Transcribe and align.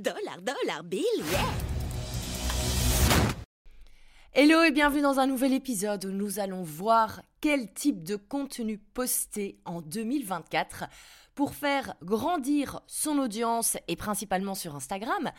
Dollar, 0.00 0.40
dollar, 0.40 0.82
bill, 0.82 1.02
yeah 1.30 1.44
Hello 4.32 4.62
et 4.62 4.70
bienvenue 4.70 5.02
dans 5.02 5.20
un 5.20 5.26
nouvel 5.26 5.52
épisode 5.52 6.06
où 6.06 6.10
nous 6.10 6.38
allons 6.38 6.62
voir 6.62 7.20
quel 7.42 7.70
type 7.74 8.02
de 8.02 8.16
contenu 8.16 8.78
poster 8.78 9.58
en 9.66 9.82
2024 9.82 10.84
pour 11.34 11.54
faire 11.54 11.96
grandir 12.02 12.80
son 12.86 13.18
audience 13.18 13.76
et 13.88 13.96
principalement 13.96 14.54
sur 14.54 14.74
Instagram 14.74 15.32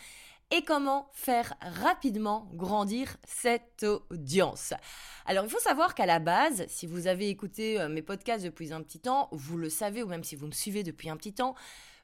et 0.52 0.62
comment 0.62 1.10
faire 1.12 1.56
rapidement 1.62 2.48
grandir 2.54 3.18
cette 3.26 3.84
audience. 4.12 4.76
Alors 5.26 5.46
il 5.46 5.50
faut 5.50 5.58
savoir 5.58 5.96
qu'à 5.96 6.06
la 6.06 6.20
base, 6.20 6.66
si 6.68 6.86
vous 6.86 7.08
avez 7.08 7.30
écouté 7.30 7.82
euh, 7.82 7.90
mes 7.90 8.04
podcasts 8.04 8.46
depuis 8.46 8.74
un 8.74 8.84
petit 8.84 9.00
temps, 9.00 9.28
vous 9.32 9.58
le 9.58 9.72
savez, 9.72 10.04
ou 10.04 10.08
même 10.08 10.24
si 10.24 10.36
vous 10.36 10.46
me 10.46 10.52
suivez 10.52 10.84
depuis 10.84 11.10
un 11.10 11.18
petit 11.18 11.34
temps, 11.34 11.56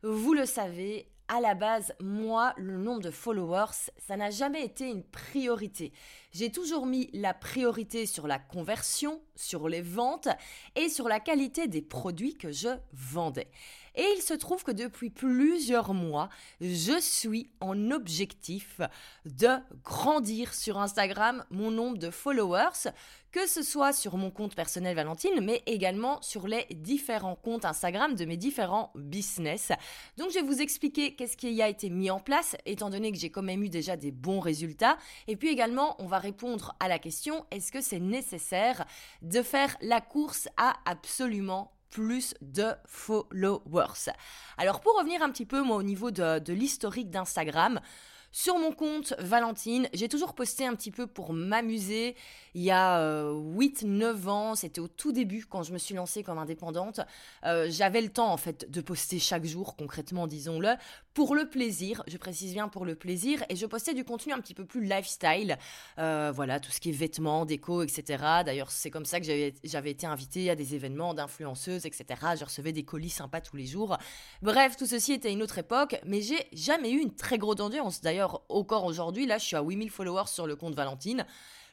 vous 0.02 0.34
le 0.34 0.48
savez, 0.48 1.08
à 1.28 1.42
la 1.42 1.56
base, 1.56 1.94
moi, 2.02 2.54
le 2.58 2.78
nombre 2.78 3.02
de 3.02 3.12
followers, 3.12 3.92
ça 3.98 4.16
n'a 4.16 4.30
jamais 4.30 4.64
été 4.64 4.90
une 4.90 5.04
priorité. 5.04 5.92
J'ai 6.32 6.52
toujours 6.52 6.86
mis 6.86 7.10
la 7.14 7.34
priorité 7.34 8.06
sur 8.06 8.28
la 8.28 8.40
conversion, 8.40 9.22
sur 9.36 9.68
les 9.68 9.82
ventes 9.82 10.30
et 10.76 10.88
sur 10.88 11.08
la 11.10 11.20
qualité 11.20 11.68
des 11.68 11.82
produits 11.82 12.38
que 12.38 12.52
je 12.52 12.70
vendais. 12.94 13.52
Et 13.98 14.06
il 14.16 14.22
se 14.22 14.36
trouve 14.36 14.64
que 14.64 14.72
depuis 14.72 15.10
plusieurs 15.10 15.94
mois, 15.94 16.30
je 16.62 17.00
suis 17.02 17.50
en 17.60 17.90
objectif 17.90 18.80
de 19.26 19.50
grandir 19.84 20.54
sur 20.54 20.78
Instagram 20.78 21.44
mon 21.50 21.72
nombre 21.72 21.98
de 21.98 22.12
followers, 22.12 22.92
que 23.32 23.48
ce 23.48 23.64
soit 23.64 23.94
sur 23.94 24.16
mon 24.18 24.30
compte 24.30 24.56
personnel 24.56 24.96
Valentine, 24.96 25.42
mais 25.42 25.64
également 25.66 26.22
sur 26.22 26.48
les 26.48 26.66
différents 26.72 27.36
comptes 27.36 27.66
Instagram 27.66 28.14
de 28.14 28.26
mes 28.26 28.38
différents 28.38 28.92
business. 28.96 29.72
Donc 30.18 30.30
je 30.30 30.36
vais 30.36 30.46
vous 30.46 30.62
expliquer 30.62 31.16
qu'est-ce 31.16 31.36
qui 31.36 31.60
a 31.62 31.68
été 31.68 31.90
mis 31.90 32.12
en 32.12 32.20
place, 32.20 32.56
étant 32.66 32.92
donné 32.92 33.12
que 33.12 33.18
j'ai 33.18 33.32
quand 33.32 33.42
même 33.42 33.64
eu 33.64 33.70
déjà 33.70 33.98
des 33.98 34.12
bons 34.12 34.40
résultats. 34.40 34.98
Et 35.28 35.36
puis 35.36 35.50
également, 35.50 35.96
on 36.00 36.06
va 36.06 36.20
répondre 36.20 36.76
à 36.80 36.88
la 36.88 37.00
question, 37.00 37.46
est-ce 37.50 37.72
que 37.72 37.82
c'est 37.82 38.00
nécessaire 38.00 38.86
de 39.24 39.42
faire 39.42 39.76
la 39.82 40.02
course 40.02 40.48
à 40.56 40.76
absolument 40.86 41.77
plus 41.90 42.34
de 42.42 42.74
followers. 42.86 44.12
Alors 44.58 44.82
pour 44.82 44.98
revenir 44.98 45.22
un 45.22 45.30
petit 45.30 45.46
peu 45.46 45.62
moi 45.62 45.78
au 45.78 45.84
niveau 45.84 46.12
de, 46.12 46.52
l'historique 46.52 47.10
d'Instagram, 47.10 47.80
sur 48.32 48.60
mon 48.60 48.72
compte 48.72 49.14
Valentine, 49.20 49.88
j'ai 49.94 50.10
toujours 50.10 50.36
posté 50.36 50.66
un 50.66 50.76
petit 50.76 50.92
peu 50.92 51.08
pour 51.08 51.34
m'amuser. 51.34 52.16
Il 52.54 52.62
y 52.62 52.72
a 52.72 53.02
8-9 53.32 54.04
euh, 54.04 54.28
ans, 54.28 54.56
c'était 54.56 54.82
au 54.82 54.88
tout 54.88 55.12
début 55.12 55.46
quand 55.46 55.64
je 55.64 55.74
me 55.74 55.78
suis 55.78 55.96
lancée 55.96 56.24
comme 56.24 56.38
indépendante. 56.38 57.00
Euh, 57.46 57.68
j'avais 57.70 58.02
le 58.02 58.10
temps 58.10 58.32
en 58.32 58.38
fait 58.38 58.70
de 58.70 58.82
poster 58.82 59.18
chaque 59.18 59.46
jour, 59.46 59.76
concrètement 59.76 60.28
disons-le, 60.28 60.76
pour 61.18 61.34
le 61.34 61.50
plaisir. 61.50 62.04
Je 62.06 62.16
précise 62.16 62.54
bien 62.54 62.68
pour 62.68 62.86
le 62.86 62.94
plaisir. 62.94 63.44
Et 63.50 63.56
je 63.56 63.66
postais 63.66 63.96
du 63.96 64.04
contenu 64.04 64.34
un 64.34 64.40
petit 64.40 64.54
peu 64.54 64.66
plus 64.66 64.84
lifestyle. 64.84 65.58
Euh, 65.98 66.32
voilà, 66.32 66.60
tout 66.60 66.70
ce 66.70 66.80
qui 66.80 66.90
est 66.90 66.92
vêtements, 66.92 67.44
déco, 67.44 67.82
etc. 67.82 68.24
D'ailleurs, 68.46 68.70
c'est 68.70 68.92
comme 68.92 69.04
ça 69.04 69.20
que 69.20 69.26
j'avais 69.26 69.90
été 69.90 70.06
invitée 70.06 70.52
à 70.52 70.56
des 70.56 70.76
événements 70.76 71.16
d'influenceuses, 71.16 71.88
etc. 71.88 72.06
Je 72.40 72.46
recevais 72.46 72.72
des 72.72 72.84
colis 72.84 73.10
sympas 73.10 73.42
tous 73.42 73.58
les 73.58 73.66
jours. 73.66 73.98
Bref, 74.44 74.78
tout 74.78 74.86
ceci 74.86 75.12
était 75.14 75.34
une 75.34 75.42
autre 75.42 75.58
époque, 75.58 76.00
mais 76.06 76.22
j'ai 76.22 76.46
jamais 76.54 76.92
eu 76.92 77.00
une 77.00 77.16
très 77.16 77.40
grosse 77.40 77.62
audience. 77.62 78.02
D'ailleurs, 78.02 78.44
encore 78.48 78.86
aujourd'hui, 78.86 79.26
là, 79.26 79.40
je 79.40 79.46
suis 79.46 79.56
à 79.56 79.64
8000 79.64 79.90
followers 79.90 80.28
sur 80.28 80.46
le 80.46 80.56
compte 80.56 80.76
Valentine. 80.76 81.26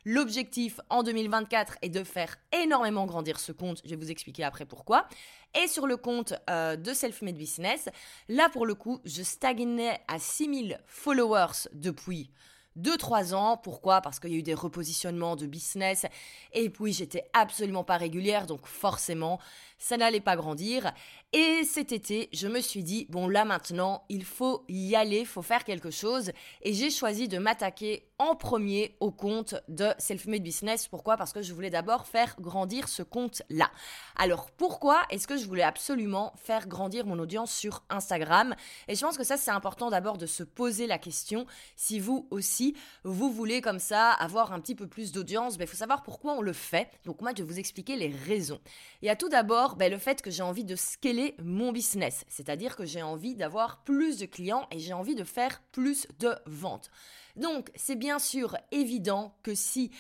L'objectif 0.05 0.81
en 0.91 1.03
2024 1.03 1.79
est 1.81 1.89
de 1.89 2.05
faire 2.05 2.37
énormément 2.53 3.07
grandir 3.07 3.41
ce 3.41 3.53
compte. 3.53 3.81
Je 3.85 3.91
vais 3.91 3.97
vous 3.97 4.11
expliquer 4.11 4.45
après 4.45 4.67
pourquoi. 4.67 5.07
Et 5.55 5.67
sur 5.67 5.87
le 5.87 5.97
compte 5.97 6.35
euh, 6.51 6.77
de 6.77 6.93
Self-Made 6.93 7.37
Business, 7.37 7.89
là 8.29 8.49
pour 8.51 8.67
le 8.67 8.75
coup, 8.75 9.01
je 9.05 9.23
stagnais 9.23 10.01
à 10.09 10.19
6000 10.19 10.79
followers 10.87 11.69
depuis 11.73 12.31
2-3 12.79 13.35
ans. 13.35 13.57
Pourquoi? 13.57 14.01
Parce 14.01 14.19
qu'il 14.19 14.31
y 14.31 14.35
a 14.35 14.39
eu 14.39 14.43
des 14.43 14.55
repositionnements 14.55 15.37
de 15.37 15.47
business. 15.47 16.07
Et 16.53 16.69
puis 16.71 16.93
j'étais 16.93 17.25
absolument 17.33 17.85
pas 17.85 17.97
régulière, 17.97 18.47
donc 18.47 18.67
forcément, 18.67 19.41
ça 19.79 19.97
n'allait 19.97 20.21
pas 20.21 20.37
grandir. 20.37 20.93
Et 21.33 21.65
cet 21.65 21.93
été, 21.93 22.29
je 22.33 22.47
me 22.47 22.61
suis 22.61 22.83
dit, 22.83 23.07
bon 23.11 23.29
là 23.29 23.45
maintenant, 23.45 24.05
il 24.09 24.25
faut 24.25 24.65
y 24.69 24.95
aller, 24.95 25.21
il 25.21 25.27
faut 25.27 25.43
faire 25.43 25.65
quelque 25.65 25.91
chose. 25.91 26.31
Et 26.63 26.73
j'ai 26.73 26.91
choisi 26.91 27.29
de 27.29 27.39
m'attaquer 27.39 28.09
en 28.19 28.37
premier 28.37 28.97
au 29.01 29.11
compte 29.11 29.57
de 29.69 29.89
Self-Made 29.99 30.43
Business. 30.43 30.87
Pourquoi? 30.87 31.17
Parce 31.17 31.33
que 31.33 31.43
je 31.43 31.53
voulais 31.53 31.71
d'abord 31.71 32.07
faire 32.07 32.37
grandir 32.39 32.89
ce 32.89 33.03
compte-là. 33.03 33.71
Alors 34.17 34.51
pourquoi 34.53 35.03
est-ce 35.11 35.27
que 35.27 35.37
je 35.37 35.47
voulais 35.47 35.65
absolument 35.65 36.33
faire 36.37 36.69
grandir 36.69 37.07
mon 37.07 37.19
audience 37.19 37.53
sur 37.53 37.83
Instagram? 37.91 38.55
Et 38.87 38.95
je 38.95 39.01
pense 39.01 39.19
que 39.19 39.25
ça, 39.25 39.37
c'est 39.37 39.51
important 39.51 39.91
d'abord 39.91 40.19
de 40.19 40.27
se 40.27 40.45
poser 40.45 40.87
la 40.87 40.99
question. 40.99 41.47
Si 41.75 41.99
vous 41.99 42.29
aussi, 42.31 42.77
vous 43.03 43.33
voulez 43.33 43.61
comme 43.61 43.81
ça 43.81 44.13
avoir 44.13 44.53
un 44.53 44.61
petit 44.61 44.77
peu 44.77 44.87
plus 44.87 45.11
d'audience, 45.11 45.59
ben, 45.59 45.65
il 45.65 45.69
faut 45.69 45.77
savoir 45.77 46.05
pourquoi 46.05 46.35
on 46.35 46.43
le 46.43 46.53
fait. 46.53 46.89
Donc 47.05 47.21
moi, 47.21 47.33
je 47.37 47.43
vais 47.43 47.49
vous 47.49 47.59
expliquer 47.59 47.97
les 47.97 48.15
raisons. 48.27 48.61
Il 49.03 49.07
y 49.07 49.11
a 49.11 49.17
tout 49.17 49.29
d'abord 49.29 49.74
ben, 49.77 49.91
le 49.91 49.99
fait 49.99 50.23
que 50.23 50.31
j'ai 50.31 50.43
envie 50.43 50.65
de 50.65 50.77
scaler 50.77 51.35
mon 51.43 51.73
business, 51.73 52.25
c'est-à-dire 52.29 52.77
que 52.77 52.85
j'ai 52.85 53.03
envie 53.03 53.35
d'avoir 53.35 53.83
plus 53.85 54.19
de 54.19 54.27
clients 54.27 54.67
et 54.71 54.79
j'ai 54.79 54.93
envie 54.93 55.15
de 55.15 55.25
faire 55.25 55.63
plus 55.73 56.07
de 56.19 56.35
ventes. 56.47 56.91
Donc, 57.37 57.71
c'est 57.75 57.97
bien 57.97 58.19
sûr 58.19 58.57
évident 58.71 59.37
que 59.43 59.55
si 59.55 59.91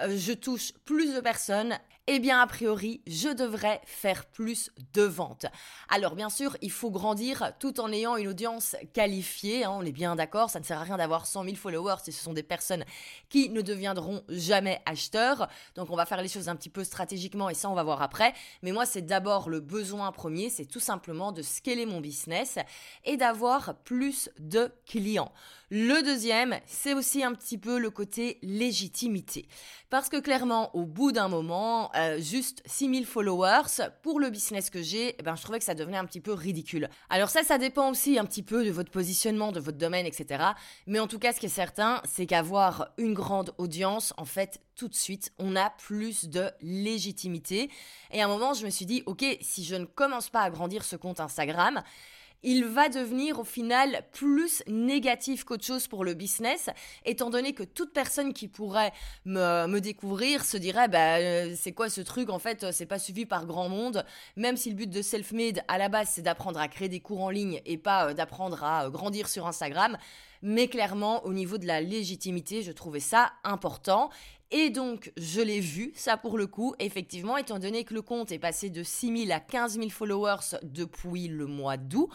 euh, 0.00 0.16
je 0.16 0.32
touche 0.32 0.72
plus 0.84 1.14
de 1.14 1.20
personnes, 1.20 1.78
eh 2.10 2.20
bien, 2.20 2.40
a 2.40 2.46
priori, 2.46 3.02
je 3.06 3.28
devrais 3.28 3.82
faire 3.84 4.24
plus 4.24 4.70
de 4.94 5.02
ventes. 5.02 5.44
Alors, 5.90 6.14
bien 6.14 6.30
sûr, 6.30 6.56
il 6.62 6.70
faut 6.70 6.90
grandir 6.90 7.52
tout 7.60 7.80
en 7.80 7.92
ayant 7.92 8.16
une 8.16 8.28
audience 8.28 8.76
qualifiée. 8.94 9.64
Hein, 9.64 9.72
on 9.74 9.82
est 9.82 9.92
bien 9.92 10.16
d'accord, 10.16 10.48
ça 10.48 10.58
ne 10.58 10.64
sert 10.64 10.78
à 10.78 10.84
rien 10.84 10.96
d'avoir 10.96 11.26
100 11.26 11.44
000 11.44 11.56
followers 11.56 11.96
si 12.02 12.12
ce 12.12 12.24
sont 12.24 12.32
des 12.32 12.42
personnes 12.42 12.86
qui 13.28 13.50
ne 13.50 13.60
deviendront 13.60 14.22
jamais 14.30 14.80
acheteurs. 14.86 15.48
Donc, 15.74 15.90
on 15.90 15.96
va 15.96 16.06
faire 16.06 16.22
les 16.22 16.28
choses 16.28 16.48
un 16.48 16.56
petit 16.56 16.70
peu 16.70 16.82
stratégiquement 16.82 17.50
et 17.50 17.54
ça, 17.54 17.68
on 17.68 17.74
va 17.74 17.82
voir 17.82 18.00
après. 18.00 18.32
Mais 18.62 18.72
moi, 18.72 18.86
c'est 18.86 19.02
d'abord 19.02 19.50
le 19.50 19.60
besoin 19.60 20.10
premier, 20.10 20.48
c'est 20.48 20.64
tout 20.64 20.80
simplement 20.80 21.30
de 21.30 21.42
scaler 21.42 21.84
mon 21.84 22.00
business 22.00 22.58
et 23.04 23.18
d'avoir 23.18 23.74
plus 23.84 24.30
de 24.38 24.72
clients. 24.86 25.30
Le 25.70 26.02
deuxième, 26.02 26.60
c'est 26.64 26.94
aussi 26.94 27.22
un 27.22 27.34
petit 27.34 27.58
peu 27.58 27.78
le 27.78 27.90
côté 27.90 28.38
légitimité. 28.42 29.46
Parce 29.90 30.08
que 30.08 30.16
clairement, 30.16 30.74
au 30.74 30.86
bout 30.86 31.12
d'un 31.12 31.28
moment, 31.28 31.90
euh, 31.94 32.18
juste 32.18 32.62
6000 32.64 33.04
followers 33.04 33.90
pour 34.02 34.18
le 34.18 34.30
business 34.30 34.70
que 34.70 34.80
j'ai, 34.80 35.14
eh 35.18 35.22
ben, 35.22 35.36
je 35.36 35.42
trouvais 35.42 35.58
que 35.58 35.66
ça 35.66 35.74
devenait 35.74 35.98
un 35.98 36.06
petit 36.06 36.22
peu 36.22 36.32
ridicule. 36.32 36.88
Alors 37.10 37.28
ça, 37.28 37.42
ça 37.42 37.58
dépend 37.58 37.90
aussi 37.90 38.18
un 38.18 38.24
petit 38.24 38.42
peu 38.42 38.64
de 38.64 38.70
votre 38.70 38.90
positionnement, 38.90 39.52
de 39.52 39.60
votre 39.60 39.76
domaine, 39.76 40.06
etc. 40.06 40.42
Mais 40.86 41.00
en 41.00 41.06
tout 41.06 41.18
cas, 41.18 41.34
ce 41.34 41.40
qui 41.40 41.46
est 41.46 41.50
certain, 41.50 42.00
c'est 42.04 42.24
qu'avoir 42.24 42.88
une 42.96 43.12
grande 43.12 43.52
audience, 43.58 44.14
en 44.16 44.24
fait, 44.24 44.62
tout 44.74 44.88
de 44.88 44.94
suite, 44.94 45.32
on 45.38 45.54
a 45.54 45.68
plus 45.68 46.30
de 46.30 46.50
légitimité. 46.62 47.70
Et 48.10 48.22
à 48.22 48.24
un 48.24 48.28
moment, 48.28 48.54
je 48.54 48.64
me 48.64 48.70
suis 48.70 48.86
dit, 48.86 49.02
ok, 49.04 49.22
si 49.42 49.64
je 49.64 49.74
ne 49.74 49.84
commence 49.84 50.30
pas 50.30 50.40
à 50.40 50.48
grandir 50.48 50.82
ce 50.82 50.96
compte 50.96 51.20
Instagram, 51.20 51.82
il 52.42 52.64
va 52.64 52.88
devenir 52.88 53.40
au 53.40 53.44
final 53.44 54.04
plus 54.12 54.62
négatif 54.66 55.44
qu'autre 55.44 55.64
chose 55.64 55.88
pour 55.88 56.04
le 56.04 56.14
business, 56.14 56.70
étant 57.04 57.30
donné 57.30 57.52
que 57.52 57.64
toute 57.64 57.92
personne 57.92 58.32
qui 58.32 58.48
pourrait 58.48 58.92
me, 59.24 59.78
découvrir 59.80 60.44
se 60.44 60.56
dirait 60.56 60.88
bah, 60.88 61.16
euh, 61.16 61.54
c'est 61.56 61.72
quoi 61.72 61.88
ce 61.88 62.00
truc 62.00 62.30
en 62.30 62.38
fait, 62.38 62.72
c'est 62.72 62.86
pas 62.86 62.98
suivi 62.98 63.26
par 63.26 63.46
grand 63.46 63.68
monde, 63.68 64.04
même 64.36 64.56
si 64.56 64.70
le 64.70 64.76
but 64.76 64.90
de 64.90 65.02
self-made 65.02 65.62
à 65.68 65.78
la 65.78 65.88
base 65.88 66.10
c'est 66.10 66.22
d'apprendre 66.22 66.60
à 66.60 66.68
créer 66.68 66.88
des 66.88 67.00
cours 67.00 67.22
en 67.22 67.30
ligne 67.30 67.60
et 67.64 67.76
pas 67.76 68.08
euh, 68.08 68.14
d'apprendre 68.14 68.62
à 68.62 68.86
euh, 68.86 68.90
grandir 68.90 69.28
sur 69.28 69.46
Instagram. 69.46 69.96
Mais 70.40 70.68
clairement, 70.68 71.24
au 71.24 71.32
niveau 71.32 71.58
de 71.58 71.66
la 71.66 71.80
légitimité, 71.80 72.62
je 72.62 72.70
trouvais 72.70 73.00
ça 73.00 73.32
important. 73.42 74.10
Et 74.50 74.70
donc, 74.70 75.12
je 75.18 75.42
l'ai 75.42 75.60
vu, 75.60 75.92
ça 75.94 76.16
pour 76.16 76.38
le 76.38 76.46
coup, 76.46 76.74
effectivement, 76.78 77.36
étant 77.36 77.58
donné 77.58 77.84
que 77.84 77.92
le 77.92 78.00
compte 78.00 78.32
est 78.32 78.38
passé 78.38 78.70
de 78.70 78.82
6 78.82 79.26
000 79.26 79.32
à 79.36 79.40
15 79.40 79.74
000 79.74 79.90
followers 79.90 80.56
depuis 80.62 81.28
le 81.28 81.44
mois 81.44 81.76
d'août, 81.76 82.08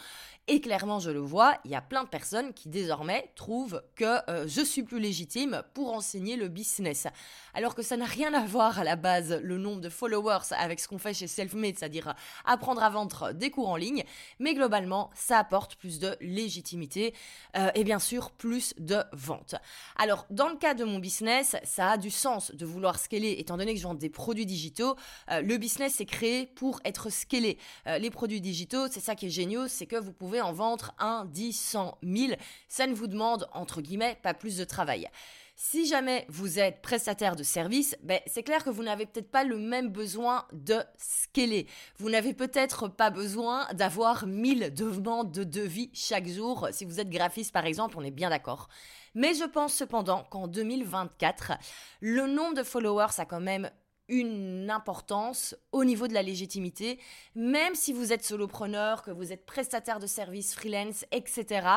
et 0.49 0.59
clairement, 0.59 0.99
je 0.99 1.09
le 1.09 1.21
vois, 1.21 1.57
il 1.63 1.71
y 1.71 1.75
a 1.75 1.81
plein 1.81 2.03
de 2.03 2.09
personnes 2.09 2.53
qui 2.53 2.67
désormais 2.67 3.31
trouvent 3.33 3.81
que 3.95 4.29
euh, 4.29 4.45
je 4.45 4.59
suis 4.59 4.83
plus 4.83 4.99
légitime 4.99 5.63
pour 5.73 5.93
enseigner 5.93 6.35
le 6.35 6.49
business. 6.49 7.07
Alors 7.53 7.75
que 7.75 7.81
ça 7.81 7.95
n'a 7.95 8.03
rien 8.03 8.33
à 8.33 8.45
voir 8.45 8.77
à 8.77 8.83
la 8.83 8.97
base, 8.97 9.39
le 9.41 9.57
nombre 9.57 9.79
de 9.79 9.87
followers, 9.87 10.51
avec 10.51 10.81
ce 10.81 10.89
qu'on 10.89 10.97
fait 10.97 11.13
chez 11.13 11.27
Selfmade, 11.27 11.75
c'est-à-dire 11.77 12.13
apprendre 12.43 12.83
à 12.83 12.89
vendre 12.89 13.31
des 13.31 13.51
cours 13.51 13.69
en 13.69 13.77
ligne. 13.77 14.03
Mais 14.39 14.53
globalement, 14.53 15.11
ça 15.15 15.39
apporte 15.39 15.75
plus 15.75 15.99
de 15.99 16.17
légitimité 16.19 17.13
euh, 17.55 17.71
et 17.73 17.85
bien 17.85 17.99
sûr 17.99 18.31
plus 18.31 18.73
de 18.77 19.01
ventes. 19.13 19.55
Alors, 19.95 20.25
dans 20.29 20.49
le 20.49 20.57
cas 20.57 20.73
de 20.73 20.83
mon 20.83 20.99
business, 20.99 21.55
ça 21.63 21.91
a 21.91 21.97
du 21.97 22.11
sens 22.11 22.51
de 22.53 22.65
vouloir 22.65 22.99
scaler, 22.99 23.37
étant 23.39 23.55
donné 23.55 23.73
que 23.73 23.79
je 23.79 23.87
vends 23.87 23.93
des 23.93 24.09
produits 24.09 24.45
digitaux. 24.45 24.97
Euh, 25.31 25.41
le 25.41 25.57
business 25.57 26.01
est 26.01 26.05
créé 26.05 26.47
pour 26.47 26.81
être 26.83 27.09
scalé. 27.09 27.57
les 27.85 28.09
produits 28.09 28.41
digitaux, 28.41 28.87
c'est 28.91 28.99
ça 28.99 29.15
qui 29.15 29.27
est 29.27 29.29
génial, 29.29 29.69
c'est 29.69 29.85
que 29.85 29.95
vous 29.95 30.11
pouvez 30.11 30.32
en 30.41 30.53
vendre 30.53 30.93
un, 30.99 31.25
10, 31.25 31.53
100, 31.53 31.97
1000. 32.01 32.37
Ça 32.67 32.87
ne 32.87 32.93
vous 32.93 33.07
demande, 33.07 33.47
entre 33.53 33.81
guillemets, 33.81 34.17
pas 34.21 34.33
plus 34.33 34.57
de 34.57 34.63
travail. 34.63 35.09
Si 35.55 35.85
jamais 35.85 36.25
vous 36.29 36.57
êtes 36.59 36.81
prestataire 36.81 37.35
de 37.35 37.43
service, 37.43 37.95
ben, 38.01 38.19
c'est 38.25 38.41
clair 38.41 38.63
que 38.63 38.71
vous 38.71 38.81
n'avez 38.81 39.05
peut-être 39.05 39.29
pas 39.29 39.43
le 39.43 39.59
même 39.59 39.89
besoin 39.89 40.45
de 40.51 40.83
scaler. 40.97 41.67
Vous 41.99 42.09
n'avez 42.09 42.33
peut-être 42.33 42.87
pas 42.87 43.11
besoin 43.11 43.67
d'avoir 43.73 44.25
1000 44.25 44.73
demandes 44.73 45.31
de 45.31 45.43
devis 45.43 45.91
chaque 45.93 46.27
jour. 46.27 46.67
Si 46.71 46.85
vous 46.85 46.99
êtes 46.99 47.09
graphiste, 47.09 47.53
par 47.53 47.65
exemple, 47.65 47.97
on 47.99 48.03
est 48.03 48.11
bien 48.11 48.31
d'accord. 48.31 48.67
Mais 49.13 49.35
je 49.35 49.43
pense 49.43 49.75
cependant 49.75 50.23
qu'en 50.23 50.47
2024, 50.47 51.53
le 52.01 52.25
nombre 52.25 52.55
de 52.55 52.63
followers 52.63 53.19
a 53.19 53.25
quand 53.25 53.39
même 53.39 53.69
une 54.09 54.69
importance 54.69 55.55
au 55.71 55.85
niveau 55.85 56.07
de 56.07 56.13
la 56.13 56.21
légitimité, 56.21 56.99
même 57.35 57.75
si 57.75 57.93
vous 57.93 58.11
êtes 58.11 58.23
solopreneur, 58.23 59.01
que 59.03 59.11
vous 59.11 59.31
êtes 59.31 59.45
prestataire 59.45 59.99
de 59.99 60.07
services, 60.07 60.53
freelance, 60.53 61.05
etc. 61.11 61.67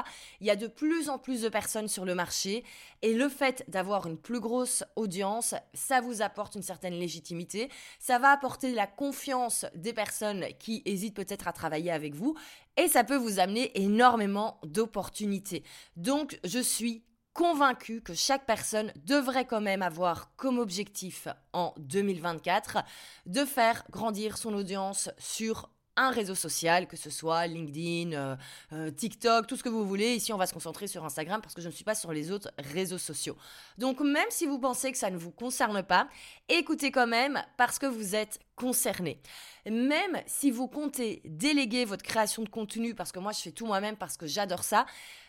Il 0.40 0.46
y 0.46 0.50
a 0.50 0.56
de 0.56 0.66
plus 0.66 1.08
en 1.08 1.18
plus 1.18 1.42
de 1.42 1.48
personnes 1.48 1.88
sur 1.88 2.04
le 2.04 2.14
marché 2.14 2.64
et 3.02 3.14
le 3.14 3.28
fait 3.28 3.64
d'avoir 3.68 4.06
une 4.06 4.18
plus 4.18 4.40
grosse 4.40 4.84
audience, 4.96 5.54
ça 5.74 6.00
vous 6.00 6.22
apporte 6.22 6.56
une 6.56 6.62
certaine 6.62 6.94
légitimité, 6.94 7.70
ça 7.98 8.18
va 8.18 8.30
apporter 8.30 8.72
la 8.72 8.86
confiance 8.86 9.66
des 9.74 9.92
personnes 9.92 10.46
qui 10.58 10.82
hésitent 10.84 11.14
peut-être 11.14 11.48
à 11.48 11.52
travailler 11.52 11.90
avec 11.90 12.14
vous 12.14 12.36
et 12.76 12.88
ça 12.88 13.04
peut 13.04 13.16
vous 13.16 13.38
amener 13.38 13.70
énormément 13.80 14.60
d'opportunités. 14.64 15.62
Donc 15.96 16.38
je 16.44 16.58
suis 16.58 17.04
convaincu 17.36 18.00
que 18.00 18.14
chaque 18.14 18.46
personne 18.46 18.90
devrait 19.04 19.44
quand 19.44 19.60
même 19.60 19.82
avoir 19.82 20.34
comme 20.36 20.58
objectif 20.58 21.28
en 21.52 21.74
2024 21.76 22.78
de 23.26 23.44
faire 23.44 23.84
grandir 23.90 24.38
son 24.38 24.54
audience 24.54 25.10
sur 25.18 25.68
un 25.98 26.10
réseau 26.10 26.34
social, 26.34 26.86
que 26.86 26.96
ce 26.96 27.10
soit 27.10 27.46
LinkedIn, 27.46 28.12
euh, 28.12 28.36
euh, 28.72 28.90
TikTok, 28.90 29.46
tout 29.46 29.56
ce 29.56 29.62
que 29.62 29.68
vous 29.68 29.86
voulez. 29.86 30.14
Ici, 30.14 30.32
on 30.32 30.38
va 30.38 30.46
se 30.46 30.54
concentrer 30.54 30.86
sur 30.86 31.04
Instagram 31.04 31.42
parce 31.42 31.54
que 31.54 31.60
je 31.60 31.66
ne 31.66 31.72
suis 31.72 31.84
pas 31.84 31.94
sur 31.94 32.12
les 32.12 32.30
autres 32.30 32.50
réseaux 32.58 32.98
sociaux. 32.98 33.36
Donc, 33.76 34.00
même 34.00 34.28
si 34.30 34.46
vous 34.46 34.58
pensez 34.58 34.90
que 34.90 34.98
ça 34.98 35.10
ne 35.10 35.18
vous 35.18 35.30
concerne 35.30 35.82
pas, 35.82 36.08
écoutez 36.48 36.90
quand 36.90 37.06
même 37.06 37.42
parce 37.58 37.78
que 37.78 37.86
vous 37.86 38.14
êtes 38.14 38.38
concerné. 38.56 39.20
Même 39.66 40.22
si 40.26 40.50
vous 40.50 40.68
comptez 40.68 41.20
déléguer 41.24 41.84
votre 41.84 42.04
création 42.04 42.42
de 42.42 42.48
contenu, 42.48 42.94
parce 42.94 43.12
que 43.12 43.18
moi, 43.18 43.32
je 43.32 43.40
fais 43.40 43.52
tout 43.52 43.66
moi-même 43.66 43.96
parce 43.96 44.16
que 44.16 44.26
j'adore 44.26 44.64
ça, 44.64 44.86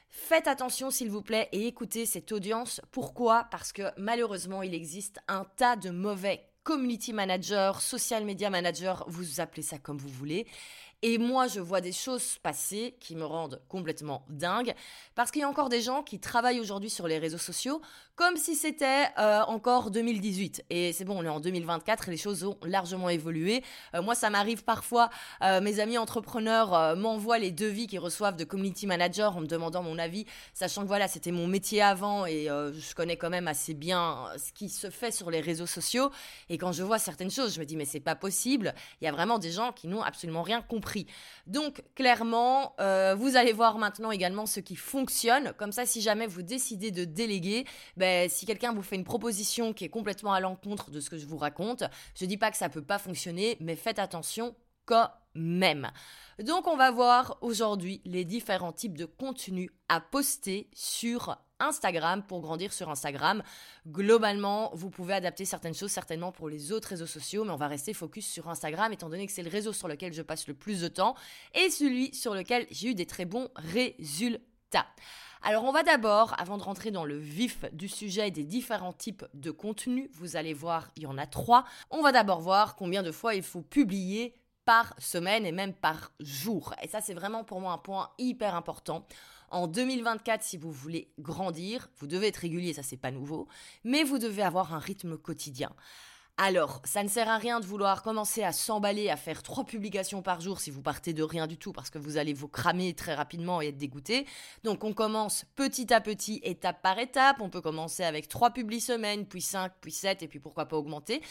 Faites 0.09 0.47
attention 0.47 0.89
s'il 0.89 1.09
vous 1.09 1.21
plaît 1.21 1.49
et 1.51 1.67
écoutez 1.67 2.05
cette 2.05 2.31
audience. 2.31 2.81
Pourquoi? 2.91 3.47
Parce 3.51 3.71
que 3.71 3.83
malheureusement, 3.97 4.63
il 4.63 4.73
existe 4.73 5.19
un 5.27 5.45
tas 5.55 5.75
de 5.75 5.89
mauvais 5.89 6.47
community 6.63 7.13
managers, 7.13 7.73
social 7.79 8.25
media 8.25 8.49
managers, 8.49 8.95
vous 9.07 9.39
appelez 9.39 9.61
ça 9.61 9.77
comme 9.77 9.97
vous 9.97 10.09
voulez, 10.09 10.45
et 11.03 11.19
moi, 11.19 11.45
je 11.47 11.59
vois 11.59 11.79
des 11.79 11.91
choses 11.91 12.39
passer 12.41 12.95
qui 12.99 13.15
me 13.15 13.23
rendent 13.23 13.61
complètement 13.69 14.25
dingue, 14.29 14.73
parce 15.13 15.29
qu'il 15.29 15.41
y 15.41 15.43
a 15.45 15.49
encore 15.49 15.69
des 15.69 15.81
gens 15.81 16.01
qui 16.01 16.19
travaillent 16.19 16.59
aujourd'hui 16.59 16.89
sur 16.89 17.07
les 17.07 17.19
réseaux 17.19 17.37
sociaux 17.37 17.81
comme 18.15 18.35
si 18.35 18.55
c'était 18.55 19.05
euh, 19.19 19.41
encore 19.43 19.91
2018. 19.91 20.65
Et 20.71 20.91
c'est 20.91 21.05
bon, 21.05 21.19
on 21.19 21.23
est 21.23 21.29
en 21.29 21.39
2024 21.39 22.07
et 22.07 22.11
les 22.11 22.17
choses 22.17 22.43
ont 22.45 22.57
largement 22.63 23.09
évolué. 23.09 23.63
Euh, 23.93 24.01
moi, 24.01 24.15
ça 24.15 24.31
m'arrive 24.31 24.63
parfois, 24.63 25.11
euh, 25.43 25.61
mes 25.61 25.79
amis 25.79 25.99
entrepreneurs 25.99 26.95
m'envoient 26.95 27.37
les 27.37 27.51
devis 27.51 27.85
qu'ils 27.85 27.99
reçoivent 27.99 28.35
de 28.35 28.43
community 28.43 28.87
manager 28.87 29.37
en 29.37 29.41
me 29.41 29.45
demandant 29.45 29.83
mon 29.83 29.99
avis, 29.99 30.25
sachant 30.55 30.81
que 30.81 30.87
voilà, 30.87 31.07
c'était 31.07 31.31
mon 31.31 31.45
métier 31.45 31.83
avant 31.83 32.25
et 32.25 32.45
je 32.47 32.95
connais 32.95 33.17
quand 33.17 33.29
même 33.29 33.47
assez 33.47 33.75
bien 33.75 34.25
ce 34.37 34.51
qui 34.51 34.69
se 34.69 34.89
fait 34.89 35.11
sur 35.11 35.29
les 35.29 35.39
réseaux 35.39 35.67
sociaux. 35.67 36.09
Et 36.49 36.57
quand 36.57 36.71
je 36.71 36.81
vois 36.81 36.97
certaines 36.97 37.29
choses, 37.29 37.53
je 37.53 37.59
me 37.59 37.65
dis 37.65 37.75
mais 37.75 37.85
c'est 37.85 37.99
pas 37.99 38.15
possible. 38.15 38.73
Il 38.99 39.05
y 39.05 39.07
a 39.07 39.11
vraiment 39.11 39.37
des 39.37 39.51
gens 39.51 39.71
qui 39.71 39.87
n'ont 39.87 40.01
absolument 40.01 40.41
rien 40.41 40.63
compris 40.63 40.86
donc 41.45 41.83
clairement, 41.95 42.75
euh, 42.79 43.15
vous 43.15 43.35
allez 43.35 43.53
voir 43.53 43.77
maintenant 43.77 44.11
également 44.11 44.45
ce 44.45 44.59
qui 44.59 44.75
fonctionne. 44.75 45.53
Comme 45.57 45.71
ça, 45.71 45.85
si 45.85 46.01
jamais 46.01 46.27
vous 46.27 46.41
décidez 46.41 46.91
de 46.91 47.05
déléguer, 47.05 47.65
ben, 47.95 48.29
si 48.29 48.45
quelqu'un 48.45 48.73
vous 48.73 48.81
fait 48.83 48.95
une 48.95 49.03
proposition 49.03 49.73
qui 49.73 49.85
est 49.85 49.89
complètement 49.89 50.33
à 50.33 50.39
l'encontre 50.39 50.91
de 50.91 50.99
ce 50.99 51.09
que 51.09 51.17
je 51.17 51.25
vous 51.25 51.37
raconte, 51.37 51.83
je 52.15 52.25
dis 52.25 52.37
pas 52.37 52.51
que 52.51 52.57
ça 52.57 52.69
peut 52.69 52.81
pas 52.81 52.99
fonctionner, 52.99 53.57
mais 53.59 53.75
faites 53.75 53.99
attention 53.99 54.55
quand 54.85 55.09
même. 55.37 55.89
Donc 56.39 56.67
on 56.67 56.75
va 56.75 56.91
voir 56.91 57.37
aujourd'hui 57.41 58.01
les 58.05 58.25
différents 58.25 58.73
types 58.73 58.97
de 58.97 59.05
contenus 59.05 59.71
à 59.89 60.01
poster 60.01 60.69
sur 60.73 61.37
Instagram 61.59 62.23
pour 62.23 62.41
grandir 62.41 62.73
sur 62.73 62.89
Instagram. 62.89 63.41
Globalement, 63.87 64.71
vous 64.73 64.89
pouvez 64.89 65.13
adapter 65.13 65.45
certaines 65.45 65.73
choses 65.73 65.91
certainement 65.91 66.31
pour 66.31 66.49
les 66.49 66.71
autres 66.71 66.89
réseaux 66.89 67.07
sociaux, 67.07 67.43
mais 67.43 67.51
on 67.51 67.57
va 67.57 67.67
rester 67.67 67.93
focus 67.93 68.27
sur 68.27 68.49
Instagram 68.49 68.93
étant 68.93 69.09
donné 69.09 69.25
que 69.25 69.31
c'est 69.31 69.43
le 69.43 69.49
réseau 69.49 69.73
sur 69.73 69.87
lequel 69.87 70.13
je 70.13 70.21
passe 70.21 70.47
le 70.47 70.53
plus 70.53 70.81
de 70.81 70.87
temps 70.87 71.15
et 71.55 71.69
celui 71.69 72.13
sur 72.13 72.33
lequel 72.33 72.67
j'ai 72.71 72.89
eu 72.89 72.95
des 72.95 73.05
très 73.05 73.25
bons 73.25 73.49
résultats. 73.55 74.85
Alors 75.43 75.63
on 75.63 75.71
va 75.71 75.83
d'abord, 75.83 76.35
avant 76.39 76.57
de 76.57 76.63
rentrer 76.63 76.91
dans 76.91 77.05
le 77.05 77.17
vif 77.17 77.65
du 77.71 77.87
sujet 77.87 78.31
des 78.31 78.43
différents 78.43 78.93
types 78.93 79.25
de 79.33 79.51
contenus, 79.51 80.09
vous 80.13 80.35
allez 80.35 80.53
voir, 80.53 80.89
il 80.95 81.03
y 81.03 81.07
en 81.07 81.17
a 81.17 81.27
trois, 81.27 81.63
on 81.91 82.01
va 82.01 82.11
d'abord 82.11 82.41
voir 82.41 82.75
combien 82.75 83.03
de 83.03 83.11
fois 83.11 83.35
il 83.35 83.43
faut 83.43 83.61
publier 83.61 84.33
par 84.67 84.93
semaine 84.99 85.45
et 85.45 85.53
même 85.53 85.71
par 85.71 86.11
jour. 86.19 86.75
Et 86.83 86.89
ça, 86.89 86.99
c'est 86.99 87.13
vraiment 87.13 87.45
pour 87.45 87.61
moi 87.61 87.71
un 87.71 87.77
point 87.77 88.09
hyper 88.17 88.53
important. 88.53 89.07
En 89.49 89.65
2024, 89.65 90.43
si 90.43 90.57
vous 90.57 90.73
voulez 90.73 91.09
grandir, 91.19 91.87
vous 91.99 92.05
devez 92.05 92.27
être 92.27 92.35
régulier, 92.35 92.73
ça 92.73 92.83
c'est 92.83 92.97
pas 92.97 93.11
nouveau, 93.11 93.47
mais 93.85 94.03
vous 94.03 94.17
devez 94.17 94.43
avoir 94.43 94.73
un 94.73 94.79
rythme 94.79 95.17
quotidien. 95.17 95.71
Alors, 96.39 96.83
ça 96.83 97.01
ne 97.01 97.07
sert 97.07 97.27
à 97.27 97.39
rien 97.39 97.59
de 97.59 97.65
vouloir 97.65 98.03
commencer 98.03 98.43
à 98.43 98.51
s'emballer, 98.51 99.09
à 99.09 99.17
faire 99.17 99.41
trois 99.41 99.63
publications 99.63 100.21
par 100.21 100.39
jour 100.39 100.59
si 100.59 100.69
vous 100.69 100.83
partez 100.83 101.11
de 101.11 101.23
rien 101.23 101.47
du 101.47 101.57
tout 101.57 101.73
parce 101.73 101.89
que 101.89 101.97
vous 101.97 102.17
allez 102.17 102.33
vous 102.33 102.47
cramer 102.47 102.93
très 102.93 103.15
rapidement 103.15 103.59
et 103.59 103.69
être 103.69 103.77
dégoûté. 103.79 104.27
Donc, 104.63 104.83
on 104.83 104.93
commence 104.93 105.45
petit 105.55 105.91
à 105.91 105.99
petit, 105.99 106.39
étape 106.43 106.83
par 106.83 106.99
étape. 106.99 107.37
On 107.41 107.49
peut 107.49 107.59
commencer 107.59 108.03
avec 108.03 108.27
trois 108.27 108.51
publis 108.51 108.81
semaine, 108.81 109.25
puis 109.25 109.41
cinq, 109.41 109.71
puis 109.81 109.91
sept, 109.91 110.21
et 110.21 110.27
puis 110.27 110.37
pourquoi 110.37 110.67
pas 110.67 110.77
augmenter. 110.77 111.23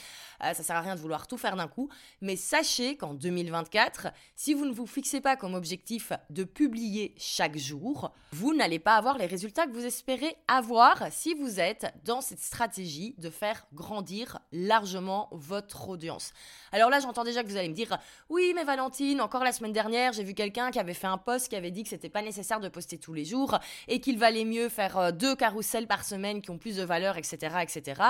Euh, 0.42 0.52
ça 0.54 0.64
sert 0.64 0.74
à 0.74 0.80
rien 0.80 0.96
de 0.96 1.00
vouloir 1.00 1.28
tout 1.28 1.38
faire 1.38 1.54
d'un 1.54 1.68
coup. 1.68 1.88
Mais 2.20 2.34
sachez 2.34 2.96
qu'en 2.96 3.14
2024, 3.14 4.08
si 4.34 4.54
vous 4.54 4.64
ne 4.64 4.72
vous 4.72 4.88
fixez 4.88 5.20
pas 5.20 5.36
comme 5.36 5.54
objectif 5.54 6.12
de 6.30 6.42
publier 6.42 7.14
chaque 7.16 7.56
jour, 7.56 8.12
vous 8.32 8.54
n'allez 8.54 8.80
pas 8.80 8.96
avoir 8.96 9.18
les 9.18 9.26
résultats 9.26 9.68
que 9.68 9.72
vous 9.72 9.86
espérez 9.86 10.36
avoir 10.48 11.12
si 11.12 11.32
vous 11.34 11.60
êtes 11.60 11.94
dans 12.04 12.20
cette 12.20 12.40
stratégie 12.40 13.14
de 13.18 13.30
faire 13.30 13.68
grandir 13.72 14.40
largement 14.50 14.95
votre 15.32 15.88
audience. 15.88 16.32
Alors 16.72 16.90
là, 16.90 17.00
j'entends 17.00 17.24
déjà 17.24 17.42
que 17.42 17.48
vous 17.48 17.56
allez 17.56 17.68
me 17.68 17.74
dire 17.74 17.98
Oui, 18.28 18.52
mais 18.54 18.64
Valentine, 18.64 19.20
encore 19.20 19.44
la 19.44 19.52
semaine 19.52 19.72
dernière, 19.72 20.12
j'ai 20.12 20.24
vu 20.24 20.34
quelqu'un 20.34 20.70
qui 20.70 20.78
avait 20.78 20.94
fait 20.94 21.06
un 21.06 21.18
post 21.18 21.48
qui 21.48 21.56
avait 21.56 21.70
dit 21.70 21.82
que 21.82 21.88
c'était 21.88 22.08
pas 22.08 22.22
nécessaire 22.22 22.60
de 22.60 22.68
poster 22.68 22.98
tous 22.98 23.14
les 23.14 23.24
jours 23.24 23.58
et 23.88 24.00
qu'il 24.00 24.18
valait 24.18 24.44
mieux 24.44 24.68
faire 24.68 24.98
euh, 24.98 25.10
deux 25.12 25.36
carousels 25.36 25.86
par 25.86 26.04
semaine 26.04 26.42
qui 26.42 26.50
ont 26.50 26.58
plus 26.58 26.76
de 26.76 26.82
valeur, 26.82 27.16
etc. 27.16 27.56
etc. 27.62 28.02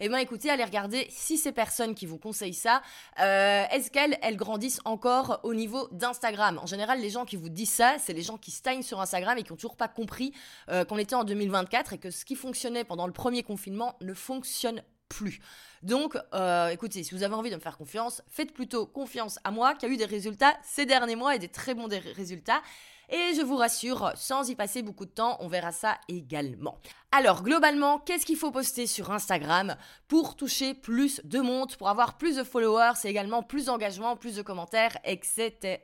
Eh 0.00 0.08
bien, 0.08 0.18
écoutez, 0.18 0.50
allez 0.50 0.64
regarder 0.64 1.06
si 1.10 1.38
ces 1.38 1.52
personnes 1.52 1.94
qui 1.94 2.06
vous 2.06 2.18
conseillent 2.18 2.54
ça, 2.54 2.82
euh, 3.20 3.64
est-ce 3.70 3.90
qu'elles 3.90 4.18
elles 4.22 4.36
grandissent 4.36 4.80
encore 4.84 5.40
au 5.42 5.54
niveau 5.54 5.88
d'Instagram? 5.92 6.58
En 6.62 6.66
général, 6.66 7.00
les 7.00 7.10
gens 7.10 7.24
qui 7.24 7.36
vous 7.36 7.48
disent 7.48 7.70
ça, 7.70 7.96
c'est 7.98 8.12
les 8.12 8.22
gens 8.22 8.38
qui 8.38 8.50
stagnent 8.50 8.82
sur 8.82 9.00
Instagram 9.00 9.38
et 9.38 9.42
qui 9.42 9.52
ont 9.52 9.56
toujours 9.56 9.76
pas 9.76 9.88
compris 9.88 10.32
euh, 10.70 10.84
qu'on 10.84 10.98
était 10.98 11.14
en 11.14 11.24
2024 11.24 11.94
et 11.94 11.98
que 11.98 12.10
ce 12.10 12.24
qui 12.24 12.36
fonctionnait 12.36 12.84
pendant 12.84 13.06
le 13.06 13.12
premier 13.12 13.42
confinement 13.42 13.96
ne 14.00 14.14
fonctionne 14.14 14.82
plus. 15.08 15.40
Donc, 15.82 16.16
euh, 16.32 16.68
écoutez, 16.68 17.02
si 17.04 17.14
vous 17.14 17.22
avez 17.22 17.34
envie 17.34 17.50
de 17.50 17.56
me 17.56 17.60
faire 17.60 17.76
confiance, 17.76 18.22
faites 18.28 18.52
plutôt 18.54 18.86
confiance 18.86 19.38
à 19.44 19.50
moi 19.50 19.74
qui 19.74 19.84
a 19.86 19.88
eu 19.88 19.96
des 19.96 20.06
résultats 20.06 20.56
ces 20.62 20.86
derniers 20.86 21.16
mois 21.16 21.34
et 21.34 21.38
des 21.38 21.48
très 21.48 21.74
bons 21.74 21.88
résultats. 21.88 22.62
Et 23.10 23.34
je 23.36 23.42
vous 23.42 23.56
rassure, 23.56 24.12
sans 24.16 24.48
y 24.48 24.54
passer 24.54 24.82
beaucoup 24.82 25.04
de 25.04 25.10
temps, 25.10 25.36
on 25.40 25.48
verra 25.48 25.72
ça 25.72 25.98
également. 26.08 26.78
Alors, 27.12 27.42
globalement, 27.42 27.98
qu'est-ce 27.98 28.26
qu'il 28.26 28.36
faut 28.36 28.50
poster 28.50 28.86
sur 28.86 29.10
Instagram 29.12 29.76
pour 30.08 30.36
toucher 30.36 30.74
plus 30.74 31.20
de 31.24 31.38
monde, 31.40 31.76
pour 31.76 31.88
avoir 31.88 32.16
plus 32.16 32.36
de 32.36 32.42
followers 32.42 32.94
et 33.04 33.08
également 33.08 33.42
plus 33.42 33.66
d'engagement, 33.66 34.16
plus 34.16 34.36
de 34.36 34.42
commentaires, 34.42 34.96
etc. 35.04 35.78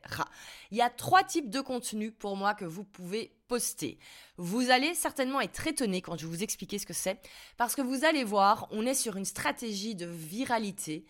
Il 0.70 0.78
y 0.78 0.82
a 0.82 0.90
trois 0.90 1.22
types 1.22 1.50
de 1.50 1.60
contenus 1.60 2.12
pour 2.18 2.36
moi 2.36 2.54
que 2.54 2.64
vous 2.64 2.84
pouvez 2.84 3.32
poster. 3.46 3.98
Vous 4.36 4.70
allez 4.70 4.94
certainement 4.94 5.40
être 5.40 5.66
étonné 5.66 6.02
quand 6.02 6.18
je 6.18 6.26
vous 6.26 6.42
expliquer 6.42 6.78
ce 6.78 6.86
que 6.86 6.92
c'est, 6.92 7.20
parce 7.56 7.74
que 7.74 7.82
vous 7.82 8.04
allez 8.04 8.24
voir, 8.24 8.66
on 8.70 8.86
est 8.86 8.94
sur 8.94 9.16
une 9.16 9.24
stratégie 9.24 9.94
de 9.94 10.06
viralité 10.06 11.04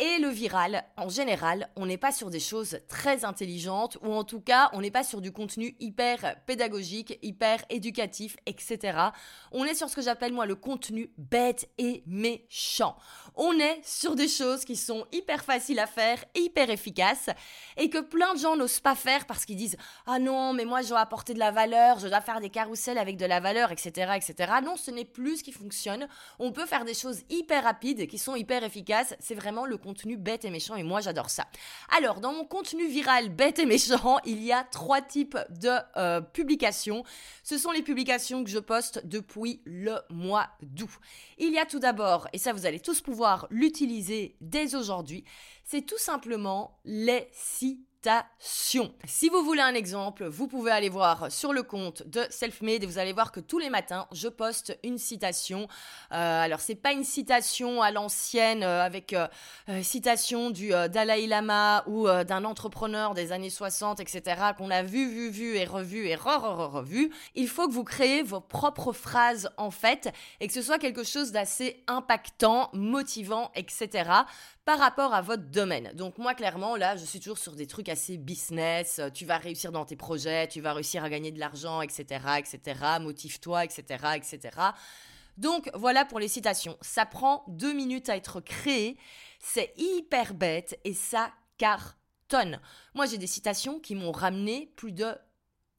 et 0.00 0.18
le 0.18 0.28
viral, 0.28 0.84
en 0.96 1.08
général, 1.08 1.70
on 1.76 1.86
n'est 1.86 1.98
pas 1.98 2.10
sur 2.10 2.28
des 2.28 2.40
choses 2.40 2.80
très 2.88 3.24
intelligentes, 3.24 3.96
ou 4.02 4.12
en 4.12 4.24
tout 4.24 4.40
cas, 4.40 4.68
on 4.72 4.80
n'est 4.80 4.90
pas 4.90 5.04
sur 5.04 5.20
du 5.20 5.30
contenu 5.30 5.76
hyper 5.78 6.34
pédagogique, 6.46 7.16
hyper 7.22 7.64
éducatif, 7.70 8.36
etc. 8.46 8.98
On 9.52 9.64
est 9.64 9.74
sur 9.74 9.88
ce 9.88 9.94
que 9.94 10.02
j'appelle 10.02 10.32
moi 10.32 10.46
le 10.46 10.56
contenu 10.56 11.12
bête 11.16 11.70
et 11.78 12.02
méchant. 12.06 12.96
On 13.36 13.52
est 13.60 13.80
sur 13.84 14.16
des 14.16 14.26
choses 14.26 14.64
qui 14.64 14.74
sont 14.74 15.06
hyper 15.12 15.44
faciles 15.44 15.78
à 15.78 15.86
faire, 15.86 16.24
hyper 16.34 16.70
efficaces, 16.70 17.30
et 17.76 17.88
que 17.88 17.98
plein 17.98 18.34
de 18.34 18.40
gens 18.40 18.56
n'osent 18.56 18.80
pas 18.80 18.96
faire 18.96 19.26
parce 19.26 19.44
qu'ils 19.44 19.56
disent 19.56 19.76
Ah 20.06 20.18
non, 20.18 20.54
mais 20.54 20.64
moi 20.64 20.82
je 20.82 20.88
dois 20.88 21.00
apporter 21.00 21.34
de 21.34 21.38
la 21.38 21.52
valeur, 21.52 22.00
je 22.00 22.08
dois 22.08 22.20
faire 22.20 22.40
des 22.40 22.50
carousels 22.50 22.98
avec 22.98 23.16
de 23.16 23.26
la 23.26 23.38
valeur, 23.38 23.70
etc. 23.70 24.12
etc. 24.16 24.54
Non, 24.64 24.74
ce 24.74 24.90
n'est 24.90 25.04
plus 25.04 25.36
ce 25.36 25.44
qui 25.44 25.52
fonctionne. 25.52 26.08
On 26.40 26.50
peut 26.50 26.66
faire 26.66 26.84
des 26.84 26.94
choses 26.94 27.22
hyper 27.30 27.62
rapides 27.62 28.08
qui 28.08 28.18
sont 28.18 28.34
hyper 28.34 28.64
efficaces. 28.64 29.14
C'est 29.20 29.36
vraiment 29.36 29.66
le 29.66 29.78
contenu 29.84 30.16
bête 30.16 30.44
et 30.44 30.50
méchant 30.50 30.74
et 30.76 30.82
moi 30.82 31.00
j'adore 31.00 31.30
ça. 31.30 31.46
Alors, 31.96 32.20
dans 32.20 32.32
mon 32.32 32.44
contenu 32.44 32.88
viral 32.88 33.28
bête 33.28 33.58
et 33.58 33.66
méchant, 33.66 34.18
il 34.24 34.42
y 34.42 34.52
a 34.52 34.64
trois 34.64 35.02
types 35.02 35.38
de 35.50 35.70
euh, 35.96 36.20
publications. 36.20 37.04
Ce 37.42 37.58
sont 37.58 37.70
les 37.70 37.82
publications 37.82 38.42
que 38.42 38.50
je 38.50 38.58
poste 38.58 39.06
depuis 39.06 39.60
le 39.64 39.96
mois 40.10 40.48
d'août. 40.62 40.90
Il 41.38 41.52
y 41.52 41.58
a 41.58 41.66
tout 41.66 41.78
d'abord, 41.78 42.28
et 42.32 42.38
ça 42.38 42.52
vous 42.52 42.66
allez 42.66 42.80
tous 42.80 43.00
pouvoir 43.00 43.46
l'utiliser 43.50 44.36
dès 44.40 44.74
aujourd'hui, 44.74 45.24
c'est 45.64 45.82
tout 45.82 45.98
simplement 45.98 46.78
les 46.84 47.28
sites 47.32 47.86
si 48.38 49.28
vous 49.28 49.42
voulez 49.44 49.60
un 49.60 49.74
exemple, 49.74 50.26
vous 50.26 50.46
pouvez 50.46 50.70
aller 50.70 50.88
voir 50.88 51.30
sur 51.30 51.52
le 51.52 51.62
compte 51.62 52.06
de 52.06 52.22
Selfmade 52.30 52.82
et 52.82 52.86
vous 52.86 52.98
allez 52.98 53.12
voir 53.12 53.32
que 53.32 53.40
tous 53.40 53.58
les 53.58 53.70
matins, 53.70 54.06
je 54.12 54.28
poste 54.28 54.78
une 54.82 54.98
citation. 54.98 55.68
Euh, 56.12 56.42
alors, 56.42 56.60
c'est 56.60 56.74
pas 56.74 56.92
une 56.92 57.04
citation 57.04 57.82
à 57.82 57.90
l'ancienne 57.90 58.62
euh, 58.62 58.84
avec 58.84 59.12
euh, 59.12 59.26
citation 59.82 60.50
du 60.50 60.70
Dalai 60.70 61.26
Lama 61.26 61.84
ou 61.86 62.06
d'un 62.08 62.44
entrepreneur 62.44 63.14
des 63.14 63.32
années 63.32 63.50
60, 63.50 64.00
etc., 64.00 64.22
qu'on 64.56 64.70
a 64.70 64.82
vu, 64.82 65.08
vu, 65.08 65.30
vu 65.30 65.56
et 65.56 65.64
revu 65.64 66.06
et 66.06 66.14
re, 66.14 66.40
re, 66.40 66.72
revu. 66.72 67.10
Il 67.34 67.48
faut 67.48 67.68
que 67.68 67.72
vous 67.72 67.84
créez 67.84 68.22
vos 68.22 68.40
propres 68.40 68.92
phrases 68.92 69.50
en 69.56 69.70
fait 69.70 70.12
et 70.40 70.46
que 70.46 70.52
ce 70.52 70.62
soit 70.62 70.78
quelque 70.78 71.04
chose 71.04 71.32
d'assez 71.32 71.82
impactant, 71.86 72.70
motivant, 72.72 73.50
etc 73.54 74.24
par 74.64 74.78
rapport 74.78 75.12
à 75.12 75.20
votre 75.20 75.44
domaine. 75.44 75.92
Donc 75.94 76.18
moi 76.18 76.34
clairement 76.34 76.76
là 76.76 76.96
je 76.96 77.04
suis 77.04 77.20
toujours 77.20 77.38
sur 77.38 77.54
des 77.54 77.66
trucs 77.66 77.88
assez 77.88 78.16
business, 78.16 78.98
euh, 78.98 79.10
tu 79.10 79.26
vas 79.26 79.36
réussir 79.36 79.72
dans 79.72 79.84
tes 79.84 79.96
projets, 79.96 80.48
tu 80.48 80.60
vas 80.60 80.72
réussir 80.72 81.04
à 81.04 81.10
gagner 81.10 81.32
de 81.32 81.38
l'argent, 81.38 81.82
etc., 81.82 82.04
etc., 82.38 82.80
motive-toi, 83.00 83.64
etc., 83.64 83.84
etc. 84.16 84.58
Donc 85.36 85.70
voilà 85.74 86.04
pour 86.04 86.18
les 86.18 86.28
citations. 86.28 86.78
Ça 86.80 87.04
prend 87.04 87.44
deux 87.48 87.72
minutes 87.72 88.08
à 88.08 88.16
être 88.16 88.40
créé, 88.40 88.96
c'est 89.38 89.74
hyper 89.76 90.32
bête 90.32 90.78
et 90.84 90.94
ça 90.94 91.30
cartonne. 91.58 92.60
Moi 92.94 93.06
j'ai 93.06 93.18
des 93.18 93.26
citations 93.26 93.80
qui 93.80 93.94
m'ont 93.94 94.12
ramené 94.12 94.72
plus 94.76 94.92
de 94.92 95.12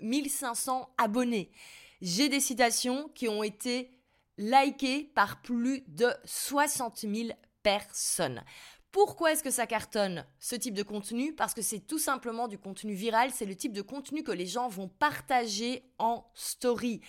1500 0.01 0.93
abonnés. 0.97 1.51
J'ai 2.01 2.29
des 2.29 2.39
citations 2.39 3.09
qui 3.15 3.27
ont 3.27 3.41
été 3.41 3.89
likées 4.37 5.11
par 5.15 5.41
plus 5.41 5.83
de 5.87 6.09
60 6.25 6.99
000 6.99 7.29
personnes. 7.63 8.43
Pourquoi 8.95 9.33
est-ce 9.33 9.43
que 9.43 9.51
ça 9.51 9.67
cartonne 9.67 10.25
ce 10.39 10.55
type 10.55 10.73
de 10.73 10.81
contenu? 10.81 11.33
Parce 11.33 11.53
que 11.53 11.61
c'est 11.61 11.81
tout 11.81 11.99
simplement 11.99 12.47
du 12.47 12.57
contenu 12.57 12.93
viral, 12.93 13.29
c'est 13.33 13.45
le 13.45 13.53
type 13.53 13.73
de 13.73 13.81
contenu 13.81 14.23
que 14.23 14.31
les 14.31 14.45
gens 14.45 14.69
vont 14.69 14.87
partager 14.87 15.83
en 15.99 16.23
story. 16.33 17.01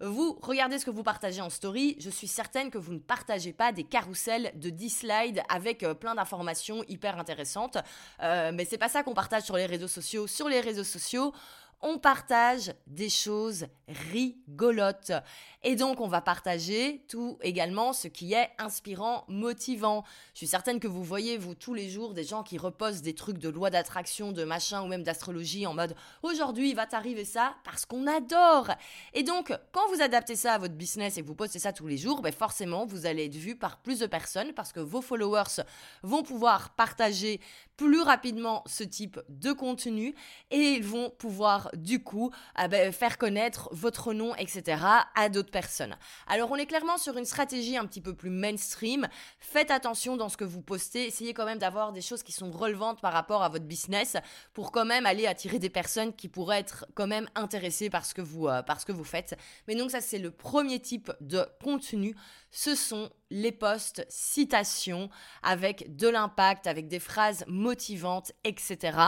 Vous 0.00 0.38
regardez 0.42 0.78
ce 0.78 0.84
que 0.84 0.90
vous 0.90 1.02
partagez 1.02 1.40
en 1.40 1.48
story, 1.48 1.96
je 1.98 2.10
suis 2.10 2.26
certaine 2.26 2.70
que 2.70 2.76
vous 2.76 2.92
ne 2.92 2.98
partagez 2.98 3.54
pas 3.54 3.72
des 3.72 3.84
carousels 3.84 4.52
de 4.54 4.68
10 4.68 4.90
slides 4.90 5.42
avec 5.48 5.82
euh, 5.82 5.94
plein 5.94 6.14
d'informations 6.14 6.84
hyper 6.88 7.18
intéressantes. 7.18 7.78
Euh, 8.22 8.52
mais 8.52 8.66
c'est 8.66 8.76
pas 8.76 8.90
ça 8.90 9.02
qu'on 9.02 9.14
partage 9.14 9.44
sur 9.44 9.56
les 9.56 9.64
réseaux 9.64 9.88
sociaux. 9.88 10.26
Sur 10.26 10.46
les 10.46 10.60
réseaux 10.60 10.84
sociaux, 10.84 11.32
on 11.82 11.98
partage 11.98 12.72
des 12.86 13.08
choses 13.08 13.66
rigolotes. 13.88 15.12
Et 15.62 15.76
donc, 15.76 16.00
on 16.00 16.08
va 16.08 16.20
partager 16.20 17.04
tout 17.08 17.38
également 17.42 17.92
ce 17.92 18.08
qui 18.08 18.32
est 18.32 18.50
inspirant, 18.58 19.24
motivant. 19.28 20.04
Je 20.32 20.38
suis 20.38 20.46
certaine 20.46 20.80
que 20.80 20.88
vous 20.88 21.02
voyez, 21.02 21.36
vous, 21.36 21.54
tous 21.54 21.74
les 21.74 21.90
jours, 21.90 22.14
des 22.14 22.24
gens 22.24 22.42
qui 22.42 22.56
reposent 22.56 23.02
des 23.02 23.14
trucs 23.14 23.38
de 23.38 23.48
loi 23.48 23.70
d'attraction, 23.70 24.32
de 24.32 24.44
machin 24.44 24.82
ou 24.82 24.86
même 24.86 25.02
d'astrologie 25.02 25.66
en 25.66 25.74
mode 25.74 25.94
aujourd'hui, 26.22 26.70
il 26.70 26.76
va 26.76 26.86
t'arriver 26.86 27.24
ça 27.24 27.54
parce 27.64 27.84
qu'on 27.84 28.06
adore. 28.06 28.70
Et 29.12 29.22
donc, 29.22 29.52
quand 29.72 29.86
vous 29.92 30.02
adaptez 30.02 30.36
ça 30.36 30.54
à 30.54 30.58
votre 30.58 30.74
business 30.74 31.18
et 31.18 31.22
que 31.22 31.26
vous 31.26 31.34
postez 31.34 31.58
ça 31.58 31.72
tous 31.72 31.86
les 31.86 31.98
jours, 31.98 32.22
ben 32.22 32.32
forcément, 32.32 32.86
vous 32.86 33.06
allez 33.06 33.26
être 33.26 33.36
vu 33.36 33.56
par 33.56 33.78
plus 33.82 33.98
de 33.98 34.06
personnes 34.06 34.52
parce 34.54 34.72
que 34.72 34.80
vos 34.80 35.02
followers 35.02 35.62
vont 36.02 36.22
pouvoir 36.22 36.70
partager 36.70 37.40
plus 37.80 38.02
rapidement 38.02 38.62
ce 38.66 38.84
type 38.84 39.18
de 39.30 39.52
contenu 39.52 40.14
et 40.50 40.74
ils 40.74 40.84
vont 40.84 41.08
pouvoir 41.08 41.70
du 41.72 42.02
coup 42.02 42.30
ah 42.54 42.68
ben, 42.68 42.92
faire 42.92 43.16
connaître 43.16 43.70
votre 43.72 44.12
nom, 44.12 44.34
etc. 44.34 44.82
à 45.14 45.30
d'autres 45.30 45.50
personnes. 45.50 45.96
Alors 46.26 46.50
on 46.50 46.56
est 46.56 46.66
clairement 46.66 46.98
sur 46.98 47.16
une 47.16 47.24
stratégie 47.24 47.78
un 47.78 47.86
petit 47.86 48.02
peu 48.02 48.12
plus 48.12 48.28
mainstream. 48.28 49.08
Faites 49.38 49.70
attention 49.70 50.18
dans 50.18 50.28
ce 50.28 50.36
que 50.36 50.44
vous 50.44 50.60
postez. 50.60 51.06
Essayez 51.06 51.32
quand 51.32 51.46
même 51.46 51.56
d'avoir 51.56 51.94
des 51.94 52.02
choses 52.02 52.22
qui 52.22 52.32
sont 52.32 52.50
relevantes 52.50 53.00
par 53.00 53.14
rapport 53.14 53.42
à 53.42 53.48
votre 53.48 53.64
business 53.64 54.18
pour 54.52 54.72
quand 54.72 54.84
même 54.84 55.06
aller 55.06 55.26
attirer 55.26 55.58
des 55.58 55.70
personnes 55.70 56.12
qui 56.12 56.28
pourraient 56.28 56.60
être 56.60 56.84
quand 56.94 57.06
même 57.06 57.30
intéressées 57.34 57.88
par 57.88 58.04
ce 58.04 58.12
que 58.12 58.20
vous, 58.20 58.46
euh, 58.46 58.62
par 58.62 58.78
ce 58.78 58.84
que 58.84 58.92
vous 58.92 59.04
faites. 59.04 59.38
Mais 59.68 59.74
donc 59.74 59.90
ça 59.90 60.02
c'est 60.02 60.18
le 60.18 60.30
premier 60.30 60.80
type 60.80 61.10
de 61.22 61.46
contenu. 61.64 62.14
Ce 62.50 62.74
sont 62.74 63.10
les 63.30 63.52
posts 63.52 64.04
citations 64.08 65.08
avec 65.42 65.96
de 65.96 66.08
l'impact, 66.08 66.66
avec 66.66 66.88
des 66.88 66.98
phrases 66.98 67.44
motivantes, 67.46 68.32
etc. 68.42 68.98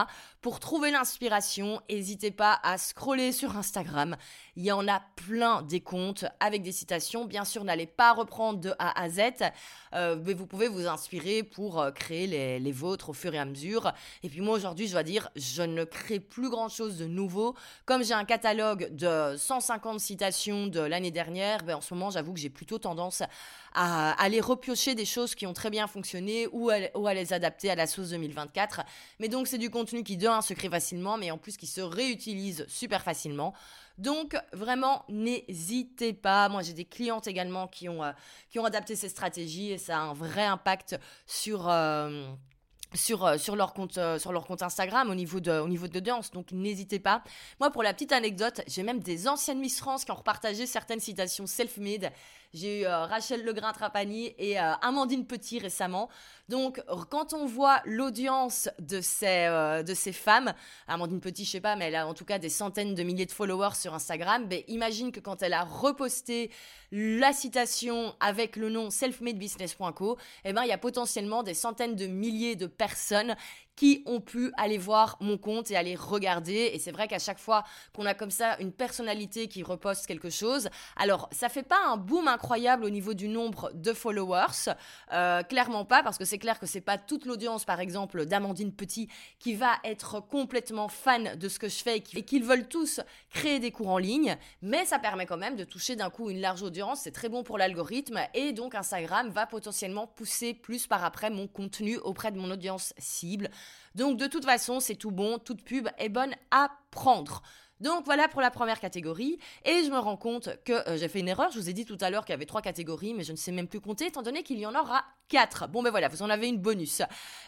Pour 0.41 0.61
trouver 0.61 0.93
l'inspiration, 0.93 1.81
n'hésitez 1.91 2.31
pas 2.31 2.61
à 2.63 2.79
scroller 2.79 3.33
sur 3.33 3.57
Instagram. 3.57 4.17
Il 4.55 4.65
y 4.65 4.73
en 4.73 4.87
a 4.87 5.03
plein 5.17 5.63
des 5.63 5.81
comptes 5.81 6.25
avec 6.39 6.63
des 6.63 6.73
citations. 6.73 7.25
Bien 7.25 7.45
sûr, 7.45 7.65
n'allez 7.65 7.87
pas 7.87 8.13
reprendre 8.13 8.61
de 8.61 8.73
A 8.79 9.01
à 9.01 9.09
Z, 9.09 9.21
euh, 9.95 10.17
mais 10.25 10.35
vous 10.35 10.47
pouvez 10.47 10.69
vous 10.69 10.87
inspirer 10.87 11.43
pour 11.43 11.81
euh, 11.81 11.91
créer 11.91 12.27
les, 12.27 12.73
vôtres 12.73 13.11
au 13.11 13.13
fur 13.13 13.35
et 13.35 13.39
à 13.39 13.45
mesure. 13.45 13.93
Et 14.23 14.29
puis 14.29 14.41
moi, 14.41 14.57
aujourd'hui, 14.57 14.87
je 14.87 14.93
dois 14.93 15.03
dire, 15.03 15.31
je 15.37 15.63
ne 15.63 15.85
crée 15.85 16.21
plus 16.21 16.49
grand-chose 16.49 16.97
de 16.97 17.07
nouveau. 17.07 17.55
Comme 17.87 18.05
j'ai 18.05 18.15
un 18.15 18.25
catalogue 18.25 18.95
de 18.95 19.37
150 19.37 20.01
citations 20.01 20.69
de 20.69 20.81
l'année 20.81 21.11
dernière, 21.11 21.65
ben, 21.65 21.77
en 21.77 21.81
ce 21.81 21.93
moment, 21.93 22.11
j'avoue 22.11 22.33
que 22.33 22.41
j'ai 22.41 22.51
plutôt 22.51 22.79
tendance 22.79 23.23
à 23.75 24.13
aller 24.23 24.41
repiocher 24.41 24.95
des 24.95 25.05
choses 25.05 25.35
qui 25.35 25.47
ont 25.47 25.53
très 25.53 25.71
bien 25.71 25.87
fonctionné 25.87 26.47
ou 26.53 26.71
à, 26.71 27.15
les 27.15 27.33
adapter 27.33 27.71
à 27.71 27.75
la 27.75 27.87
sauce 27.87 28.11
2024. 28.11 28.83
Mais 29.19 29.29
donc 29.29 29.47
c'est 29.47 29.59
du 29.59 29.71
contenu 29.71 30.03
qui 30.03 30.17
de 30.17 30.27
un 30.27 30.43
se 30.43 30.55
crée 30.55 30.69
facilement, 30.69 31.17
mais 31.17 31.31
en 31.31 31.39
plus 31.39 31.57
qui 31.57 31.67
se 31.67 31.81
réutilise 31.81 32.67
super 32.69 33.03
facilement. 33.03 33.55
Donc 33.99 34.37
vraiment, 34.53 35.05
n'hésitez 35.09 36.13
pas. 36.13 36.49
Moi, 36.49 36.63
j'ai 36.63 36.73
des 36.73 36.85
clientes 36.85 37.27
également 37.27 37.69
qui 37.69 37.89
ont, 37.89 38.03
euh, 38.03 38.13
qui 38.51 38.59
ont 38.59 38.65
adapté 38.65 38.97
ces 38.97 39.09
stratégies 39.09 39.73
et 39.73 39.79
ça 39.79 39.99
a 39.99 40.01
un 40.01 40.15
vrai 40.15 40.45
impact 40.45 40.99
sur... 41.27 41.69
Euh, 41.69 42.27
sur, 42.95 43.25
euh, 43.25 43.39
sur, 43.39 43.57
leur 43.57 43.73
compte, 43.73 43.99
sur 44.19 44.63
Instagram 44.63 45.09
au 45.09 45.15
niveau 45.15 45.41
de, 45.41 45.51
au 45.51 45.69
niveau 45.69 45.89
de 45.89 45.95
l'audience. 45.95 46.31
Donc 46.31 46.53
n'hésitez 46.53 46.99
pas. 46.99 47.23
Moi, 47.59 47.71
pour 47.71 47.83
la 47.83 47.95
petite 47.95 48.13
anecdote, 48.13 48.61
j'ai 48.67 48.83
même 48.83 49.01
des 49.01 49.29
anciennes 49.29 49.61
Miss 49.61 49.79
France 49.79 50.05
qui 50.05 50.11
ont 50.11 50.17
repartagé 50.17 50.67
certaines 50.67 51.01
citations 51.01 51.47
self-made 51.47 52.13
j'ai 52.55 52.81
eu 52.81 52.85
euh, 52.85 53.07
Rachel 53.07 53.45
Legrain-Trapani 53.45 54.35
et 54.39 54.61
euh, 54.61 54.73
Amandine 54.83 55.27
Petit 55.27 55.59
récemment. 55.59 56.11
Donc, 56.51 56.83
quand 57.09 57.33
on 57.33 57.47
voit 57.47 57.81
l'audience 57.87 58.69
de 58.79 59.01
ces, 59.01 59.47
euh, 59.47 59.83
de 59.83 59.95
ces 59.95 60.13
femmes, 60.13 60.53
Amandine 60.87 61.21
Petit, 61.21 61.47
je 61.47 61.51
sais 61.51 61.61
pas, 61.63 61.77
mais 61.77 61.87
elle 61.87 61.95
a 61.95 62.07
en 62.07 62.13
tout 62.13 62.27
cas 62.27 62.39
des 62.39 62.51
centaines 62.51 62.95
de 62.95 63.03
milliers 63.03 63.25
de 63.25 63.33
followers 63.33 63.75
sur 63.75 63.95
Instagram, 63.95 64.49
ben, 64.49 64.63
imagine 64.69 65.13
que 65.13 65.21
quand 65.21 65.43
elle 65.43 65.55
a 65.55 65.65
reposté 65.65 66.51
la 66.91 67.33
citation 67.33 68.15
avec 68.21 68.57
le 68.57 68.69
nom 68.69 68.91
selfmadebusiness.co, 68.91 70.19
eh 70.45 70.53
ben, 70.53 70.63
il 70.65 70.69
y 70.69 70.73
a 70.73 70.79
potentiellement 70.79 71.43
des 71.43 71.55
centaines 71.55 71.97
de 71.97 72.07
milliers 72.07 72.57
de 72.57 72.67
personnes 72.67 73.35
qui 73.77 74.03
ont 74.07 74.21
pu 74.21 74.53
aller 74.57 74.79
voir 74.79 75.17
mon 75.21 75.39
compte 75.39 75.71
et 75.71 75.77
aller 75.77 75.95
regarder. 75.95 76.71
Et 76.73 76.79
c'est 76.79 76.93
vrai 76.93 77.09
qu'à 77.09 77.19
chaque 77.19 77.39
fois 77.39 77.65
qu'on 77.93 78.07
a 78.07 78.15
comme 78.15 78.31
ça 78.31 78.57
une 78.61 78.73
personnalité 78.73 79.49
qui 79.49 79.63
reposte 79.63 80.07
quelque 80.07 80.31
chose, 80.31 80.69
alors 80.97 81.29
ça 81.33 81.49
fait 81.49 81.63
pas 81.63 81.81
un 81.87 81.97
boom 81.97 82.29
incroyable 82.29 82.85
au 82.85 82.91
niveau 82.91 83.15
du 83.15 83.29
nombre 83.29 83.71
de 83.75 83.93
followers, 83.93 84.73
euh, 85.13 85.43
clairement 85.43 85.85
pas, 85.85 86.03
parce 86.03 86.19
que 86.19 86.25
c'est 86.25 86.39
clair 86.39 86.59
que 86.59 86.67
c'est 86.67 86.81
pas 86.81 86.99
toute 86.99 87.27
l'audience, 87.27 87.65
par 87.65 87.81
exemple, 87.81 88.27
d'Amandine 88.27 88.73
Petit 88.73 89.09
qui 89.39 89.55
va 89.55 89.73
être 89.85 90.21
complètement 90.21 90.89
fan 90.89 91.37
de 91.37 91.49
ce 91.49 91.59
que 91.59 91.69
je 91.69 91.83
fais 91.83 92.03
et 92.15 92.23
qu'ils 92.25 92.45
veulent 92.45 92.69
tous 92.69 93.01
créer 93.31 93.59
des 93.59 93.71
cours 93.71 93.89
en 93.89 93.99
ligne, 93.99 94.37
mais 94.61 94.85
ça 94.85 94.99
permet 94.99 95.27
quand 95.27 95.37
même 95.37 95.57
de 95.57 95.65
toucher 95.65 95.97
d'un 95.97 96.11
coup 96.11 96.31
une 96.31 96.41
large 96.41 96.63
audience, 96.63 97.01
c'est 97.03 97.13
très 97.13 97.29
bon 97.29 97.43
pour 97.43 97.59
l'algorithme 97.59 98.21
et 98.35 98.53
donc 98.53 98.75
Instagram 98.75 99.29
va 99.31 99.47
potentiellement 99.47 100.07
pousser 100.07 100.55
plus 100.55 100.87
par 100.87 101.05
après 101.05 101.31
mon 101.31 101.47
contenu 101.47 101.97
auprès 101.99 102.33
de 102.33 102.39
mon 102.39 102.51
audience 102.51 102.95
cible. 102.99 103.51
Donc 103.95 104.19
de 104.19 104.27
toute 104.27 104.45
façon, 104.45 104.81
c'est 104.81 104.95
tout 104.95 105.11
bon, 105.11 105.39
toute 105.39 105.63
pub 105.63 105.89
est 105.99 106.09
bonne 106.09 106.35
à 106.51 106.71
prendre. 106.91 107.43
Donc 107.83 108.05
voilà 108.05 108.29
pour 108.29 108.41
la 108.41 108.53
première 108.53 108.79
catégorie. 108.79 109.39
Et 109.65 109.83
je 109.85 109.91
me 109.91 109.99
rends 109.99 110.17
compte 110.17 110.49
que 110.65 110.89
euh, 110.89 110.97
j'ai 110.97 111.09
fait 111.09 111.19
une 111.19 111.29
erreur. 111.29 111.51
Je 111.51 111.59
vous 111.59 111.69
ai 111.69 111.73
dit 111.73 111.85
tout 111.85 111.99
à 112.01 112.11
l'heure 112.11 112.25
qu'il 112.25 112.33
y 112.33 112.37
avait 112.37 112.47
trois 112.47 112.63
catégories, 112.63 113.13
mais 113.13 113.25
je 113.25 113.33
ne 113.33 113.37
sais 113.37 113.51
même 113.51 113.67
plus 113.67 113.81
compter 113.81 114.07
étant 114.07 114.23
donné 114.23 114.45
qu'il 114.45 114.59
y 114.61 114.67
en 114.67 114.75
aura 114.75 115.05
quatre. 115.29 115.67
Bon 115.69 115.83
ben 115.83 115.91
voilà, 115.91 116.07
vous 116.07 116.23
en 116.23 116.31
avez 116.31 116.49
une 116.49 116.59
bonus. 116.59 117.03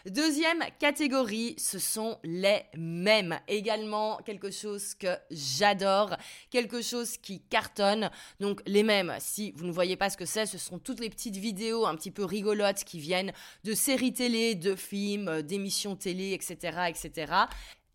Deuxième 0.05 0.61
catégorie, 0.77 1.55
ce 1.57 1.79
sont 1.79 2.19
les 2.23 2.63
mèmes. 2.75 3.39
Également 3.47 4.17
quelque 4.25 4.51
chose 4.51 4.93
que 4.95 5.17
j'adore, 5.31 6.17
quelque 6.49 6.81
chose 6.81 7.15
qui 7.17 7.39
cartonne. 7.39 8.11
Donc 8.41 8.61
les 8.65 8.83
mèmes, 8.83 9.13
si 9.19 9.53
vous 9.53 9.65
ne 9.65 9.71
voyez 9.71 9.95
pas 9.95 10.09
ce 10.09 10.17
que 10.17 10.25
c'est, 10.25 10.45
ce 10.45 10.57
sont 10.57 10.79
toutes 10.79 10.99
les 10.99 11.09
petites 11.09 11.37
vidéos 11.37 11.85
un 11.85 11.95
petit 11.95 12.11
peu 12.11 12.25
rigolotes 12.25 12.83
qui 12.83 12.99
viennent 12.99 13.31
de 13.63 13.73
séries 13.73 14.13
télé, 14.13 14.55
de 14.55 14.75
films, 14.75 15.43
d'émissions 15.43 15.95
télé, 15.95 16.33
etc., 16.33 16.89
etc 16.89 17.45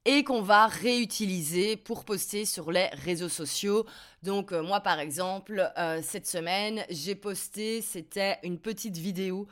et 0.05 0.25
qu'on 0.25 0.43
va 0.43 0.67
réutiliser 0.67 1.77
pour 1.77 2.05
poster 2.05 2.45
sur 2.45 2.73
les 2.73 2.87
réseaux 3.05 3.29
sociaux. 3.29 3.85
Donc 4.23 4.53
euh, 4.53 4.63
moi 4.63 4.81
par 4.81 4.99
exemple, 4.99 5.71
euh, 5.77 6.01
cette 6.03 6.27
semaine, 6.27 6.85
j'ai 6.89 7.15
posté, 7.15 7.83
c'était 7.83 8.39
une 8.43 8.59
petite 8.59 8.97
vidéo 8.97 9.47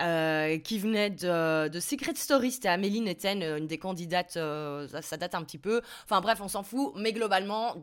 euh, 0.00 0.58
qui 0.58 0.80
venait 0.80 1.10
de, 1.10 1.78
Secret 1.80 2.14
Story. 2.16 2.50
C'était 2.50 2.68
Amélie 2.68 3.00
Netten, 3.00 3.42
euh, 3.42 3.58
une 3.58 3.68
des 3.68 3.78
candidates, 3.78 4.36
euh, 4.36 4.88
ça, 5.02 5.16
date 5.16 5.36
un 5.36 5.44
petit 5.44 5.58
peu. 5.58 5.82
Enfin 6.04 6.20
bref, 6.20 6.40
on 6.40 6.48
s'en 6.48 6.64
fout. 6.64 6.92
Mais 6.96 7.12
globalement, 7.12 7.76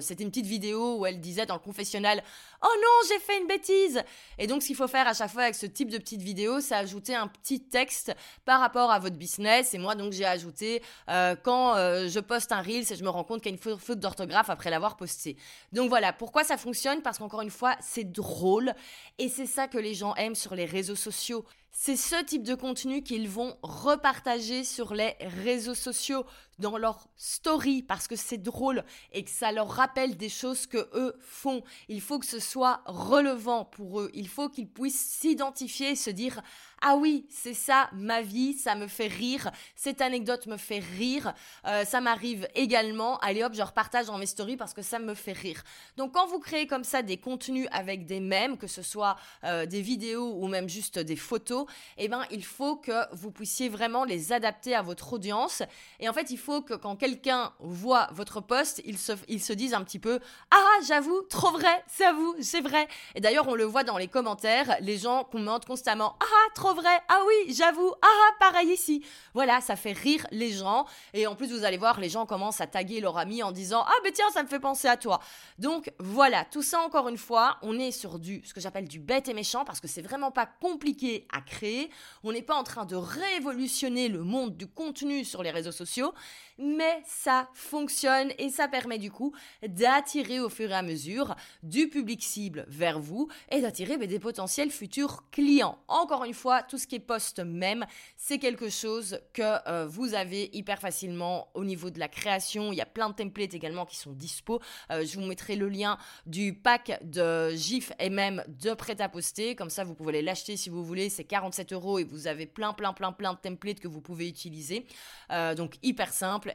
c'était 0.00 0.24
une 0.24 0.30
petite 0.30 0.46
vidéo 0.46 0.96
où 0.98 1.06
elle 1.06 1.20
disait 1.20 1.44
dans 1.44 1.54
le 1.54 1.60
confessionnal 1.60 2.22
Oh 2.62 2.68
non, 2.76 3.08
j'ai 3.08 3.18
fait 3.18 3.38
une 3.40 3.46
bêtise 3.46 4.02
Et 4.38 4.46
donc, 4.46 4.62
ce 4.62 4.68
qu'il 4.68 4.76
faut 4.76 4.88
faire 4.88 5.06
à 5.06 5.12
chaque 5.12 5.30
fois 5.30 5.42
avec 5.42 5.54
ce 5.54 5.66
type 5.66 5.90
de 5.90 5.98
petite 5.98 6.22
vidéo, 6.22 6.60
c'est 6.60 6.74
ajouter 6.74 7.14
un 7.14 7.26
petit 7.26 7.60
texte 7.60 8.14
par 8.44 8.60
rapport 8.60 8.90
à 8.90 8.98
votre 8.98 9.16
business. 9.16 9.74
Et 9.74 9.78
moi, 9.78 9.94
donc, 9.94 10.12
j'ai 10.12 10.26
ajouté 10.26 10.82
quand 11.08 11.74
je 11.76 12.20
poste 12.20 12.52
un 12.52 12.62
Reels 12.62 12.90
et 12.90 12.96
je 12.96 13.04
me 13.04 13.10
rends 13.10 13.24
compte 13.24 13.42
qu'il 13.42 13.52
y 13.52 13.54
a 13.54 13.58
une 13.58 13.78
faute 13.78 13.98
d'orthographe 14.00 14.48
après 14.48 14.70
l'avoir 14.70 14.96
posté. 14.96 15.36
Donc 15.72 15.88
voilà, 15.88 16.12
pourquoi 16.12 16.44
ça 16.44 16.56
fonctionne? 16.56 17.02
Parce 17.02 17.18
qu'encore 17.18 17.42
une 17.42 17.50
fois, 17.50 17.76
c'est 17.80 18.10
drôle. 18.10 18.74
Et 19.18 19.28
c'est 19.28 19.46
ça 19.46 19.68
que 19.68 19.78
les 19.78 19.94
gens 19.94 20.14
aiment 20.14 20.34
sur 20.34 20.54
les 20.54 20.64
réseaux 20.64 20.96
sociaux. 20.96 21.44
C'est 21.72 21.96
ce 21.96 22.22
type 22.24 22.42
de 22.42 22.54
contenu 22.54 23.02
qu'ils 23.02 23.28
vont 23.28 23.56
repartager 23.62 24.64
sur 24.64 24.92
les 24.92 25.16
réseaux 25.20 25.74
sociaux 25.74 26.26
dans 26.60 26.78
leur 26.78 27.08
story 27.16 27.82
parce 27.82 28.06
que 28.06 28.16
c'est 28.16 28.38
drôle 28.38 28.84
et 29.12 29.24
que 29.24 29.30
ça 29.30 29.50
leur 29.52 29.68
rappelle 29.68 30.16
des 30.16 30.28
choses 30.28 30.66
que 30.66 30.88
eux 30.94 31.16
font. 31.20 31.62
Il 31.88 32.00
faut 32.00 32.18
que 32.18 32.26
ce 32.26 32.38
soit 32.38 32.82
relevant 32.86 33.64
pour 33.64 34.00
eux. 34.00 34.10
Il 34.14 34.28
faut 34.28 34.48
qu'ils 34.48 34.68
puissent 34.68 35.18
s'identifier 35.20 35.90
et 35.90 35.96
se 35.96 36.10
dire 36.10 36.42
ah 36.82 36.96
oui, 36.96 37.26
c'est 37.28 37.54
ça 37.54 37.90
ma 37.92 38.22
vie, 38.22 38.54
ça 38.54 38.74
me 38.74 38.86
fait 38.86 39.06
rire, 39.06 39.50
cette 39.76 40.00
anecdote 40.00 40.46
me 40.46 40.56
fait 40.56 40.78
rire, 40.78 41.34
euh, 41.66 41.84
ça 41.84 42.00
m'arrive 42.00 42.48
également, 42.54 43.18
allez 43.18 43.42
hop, 43.44 43.52
je 43.54 43.62
repartage 43.62 44.06
dans 44.06 44.16
mes 44.16 44.26
stories 44.26 44.56
parce 44.56 44.72
que 44.72 44.82
ça 44.82 44.98
me 44.98 45.14
fait 45.14 45.32
rire. 45.32 45.62
Donc 45.96 46.14
quand 46.14 46.26
vous 46.26 46.38
créez 46.38 46.66
comme 46.66 46.84
ça 46.84 47.02
des 47.02 47.18
contenus 47.18 47.68
avec 47.70 48.06
des 48.06 48.20
mèmes, 48.20 48.56
que 48.56 48.66
ce 48.66 48.82
soit 48.82 49.16
euh, 49.44 49.66
des 49.66 49.82
vidéos 49.82 50.34
ou 50.36 50.48
même 50.48 50.68
juste 50.68 50.98
des 50.98 51.16
photos, 51.16 51.66
eh 51.98 52.08
ben 52.08 52.24
il 52.30 52.44
faut 52.44 52.76
que 52.76 53.14
vous 53.14 53.30
puissiez 53.30 53.68
vraiment 53.68 54.04
les 54.04 54.32
adapter 54.32 54.74
à 54.74 54.82
votre 54.82 55.12
audience. 55.12 55.62
Et 55.98 56.08
en 56.08 56.12
fait, 56.12 56.30
il 56.30 56.38
faut 56.38 56.49
que 56.60 56.74
quand 56.74 56.96
quelqu'un 56.96 57.52
voit 57.60 58.08
votre 58.12 58.40
poste, 58.40 58.82
il 58.84 58.98
se, 58.98 59.12
il 59.28 59.40
se 59.40 59.52
dise 59.52 59.74
un 59.74 59.84
petit 59.84 60.00
peu 60.00 60.18
Ah, 60.50 60.78
j'avoue, 60.86 61.22
trop 61.30 61.52
vrai, 61.52 61.84
c'est 61.86 62.04
à 62.04 62.12
vous, 62.12 62.34
c'est 62.40 62.60
vrai. 62.60 62.88
Et 63.14 63.20
d'ailleurs, 63.20 63.46
on 63.48 63.54
le 63.54 63.64
voit 63.64 63.84
dans 63.84 63.96
les 63.96 64.08
commentaires, 64.08 64.76
les 64.80 64.98
gens 64.98 65.22
commentent 65.24 65.66
constamment 65.66 66.16
Ah, 66.20 66.50
trop 66.54 66.74
vrai, 66.74 67.00
ah 67.08 67.20
oui, 67.26 67.54
j'avoue, 67.54 67.92
ah, 68.02 68.32
pareil 68.40 68.72
ici. 68.72 69.04
Voilà, 69.34 69.60
ça 69.60 69.76
fait 69.76 69.92
rire 69.92 70.26
les 70.32 70.50
gens. 70.50 70.86
Et 71.14 71.26
en 71.28 71.36
plus, 71.36 71.52
vous 71.52 71.64
allez 71.64 71.78
voir, 71.78 72.00
les 72.00 72.08
gens 72.08 72.26
commencent 72.26 72.60
à 72.60 72.66
taguer 72.66 73.00
leur 73.00 73.16
ami 73.16 73.42
en 73.42 73.52
disant 73.52 73.84
Ah, 73.86 73.94
mais 74.02 74.10
tiens, 74.10 74.30
ça 74.32 74.42
me 74.42 74.48
fait 74.48 74.60
penser 74.60 74.88
à 74.88 74.96
toi. 74.96 75.20
Donc 75.58 75.92
voilà, 76.00 76.44
tout 76.44 76.62
ça, 76.62 76.80
encore 76.80 77.08
une 77.08 77.18
fois, 77.18 77.58
on 77.62 77.78
est 77.78 77.92
sur 77.92 78.18
du, 78.18 78.42
ce 78.44 78.52
que 78.52 78.60
j'appelle 78.60 78.88
du 78.88 78.98
bête 78.98 79.28
et 79.28 79.34
méchant 79.34 79.64
parce 79.64 79.80
que 79.80 79.88
c'est 79.88 80.02
vraiment 80.02 80.30
pas 80.30 80.46
compliqué 80.46 81.26
à 81.32 81.40
créer. 81.40 81.90
On 82.24 82.32
n'est 82.32 82.42
pas 82.42 82.56
en 82.56 82.64
train 82.64 82.84
de 82.84 82.96
révolutionner 82.96 84.08
le 84.08 84.22
monde 84.22 84.56
du 84.56 84.66
contenu 84.66 85.24
sur 85.24 85.42
les 85.42 85.50
réseaux 85.50 85.72
sociaux 85.72 86.12
mais 86.60 87.02
ça 87.06 87.48
fonctionne 87.54 88.32
et 88.38 88.50
ça 88.50 88.68
permet 88.68 88.98
du 88.98 89.10
coup 89.10 89.34
d'attirer 89.66 90.40
au 90.40 90.48
fur 90.48 90.70
et 90.70 90.74
à 90.74 90.82
mesure 90.82 91.34
du 91.62 91.88
public 91.88 92.22
cible 92.22 92.66
vers 92.68 93.00
vous 93.00 93.28
et 93.50 93.60
d'attirer 93.60 93.96
ben, 93.96 94.06
des 94.06 94.18
potentiels 94.18 94.70
futurs 94.70 95.24
clients. 95.30 95.78
Encore 95.88 96.24
une 96.24 96.34
fois, 96.34 96.62
tout 96.62 96.78
ce 96.78 96.86
qui 96.86 96.96
est 96.96 97.00
post 97.00 97.40
même, 97.40 97.86
c'est 98.16 98.38
quelque 98.38 98.68
chose 98.68 99.20
que 99.32 99.68
euh, 99.68 99.86
vous 99.86 100.14
avez 100.14 100.50
hyper 100.52 100.80
facilement 100.80 101.48
au 101.54 101.64
niveau 101.64 101.90
de 101.90 101.98
la 101.98 102.08
création. 102.08 102.72
Il 102.72 102.76
y 102.76 102.82
a 102.82 102.86
plein 102.86 103.08
de 103.08 103.14
templates 103.14 103.54
également 103.54 103.86
qui 103.86 103.96
sont 103.96 104.12
dispo. 104.12 104.60
Euh, 104.90 105.04
je 105.04 105.18
vous 105.18 105.26
mettrai 105.26 105.56
le 105.56 105.68
lien 105.68 105.96
du 106.26 106.54
pack 106.54 107.00
de 107.02 107.54
GIF 107.54 107.92
et 107.98 108.10
même 108.10 108.44
de 108.48 108.74
prêt 108.74 109.00
à 109.00 109.08
poster. 109.08 109.54
Comme 109.54 109.70
ça, 109.70 109.84
vous 109.84 109.94
pouvez 109.94 110.12
les 110.12 110.22
l'acheter 110.22 110.56
si 110.56 110.68
vous 110.68 110.84
voulez. 110.84 111.08
C'est 111.08 111.24
47 111.24 111.72
euros 111.72 111.98
et 111.98 112.04
vous 112.04 112.26
avez 112.26 112.46
plein, 112.46 112.72
plein, 112.72 112.92
plein, 112.92 113.12
plein 113.12 113.32
de 113.32 113.38
templates 113.38 113.80
que 113.80 113.88
vous 113.88 114.00
pouvez 114.00 114.28
utiliser. 114.28 114.86
Euh, 115.30 115.54
donc 115.54 115.76
hyper 115.82 116.12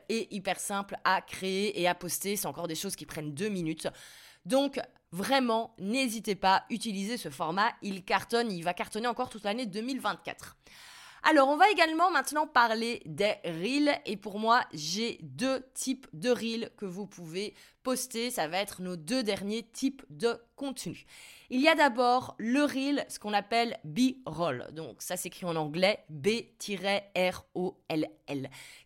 et 0.09 0.33
hyper 0.35 0.59
simple 0.59 0.97
à 1.03 1.21
créer 1.21 1.79
et 1.81 1.87
à 1.87 1.95
poster. 1.95 2.35
C'est 2.35 2.47
encore 2.47 2.67
des 2.67 2.75
choses 2.75 2.95
qui 2.95 3.05
prennent 3.05 3.33
deux 3.33 3.49
minutes. 3.49 3.87
Donc 4.45 4.79
vraiment, 5.11 5.73
n'hésitez 5.79 6.35
pas, 6.35 6.65
utilisez 6.69 7.17
ce 7.17 7.29
format. 7.29 7.71
Il 7.81 8.03
cartonne, 8.03 8.51
il 8.51 8.63
va 8.63 8.73
cartonner 8.73 9.07
encore 9.07 9.29
toute 9.29 9.43
l'année 9.43 9.65
2024. 9.65 10.57
Alors, 11.27 11.49
on 11.49 11.57
va 11.57 11.67
également 11.71 12.11
maintenant 12.11 12.45
parler 12.45 13.01
des 13.07 13.33
reels. 13.45 13.99
Et 14.05 14.15
pour 14.15 14.37
moi, 14.37 14.63
j'ai 14.73 15.17
deux 15.23 15.65
types 15.73 16.05
de 16.13 16.29
reels 16.29 16.69
que 16.77 16.85
vous 16.85 17.07
pouvez 17.07 17.55
poster. 17.81 18.29
Ça 18.29 18.47
va 18.47 18.59
être 18.59 18.83
nos 18.83 18.95
deux 18.95 19.23
derniers 19.23 19.63
types 19.63 20.03
de 20.11 20.39
contenu. 20.55 21.07
Il 21.49 21.61
y 21.61 21.67
a 21.67 21.73
d'abord 21.73 22.35
le 22.37 22.63
reel, 22.63 23.07
ce 23.09 23.17
qu'on 23.17 23.33
appelle 23.33 23.79
B-roll. 23.83 24.67
Donc 24.73 25.01
ça 25.01 25.17
s'écrit 25.17 25.47
en 25.47 25.55
anglais 25.55 26.05
B-R-O-L-L. 26.09 26.49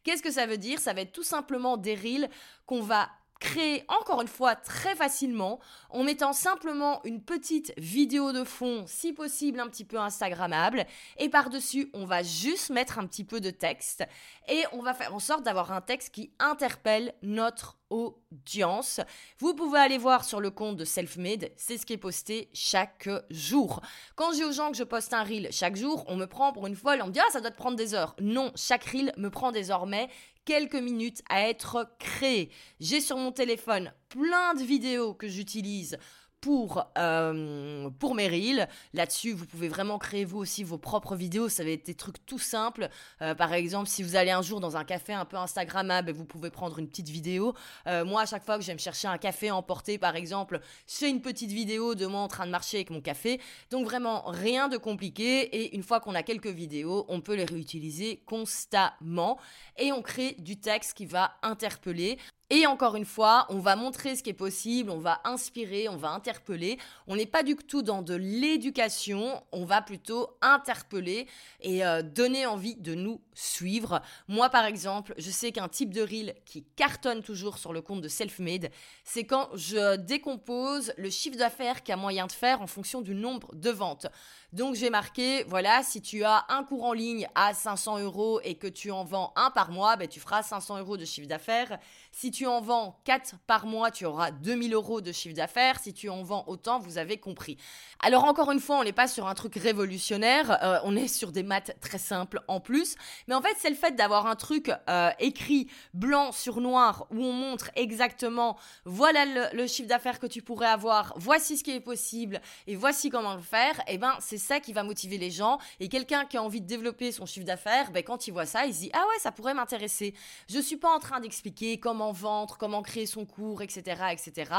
Qu'est-ce 0.05 0.23
que 0.23 0.31
ça 0.31 0.45
veut 0.45 0.57
dire? 0.57 0.79
Ça 0.79 0.93
va 0.93 1.01
être 1.01 1.11
tout 1.11 1.23
simplement 1.23 1.75
des 1.75 1.95
reels 1.95 2.29
qu'on 2.65 2.81
va 2.81 3.09
créer 3.39 3.85
encore 3.87 4.21
une 4.21 4.27
fois 4.27 4.55
très 4.55 4.95
facilement 4.95 5.59
en 5.89 6.03
mettant 6.03 6.33
simplement 6.33 7.01
une 7.05 7.21
petite 7.21 7.73
vidéo 7.77 8.31
de 8.31 8.43
fond, 8.43 8.83
si 8.87 9.13
possible 9.13 9.59
un 9.59 9.67
petit 9.67 9.85
peu 9.85 9.97
Instagrammable, 9.97 10.85
et 11.17 11.29
par-dessus 11.29 11.89
on 11.93 12.05
va 12.05 12.21
juste 12.21 12.69
mettre 12.69 12.99
un 12.99 13.07
petit 13.07 13.23
peu 13.23 13.39
de 13.39 13.49
texte 13.49 14.03
et 14.47 14.63
on 14.73 14.81
va 14.81 14.93
faire 14.93 15.13
en 15.13 15.19
sorte 15.19 15.43
d'avoir 15.43 15.71
un 15.71 15.81
texte 15.81 16.13
qui 16.13 16.31
interpelle 16.39 17.13
notre 17.21 17.77
audience. 17.89 18.99
Vous 19.39 19.55
pouvez 19.55 19.79
aller 19.79 19.97
voir 19.97 20.23
sur 20.23 20.39
le 20.39 20.51
compte 20.51 20.77
de 20.77 20.85
Selfmade, 20.85 21.51
c'est 21.55 21.77
ce 21.77 21.85
qui 21.85 21.93
est 21.93 21.97
posté 21.97 22.49
chaque 22.53 23.09
jour. 23.29 23.81
Quand 24.15 24.31
je 24.31 24.37
dis 24.37 24.43
aux 24.43 24.51
gens 24.51 24.71
que 24.71 24.77
je 24.77 24.83
poste 24.83 25.13
un 25.13 25.23
reel 25.23 25.47
chaque 25.51 25.75
jour, 25.75 26.03
on 26.07 26.15
me 26.15 26.27
prend 26.27 26.51
pour 26.51 26.67
une 26.67 26.75
folle, 26.75 27.01
on 27.01 27.07
me 27.07 27.11
dit 27.11 27.19
ah 27.19 27.31
ça 27.31 27.41
doit 27.41 27.51
te 27.51 27.57
prendre 27.57 27.77
des 27.77 27.95
heures. 27.95 28.15
Non, 28.19 28.51
chaque 28.55 28.83
reel 28.83 29.13
me 29.17 29.29
prend 29.29 29.51
désormais 29.51 30.09
quelques 30.49 30.73
minutes 30.73 31.21
à 31.29 31.47
être 31.47 31.95
créé. 31.99 32.49
J'ai 32.79 33.01
sur 33.01 33.17
mon 33.17 33.31
téléphone 33.31 33.93
plein 34.09 34.55
de 34.55 34.63
vidéos 34.63 35.13
que 35.13 35.27
j'utilise 35.27 35.99
pour, 36.41 36.85
euh, 36.97 37.89
pour 37.99 38.15
mes 38.15 38.27
reels. 38.27 38.67
Là-dessus, 38.93 39.33
vous 39.33 39.45
pouvez 39.45 39.67
vraiment 39.67 39.97
créer 39.97 40.25
vous 40.25 40.37
aussi 40.37 40.63
vos 40.63 40.77
propres 40.77 41.15
vidéos. 41.15 41.49
Ça 41.49 41.63
va 41.63 41.71
être 41.71 41.85
des 41.85 41.95
trucs 41.95 42.25
tout 42.25 42.39
simples. 42.39 42.89
Euh, 43.21 43.35
par 43.35 43.53
exemple, 43.53 43.89
si 43.89 44.03
vous 44.03 44.15
allez 44.15 44.31
un 44.31 44.41
jour 44.41 44.59
dans 44.59 44.77
un 44.77 44.83
café 44.83 45.13
un 45.13 45.25
peu 45.25 45.37
Instagrammable, 45.37 46.11
vous 46.11 46.25
pouvez 46.25 46.49
prendre 46.49 46.79
une 46.79 46.87
petite 46.87 47.09
vidéo. 47.09 47.53
Euh, 47.87 48.05
moi, 48.05 48.21
à 48.21 48.25
chaque 48.25 48.45
fois 48.45 48.57
que 48.57 48.61
je 48.61 48.67
vais 48.67 48.73
me 48.73 48.79
chercher 48.79 49.07
un 49.07 49.17
café 49.17 49.51
emporté, 49.51 49.97
par 49.97 50.15
exemple, 50.15 50.59
fais 50.87 51.09
une 51.09 51.21
petite 51.21 51.51
vidéo 51.51 51.95
de 51.95 52.05
moi 52.05 52.21
en 52.21 52.27
train 52.27 52.45
de 52.45 52.51
marcher 52.51 52.77
avec 52.77 52.89
mon 52.89 53.01
café. 53.01 53.39
Donc 53.71 53.85
vraiment, 53.85 54.23
rien 54.27 54.67
de 54.67 54.77
compliqué. 54.77 55.41
Et 55.55 55.75
une 55.75 55.83
fois 55.83 55.99
qu'on 55.99 56.15
a 56.15 56.23
quelques 56.23 56.47
vidéos, 56.47 57.05
on 57.09 57.21
peut 57.21 57.35
les 57.35 57.45
réutiliser 57.45 58.23
constamment. 58.25 59.37
Et 59.77 59.91
on 59.91 60.01
crée 60.01 60.35
du 60.39 60.59
texte 60.59 60.93
qui 60.93 61.05
va 61.05 61.37
interpeller. 61.41 62.17
Et 62.51 62.65
encore 62.65 62.95
une 62.95 63.05
fois, 63.05 63.45
on 63.49 63.59
va 63.59 63.75
montrer 63.75 64.15
ce 64.15 64.23
qui 64.23 64.31
est 64.31 64.33
possible, 64.33 64.89
on 64.89 64.97
va 64.97 65.21
inspirer, 65.23 65.87
on 65.87 65.97
va 65.97 66.09
interpeller. 66.09 66.79
On 67.05 67.15
n'est 67.15 67.27
pas 67.27 67.43
du 67.43 67.55
tout 67.55 67.83
dans 67.83 68.01
de 68.01 68.15
l'éducation, 68.15 69.43
on 69.51 69.65
va 69.65 69.83
plutôt 69.83 70.31
interpeller 70.41 71.27
et 71.61 71.85
euh, 71.85 72.01
donner 72.01 72.47
envie 72.47 72.75
de 72.75 72.95
nous 72.95 73.21
suivre. 73.35 74.01
Moi, 74.27 74.49
par 74.49 74.65
exemple, 74.65 75.13
je 75.19 75.29
sais 75.29 75.51
qu'un 75.51 75.67
type 75.67 75.93
de 75.93 76.01
reel 76.01 76.33
qui 76.45 76.63
cartonne 76.75 77.21
toujours 77.21 77.59
sur 77.59 77.71
le 77.71 77.81
compte 77.81 78.01
de 78.01 78.07
Selfmade, 78.07 78.71
c'est 79.03 79.25
quand 79.25 79.49
je 79.53 79.97
décompose 79.97 80.91
le 80.97 81.11
chiffre 81.11 81.37
d'affaires 81.37 81.83
qu'il 81.83 81.91
y 81.91 81.93
a 81.93 81.97
moyen 81.97 82.25
de 82.25 82.31
faire 82.31 82.63
en 82.63 82.67
fonction 82.67 83.01
du 83.01 83.13
nombre 83.13 83.53
de 83.53 83.69
ventes. 83.69 84.07
Donc 84.53 84.73
j'ai 84.73 84.89
marqué, 84.89 85.43
voilà, 85.43 85.83
si 85.83 86.01
tu 86.01 86.23
as 86.23 86.45
un 86.49 86.63
cours 86.63 86.85
en 86.85 86.93
ligne 86.93 87.27
à 87.35 87.53
500 87.53 87.99
euros 87.99 88.41
et 88.43 88.55
que 88.55 88.65
tu 88.65 88.89
en 88.89 89.03
vends 89.03 89.31
un 89.35 89.51
par 89.51 89.69
mois, 89.69 89.95
ben, 89.95 90.07
tu 90.07 90.19
feras 90.19 90.41
500 90.41 90.79
euros 90.79 90.97
de 90.97 91.05
chiffre 91.05 91.27
d'affaires. 91.27 91.77
Si 92.11 92.31
en 92.47 92.61
vends 92.61 92.99
4 93.05 93.35
par 93.47 93.65
mois, 93.65 93.91
tu 93.91 94.05
auras 94.05 94.31
2000 94.31 94.73
euros 94.73 95.01
de 95.01 95.11
chiffre 95.11 95.35
d'affaires. 95.35 95.79
Si 95.79 95.93
tu 95.93 96.09
en 96.09 96.23
vends 96.23 96.43
autant, 96.47 96.79
vous 96.79 96.97
avez 96.97 97.17
compris. 97.17 97.57
Alors 97.99 98.25
encore 98.25 98.51
une 98.51 98.59
fois, 98.59 98.77
on 98.77 98.83
n'est 98.83 98.93
pas 98.93 99.07
sur 99.07 99.27
un 99.27 99.35
truc 99.35 99.55
révolutionnaire, 99.55 100.63
euh, 100.63 100.79
on 100.83 100.95
est 100.95 101.07
sur 101.07 101.31
des 101.31 101.43
maths 101.43 101.75
très 101.81 101.97
simples 101.97 102.41
en 102.47 102.59
plus. 102.59 102.95
Mais 103.27 103.35
en 103.35 103.41
fait, 103.41 103.55
c'est 103.57 103.69
le 103.69 103.75
fait 103.75 103.95
d'avoir 103.95 104.27
un 104.27 104.35
truc 104.35 104.71
euh, 104.89 105.09
écrit 105.19 105.67
blanc 105.93 106.31
sur 106.31 106.61
noir 106.61 107.07
où 107.11 107.23
on 107.23 107.33
montre 107.33 107.71
exactement, 107.75 108.57
voilà 108.85 109.25
le, 109.25 109.45
le 109.53 109.67
chiffre 109.67 109.89
d'affaires 109.89 110.19
que 110.19 110.27
tu 110.27 110.41
pourrais 110.41 110.67
avoir, 110.67 111.13
voici 111.17 111.57
ce 111.57 111.63
qui 111.63 111.71
est 111.71 111.79
possible 111.79 112.41
et 112.67 112.75
voici 112.75 113.09
comment 113.09 113.35
le 113.35 113.41
faire. 113.41 113.79
Et 113.81 113.93
eh 113.93 113.97
ben, 113.97 114.15
c'est 114.19 114.37
ça 114.37 114.59
qui 114.59 114.73
va 114.73 114.83
motiver 114.83 115.17
les 115.17 115.31
gens. 115.31 115.57
Et 115.79 115.89
quelqu'un 115.89 116.25
qui 116.25 116.37
a 116.37 116.43
envie 116.43 116.61
de 116.61 116.67
développer 116.67 117.11
son 117.11 117.25
chiffre 117.25 117.45
d'affaires, 117.45 117.91
ben, 117.91 118.03
quand 118.03 118.27
il 118.27 118.31
voit 118.31 118.45
ça, 118.45 118.65
il 118.65 118.73
se 118.73 118.79
dit 118.79 118.91
Ah 118.93 118.99
ouais, 118.99 119.19
ça 119.19 119.31
pourrait 119.31 119.53
m'intéresser. 119.53 120.13
Je 120.47 120.59
suis 120.59 120.77
pas 120.77 120.93
en 120.93 120.99
train 120.99 121.19
d'expliquer 121.19 121.79
comment 121.79 122.11
vendre, 122.11 122.28
comment 122.57 122.81
créer 122.81 123.05
son 123.05 123.25
cours, 123.25 123.61
etc., 123.61 123.81
etc. 124.11 124.51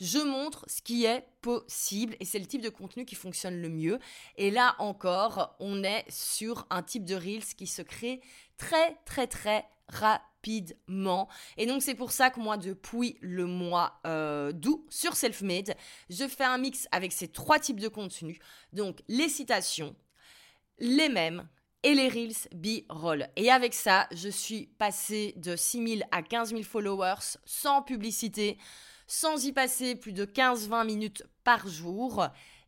Je 0.00 0.18
montre 0.18 0.64
ce 0.68 0.82
qui 0.82 1.04
est 1.04 1.24
possible 1.40 2.16
et 2.20 2.24
c'est 2.24 2.38
le 2.38 2.46
type 2.46 2.62
de 2.62 2.68
contenu 2.68 3.04
qui 3.04 3.14
fonctionne 3.14 3.60
le 3.60 3.68
mieux. 3.68 3.98
Et 4.36 4.50
là 4.50 4.74
encore, 4.78 5.56
on 5.60 5.82
est 5.84 6.04
sur 6.10 6.66
un 6.70 6.82
type 6.82 7.04
de 7.04 7.14
Reels 7.14 7.54
qui 7.56 7.66
se 7.66 7.82
crée 7.82 8.20
très, 8.56 8.96
très, 9.04 9.26
très 9.26 9.64
rapidement. 9.88 11.28
Et 11.56 11.66
donc 11.66 11.82
c'est 11.82 11.94
pour 11.94 12.12
ça 12.12 12.30
que 12.30 12.40
moi, 12.40 12.56
depuis 12.56 13.18
le 13.20 13.46
mois 13.46 14.00
euh, 14.06 14.52
d'août, 14.52 14.84
sur 14.90 15.16
Selfmade, 15.16 15.74
je 16.10 16.26
fais 16.26 16.44
un 16.44 16.58
mix 16.58 16.88
avec 16.92 17.12
ces 17.12 17.28
trois 17.28 17.58
types 17.58 17.80
de 17.80 17.88
contenus. 17.88 18.38
Donc 18.72 19.02
les 19.08 19.28
citations, 19.28 19.94
les 20.78 21.08
mêmes 21.08 21.48
et 21.86 21.94
les 21.94 22.08
Reels 22.08 22.48
B-roll. 22.52 23.28
Et 23.36 23.48
avec 23.48 23.72
ça, 23.72 24.08
je 24.10 24.28
suis 24.28 24.66
passée 24.76 25.34
de 25.36 25.54
6000 25.54 26.04
à 26.10 26.20
15 26.20 26.50
000 26.50 26.64
followers 26.64 27.38
sans 27.44 27.80
publicité, 27.80 28.58
sans 29.06 29.44
y 29.44 29.52
passer 29.52 29.94
plus 29.94 30.12
de 30.12 30.24
15-20 30.24 30.84
minutes 30.84 31.22
par 31.44 31.68
jour. 31.68 32.26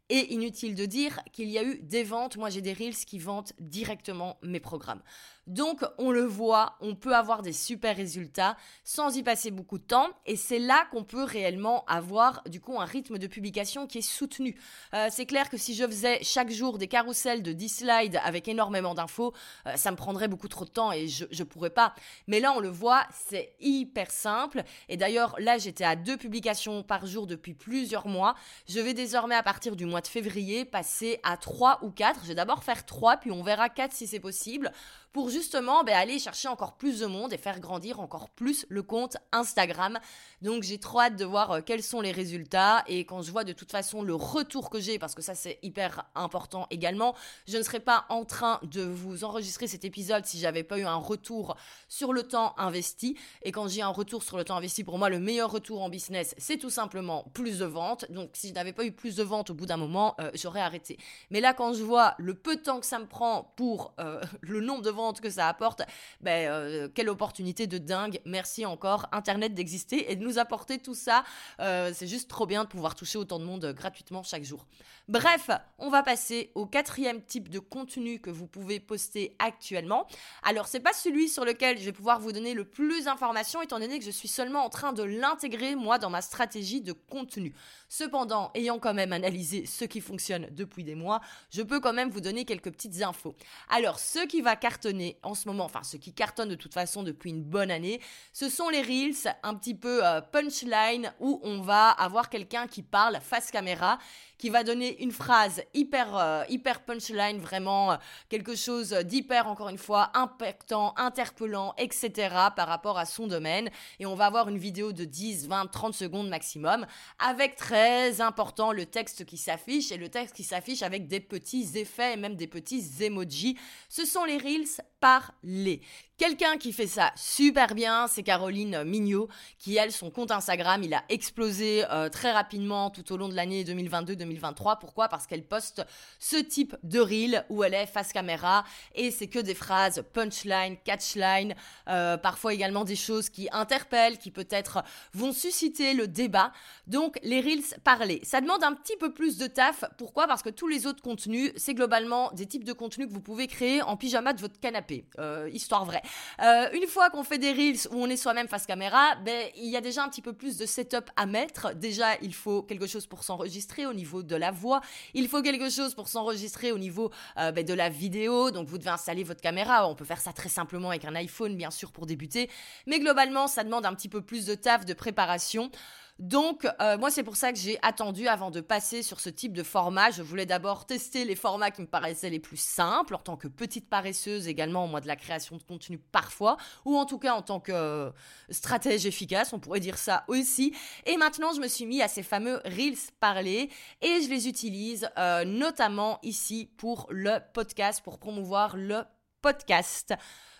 Et 0.08 0.32
inutile 0.32 0.76
de 0.76 0.86
dire 0.86 1.20
qu'il 1.32 1.50
y 1.50 1.58
a 1.58 1.64
eu 1.64 1.80
des 1.80 2.04
ventes. 2.04 2.36
Moi, 2.36 2.48
j'ai 2.48 2.62
des 2.62 2.72
Reels 2.72 2.94
qui 2.94 3.18
vendent 3.18 3.50
directement 3.58 4.38
mes 4.42 4.60
programmes. 4.60 5.02
Donc, 5.48 5.82
on 5.96 6.10
le 6.10 6.24
voit, 6.24 6.76
on 6.80 6.94
peut 6.94 7.14
avoir 7.14 7.40
des 7.40 7.54
super 7.54 7.96
résultats 7.96 8.56
sans 8.84 9.16
y 9.16 9.22
passer 9.22 9.50
beaucoup 9.50 9.78
de 9.78 9.84
temps. 9.84 10.08
Et 10.26 10.36
c'est 10.36 10.58
là 10.58 10.86
qu'on 10.90 11.04
peut 11.04 11.24
réellement 11.24 11.86
avoir, 11.86 12.42
du 12.44 12.60
coup, 12.60 12.78
un 12.78 12.84
rythme 12.84 13.16
de 13.16 13.26
publication 13.26 13.86
qui 13.86 13.98
est 13.98 14.02
soutenu. 14.02 14.56
Euh, 14.92 15.08
c'est 15.10 15.24
clair 15.24 15.48
que 15.48 15.56
si 15.56 15.74
je 15.74 15.86
faisais 15.86 16.22
chaque 16.22 16.50
jour 16.50 16.76
des 16.76 16.86
carousels 16.86 17.42
de 17.42 17.52
10 17.52 17.68
slides 17.68 18.20
avec 18.24 18.46
énormément 18.46 18.94
d'infos, 18.94 19.32
euh, 19.66 19.74
ça 19.76 19.90
me 19.90 19.96
prendrait 19.96 20.28
beaucoup 20.28 20.48
trop 20.48 20.66
de 20.66 20.70
temps 20.70 20.92
et 20.92 21.08
je 21.08 21.24
ne 21.24 21.44
pourrais 21.44 21.70
pas. 21.70 21.94
Mais 22.26 22.40
là, 22.40 22.52
on 22.52 22.60
le 22.60 22.68
voit, 22.68 23.04
c'est 23.28 23.54
hyper 23.58 24.10
simple. 24.10 24.62
Et 24.90 24.98
d'ailleurs, 24.98 25.34
là, 25.38 25.56
j'étais 25.56 25.84
à 25.84 25.96
deux 25.96 26.18
publications 26.18 26.82
par 26.82 27.06
jour 27.06 27.26
depuis 27.26 27.54
plusieurs 27.54 28.06
mois. 28.06 28.34
Je 28.68 28.80
vais 28.80 28.92
désormais, 28.92 29.34
à 29.34 29.42
partir 29.42 29.76
du 29.76 29.86
mois 29.86 30.02
de 30.02 30.08
février, 30.08 30.66
passer 30.66 31.20
à 31.22 31.38
trois 31.38 31.78
ou 31.82 31.90
quatre. 31.90 32.20
Je 32.24 32.28
vais 32.28 32.34
d'abord 32.34 32.64
faire 32.64 32.84
trois, 32.84 33.16
puis 33.16 33.30
on 33.30 33.42
verra 33.42 33.70
quatre 33.70 33.94
si 33.94 34.06
c'est 34.06 34.20
possible 34.20 34.70
pour 35.12 35.30
justement 35.30 35.84
ben, 35.84 35.94
aller 35.94 36.18
chercher 36.18 36.48
encore 36.48 36.76
plus 36.76 37.00
de 37.00 37.06
monde 37.06 37.32
et 37.32 37.38
faire 37.38 37.60
grandir 37.60 38.00
encore 38.00 38.28
plus 38.30 38.66
le 38.68 38.82
compte 38.82 39.16
Instagram. 39.32 39.98
Donc 40.42 40.62
j'ai 40.62 40.78
trop 40.78 41.00
hâte 41.00 41.16
de 41.16 41.24
voir 41.24 41.50
euh, 41.52 41.60
quels 41.64 41.82
sont 41.82 42.00
les 42.00 42.12
résultats 42.12 42.84
et 42.86 43.04
quand 43.04 43.22
je 43.22 43.30
vois 43.30 43.44
de 43.44 43.52
toute 43.52 43.70
façon 43.70 44.02
le 44.02 44.14
retour 44.14 44.70
que 44.70 44.80
j'ai, 44.80 44.98
parce 44.98 45.14
que 45.14 45.22
ça 45.22 45.34
c'est 45.34 45.58
hyper 45.62 46.04
important 46.14 46.66
également, 46.70 47.14
je 47.46 47.56
ne 47.56 47.62
serais 47.62 47.80
pas 47.80 48.06
en 48.08 48.24
train 48.24 48.60
de 48.62 48.82
vous 48.82 49.24
enregistrer 49.24 49.66
cet 49.66 49.84
épisode 49.84 50.26
si 50.26 50.38
j'avais 50.38 50.62
pas 50.62 50.78
eu 50.78 50.84
un 50.84 50.96
retour 50.96 51.56
sur 51.88 52.12
le 52.12 52.22
temps 52.22 52.54
investi. 52.58 53.16
Et 53.42 53.52
quand 53.52 53.68
j'ai 53.68 53.82
un 53.82 53.88
retour 53.88 54.22
sur 54.22 54.36
le 54.36 54.44
temps 54.44 54.56
investi, 54.56 54.84
pour 54.84 54.98
moi 54.98 55.08
le 55.08 55.18
meilleur 55.18 55.50
retour 55.50 55.82
en 55.82 55.88
business, 55.88 56.34
c'est 56.38 56.58
tout 56.58 56.70
simplement 56.70 57.24
plus 57.34 57.58
de 57.58 57.64
ventes. 57.64 58.10
Donc 58.10 58.30
si 58.34 58.48
je 58.48 58.54
n'avais 58.54 58.72
pas 58.72 58.84
eu 58.84 58.92
plus 58.92 59.16
de 59.16 59.22
ventes 59.22 59.50
au 59.50 59.54
bout 59.54 59.66
d'un 59.66 59.76
moment, 59.76 60.14
euh, 60.20 60.30
j'aurais 60.34 60.60
arrêté. 60.60 60.98
Mais 61.30 61.40
là 61.40 61.54
quand 61.54 61.72
je 61.72 61.82
vois 61.82 62.14
le 62.18 62.34
peu 62.34 62.56
de 62.56 62.62
temps 62.62 62.80
que 62.80 62.86
ça 62.86 62.98
me 62.98 63.06
prend 63.06 63.52
pour 63.56 63.94
euh, 64.00 64.20
le 64.40 64.60
nombre 64.60 64.82
de 64.82 64.90
que 65.20 65.30
ça 65.30 65.48
apporte, 65.48 65.82
ben, 66.20 66.50
euh, 66.50 66.88
quelle 66.92 67.08
opportunité 67.08 67.66
de 67.66 67.78
dingue. 67.78 68.20
Merci 68.24 68.66
encore, 68.66 69.06
Internet, 69.12 69.54
d'exister 69.54 70.10
et 70.10 70.16
de 70.16 70.24
nous 70.24 70.38
apporter 70.38 70.78
tout 70.78 70.94
ça. 70.94 71.24
Euh, 71.60 71.92
c'est 71.94 72.06
juste 72.06 72.28
trop 72.28 72.46
bien 72.46 72.64
de 72.64 72.68
pouvoir 72.68 72.94
toucher 72.94 73.18
autant 73.18 73.38
de 73.38 73.44
monde 73.44 73.72
gratuitement 73.76 74.22
chaque 74.22 74.44
jour. 74.44 74.66
Bref, 75.08 75.48
on 75.78 75.88
va 75.88 76.02
passer 76.02 76.50
au 76.54 76.66
quatrième 76.66 77.22
type 77.22 77.48
de 77.48 77.60
contenu 77.60 78.20
que 78.20 78.28
vous 78.28 78.46
pouvez 78.46 78.78
poster 78.80 79.34
actuellement. 79.38 80.06
Alors, 80.42 80.66
c'est 80.66 80.80
pas 80.80 80.92
celui 80.92 81.28
sur 81.30 81.46
lequel 81.46 81.78
je 81.78 81.84
vais 81.84 81.92
pouvoir 81.92 82.20
vous 82.20 82.32
donner 82.32 82.52
le 82.52 82.64
plus 82.66 83.04
d'informations, 83.04 83.62
étant 83.62 83.78
donné 83.78 83.98
que 83.98 84.04
je 84.04 84.10
suis 84.10 84.28
seulement 84.28 84.64
en 84.64 84.68
train 84.68 84.92
de 84.92 85.02
l'intégrer, 85.02 85.76
moi, 85.76 85.98
dans 85.98 86.10
ma 86.10 86.20
stratégie 86.20 86.82
de 86.82 86.92
contenu. 86.92 87.54
Cependant, 87.88 88.50
ayant 88.54 88.78
quand 88.78 88.92
même 88.92 89.14
analysé 89.14 89.64
ce 89.64 89.86
qui 89.86 90.02
fonctionne 90.02 90.48
depuis 90.50 90.84
des 90.84 90.94
mois, 90.94 91.20
je 91.50 91.62
peux 91.62 91.80
quand 91.80 91.94
même 91.94 92.10
vous 92.10 92.20
donner 92.20 92.44
quelques 92.44 92.70
petites 92.70 93.00
infos. 93.00 93.34
Alors, 93.70 93.98
ce 93.98 94.26
qui 94.26 94.42
va 94.42 94.56
cartonner 94.56 94.87
en 95.22 95.34
ce 95.34 95.48
moment, 95.48 95.64
enfin, 95.64 95.82
ce 95.82 95.96
qui 95.96 96.12
cartonne 96.12 96.48
de 96.48 96.54
toute 96.54 96.74
façon 96.74 97.02
depuis 97.02 97.30
une 97.30 97.42
bonne 97.42 97.70
année, 97.70 98.00
ce 98.32 98.48
sont 98.48 98.68
les 98.68 98.82
Reels 98.82 99.34
un 99.42 99.54
petit 99.54 99.74
peu 99.74 100.04
euh, 100.06 100.20
punchline 100.20 101.12
où 101.20 101.40
on 101.42 101.60
va 101.60 101.90
avoir 101.90 102.28
quelqu'un 102.28 102.66
qui 102.66 102.82
parle 102.82 103.18
face 103.20 103.50
caméra 103.50 103.98
qui 104.38 104.50
va 104.50 104.64
donner 104.64 105.02
une 105.02 105.12
phrase 105.12 105.62
hyper, 105.74 106.16
euh, 106.16 106.44
hyper 106.48 106.84
punchline, 106.84 107.38
vraiment 107.38 107.92
euh, 107.92 107.96
quelque 108.28 108.54
chose 108.54 108.92
d'hyper, 108.92 109.48
encore 109.48 109.68
une 109.68 109.78
fois, 109.78 110.10
impactant, 110.14 110.94
interpellant, 110.96 111.74
etc. 111.76 112.34
par 112.56 112.68
rapport 112.68 112.98
à 112.98 113.04
son 113.04 113.26
domaine. 113.26 113.68
Et 113.98 114.06
on 114.06 114.14
va 114.14 114.26
avoir 114.26 114.48
une 114.48 114.58
vidéo 114.58 114.92
de 114.92 115.04
10, 115.04 115.48
20, 115.48 115.66
30 115.66 115.94
secondes 115.94 116.28
maximum, 116.28 116.86
avec 117.18 117.56
très 117.56 118.20
important 118.20 118.72
le 118.72 118.86
texte 118.86 119.24
qui 119.24 119.36
s'affiche, 119.36 119.92
et 119.92 119.96
le 119.96 120.08
texte 120.08 120.36
qui 120.36 120.44
s'affiche 120.44 120.82
avec 120.82 121.08
des 121.08 121.20
petits 121.20 121.68
effets 121.74 122.14
et 122.14 122.16
même 122.16 122.36
des 122.36 122.46
petits 122.46 122.84
emojis. 123.00 123.58
Ce 123.88 124.04
sont 124.04 124.24
les 124.24 124.38
Reels 124.38 124.82
parler. 125.00 125.80
Quelqu'un 126.18 126.56
qui 126.56 126.72
fait 126.72 126.88
ça 126.88 127.12
super 127.14 127.76
bien, 127.76 128.08
c'est 128.08 128.24
Caroline 128.24 128.82
Mignot, 128.82 129.28
qui 129.56 129.76
elle, 129.76 129.92
son 129.92 130.10
compte 130.10 130.32
Instagram, 130.32 130.82
il 130.82 130.92
a 130.92 131.04
explosé 131.08 131.84
euh, 131.92 132.08
très 132.08 132.32
rapidement 132.32 132.90
tout 132.90 133.12
au 133.12 133.16
long 133.16 133.28
de 133.28 133.34
l'année 133.34 133.62
2022-2023. 133.62 134.80
Pourquoi? 134.80 135.08
Parce 135.08 135.28
qu'elle 135.28 135.44
poste 135.44 135.84
ce 136.18 136.36
type 136.36 136.74
de 136.82 136.98
reel 136.98 137.44
où 137.50 137.62
elle 137.62 137.74
est 137.74 137.86
face 137.86 138.12
caméra 138.12 138.64
et 138.96 139.12
c'est 139.12 139.28
que 139.28 139.38
des 139.38 139.54
phrases 139.54 140.02
punchline, 140.12 140.76
catchline, 140.84 141.54
euh, 141.88 142.16
parfois 142.16 142.52
également 142.52 142.82
des 142.82 142.96
choses 142.96 143.28
qui 143.30 143.48
interpellent, 143.52 144.18
qui 144.18 144.32
peut-être 144.32 144.82
vont 145.14 145.32
susciter 145.32 145.94
le 145.94 146.08
débat. 146.08 146.52
Donc 146.88 147.16
les 147.22 147.40
reels 147.40 147.62
parler, 147.84 148.20
ça 148.24 148.40
demande 148.40 148.64
un 148.64 148.72
petit 148.72 148.96
peu 148.96 149.12
plus 149.14 149.38
de 149.38 149.46
taf. 149.46 149.84
Pourquoi? 149.98 150.26
Parce 150.26 150.42
que 150.42 150.50
tous 150.50 150.66
les 150.66 150.88
autres 150.88 151.00
contenus, 151.00 151.52
c'est 151.54 151.74
globalement 151.74 152.32
des 152.32 152.46
types 152.46 152.64
de 152.64 152.72
contenus 152.72 153.06
que 153.06 153.12
vous 153.12 153.20
pouvez 153.20 153.46
créer 153.46 153.82
en 153.82 153.96
pyjama 153.96 154.32
de 154.32 154.40
votre 154.40 154.58
canapé. 154.58 154.87
Euh, 155.18 155.48
histoire 155.52 155.84
vraie. 155.84 156.02
Euh, 156.42 156.68
une 156.72 156.86
fois 156.86 157.10
qu'on 157.10 157.24
fait 157.24 157.38
des 157.38 157.52
reels 157.52 157.88
où 157.90 158.02
on 158.02 158.08
est 158.08 158.16
soi-même 158.16 158.48
face 158.48 158.66
caméra, 158.66 159.16
ben, 159.24 159.48
il 159.56 159.68
y 159.68 159.76
a 159.76 159.80
déjà 159.80 160.04
un 160.04 160.08
petit 160.08 160.22
peu 160.22 160.32
plus 160.32 160.56
de 160.56 160.66
setup 160.66 161.10
à 161.16 161.26
mettre. 161.26 161.74
Déjà, 161.74 162.16
il 162.22 162.34
faut 162.34 162.62
quelque 162.62 162.86
chose 162.86 163.06
pour 163.06 163.24
s'enregistrer 163.24 163.86
au 163.86 163.92
niveau 163.92 164.22
de 164.22 164.36
la 164.36 164.50
voix. 164.50 164.80
Il 165.14 165.28
faut 165.28 165.42
quelque 165.42 165.70
chose 165.70 165.94
pour 165.94 166.08
s'enregistrer 166.08 166.72
au 166.72 166.78
niveau 166.78 167.10
euh, 167.38 167.52
ben, 167.52 167.64
de 167.64 167.74
la 167.74 167.88
vidéo. 167.88 168.50
Donc, 168.50 168.68
vous 168.68 168.78
devez 168.78 168.90
installer 168.90 169.24
votre 169.24 169.40
caméra. 169.40 169.88
On 169.88 169.94
peut 169.94 170.04
faire 170.04 170.20
ça 170.20 170.32
très 170.32 170.48
simplement 170.48 170.90
avec 170.90 171.04
un 171.04 171.14
iPhone, 171.14 171.56
bien 171.56 171.70
sûr, 171.70 171.92
pour 171.92 172.06
débuter. 172.06 172.50
Mais 172.86 173.00
globalement, 173.00 173.46
ça 173.46 173.64
demande 173.64 173.86
un 173.86 173.94
petit 173.94 174.08
peu 174.08 174.22
plus 174.22 174.46
de 174.46 174.54
taf, 174.54 174.84
de 174.84 174.94
préparation. 174.94 175.70
Donc, 176.18 176.66
euh, 176.80 176.98
moi, 176.98 177.10
c'est 177.10 177.22
pour 177.22 177.36
ça 177.36 177.52
que 177.52 177.58
j'ai 177.58 177.78
attendu 177.82 178.26
avant 178.26 178.50
de 178.50 178.60
passer 178.60 179.02
sur 179.02 179.20
ce 179.20 179.30
type 179.30 179.52
de 179.52 179.62
format. 179.62 180.10
Je 180.10 180.22
voulais 180.22 180.46
d'abord 180.46 180.84
tester 180.84 181.24
les 181.24 181.36
formats 181.36 181.70
qui 181.70 181.80
me 181.82 181.86
paraissaient 181.86 182.30
les 182.30 182.40
plus 182.40 182.60
simples, 182.60 183.14
en 183.14 183.18
tant 183.18 183.36
que 183.36 183.46
petite 183.46 183.88
paresseuse 183.88 184.48
également, 184.48 184.88
moi, 184.88 185.00
de 185.00 185.06
la 185.06 185.14
création 185.14 185.56
de 185.56 185.62
contenu 185.62 185.98
parfois, 185.98 186.56
ou 186.84 186.96
en 186.96 187.06
tout 187.06 187.18
cas 187.18 187.34
en 187.34 187.42
tant 187.42 187.60
que 187.60 187.72
euh, 187.72 188.10
stratège 188.50 189.06
efficace, 189.06 189.52
on 189.52 189.60
pourrait 189.60 189.78
dire 189.78 189.96
ça 189.96 190.24
aussi. 190.26 190.74
Et 191.06 191.16
maintenant, 191.16 191.52
je 191.52 191.60
me 191.60 191.68
suis 191.68 191.86
mis 191.86 192.02
à 192.02 192.08
ces 192.08 192.24
fameux 192.24 192.60
Reels 192.64 192.98
parlés 193.20 193.70
et 194.02 194.20
je 194.20 194.28
les 194.28 194.48
utilise 194.48 195.08
euh, 195.18 195.44
notamment 195.44 196.18
ici 196.24 196.68
pour 196.78 197.06
le 197.10 197.38
podcast, 197.54 198.02
pour 198.02 198.18
promouvoir 198.18 198.76
le 198.76 199.04
podcast. 199.40 200.14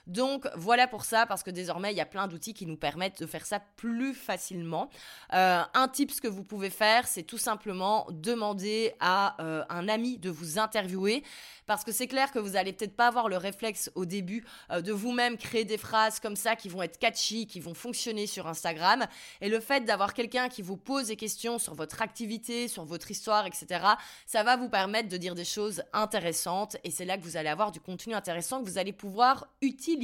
Donc 0.08 0.48
voilà 0.56 0.88
pour 0.88 1.04
ça, 1.04 1.26
parce 1.26 1.42
que 1.42 1.50
désormais, 1.50 1.92
il 1.92 1.96
y 1.96 2.00
a 2.00 2.06
plein 2.06 2.26
d'outils 2.26 2.54
qui 2.54 2.66
nous 2.66 2.76
permettent 2.76 3.20
de 3.20 3.26
faire 3.26 3.46
ça 3.46 3.60
plus 3.76 4.14
facilement. 4.14 4.90
Euh, 5.34 5.62
un 5.74 5.88
tip, 5.88 6.08
que 6.20 6.28
vous 6.28 6.42
pouvez 6.42 6.70
faire, 6.70 7.06
c'est 7.06 7.22
tout 7.22 7.38
simplement 7.38 8.06
demander 8.10 8.94
à 8.98 9.40
euh, 9.42 9.62
un 9.68 9.88
ami 9.88 10.16
de 10.16 10.30
vous 10.30 10.58
interviewer, 10.58 11.22
parce 11.66 11.84
que 11.84 11.92
c'est 11.92 12.06
clair 12.06 12.32
que 12.32 12.38
vous 12.38 12.56
allez 12.56 12.72
peut-être 12.72 12.96
pas 12.96 13.08
avoir 13.08 13.28
le 13.28 13.36
réflexe 13.36 13.90
au 13.94 14.06
début 14.06 14.46
euh, 14.70 14.80
de 14.80 14.90
vous-même 14.90 15.36
créer 15.36 15.66
des 15.66 15.76
phrases 15.76 16.18
comme 16.18 16.36
ça 16.36 16.56
qui 16.56 16.70
vont 16.70 16.80
être 16.80 16.98
catchy, 16.98 17.46
qui 17.46 17.60
vont 17.60 17.74
fonctionner 17.74 18.26
sur 18.26 18.46
Instagram. 18.46 19.06
Et 19.42 19.50
le 19.50 19.60
fait 19.60 19.84
d'avoir 19.84 20.14
quelqu'un 20.14 20.48
qui 20.48 20.62
vous 20.62 20.78
pose 20.78 21.08
des 21.08 21.16
questions 21.16 21.58
sur 21.58 21.74
votre 21.74 22.00
activité, 22.00 22.68
sur 22.68 22.86
votre 22.86 23.10
histoire, 23.10 23.46
etc., 23.46 23.84
ça 24.26 24.42
va 24.42 24.56
vous 24.56 24.70
permettre 24.70 25.10
de 25.10 25.16
dire 25.18 25.34
des 25.34 25.44
choses 25.44 25.82
intéressantes 25.92 26.78
et 26.84 26.90
c'est 26.90 27.04
là 27.04 27.18
que 27.18 27.22
vous 27.22 27.36
allez 27.36 27.50
avoir 27.50 27.70
du 27.70 27.80
contenu 27.80 28.14
intéressant 28.14 28.62
que 28.62 28.68
vous 28.68 28.78
allez 28.78 28.94
pouvoir 28.94 29.46
utiliser. 29.60 29.97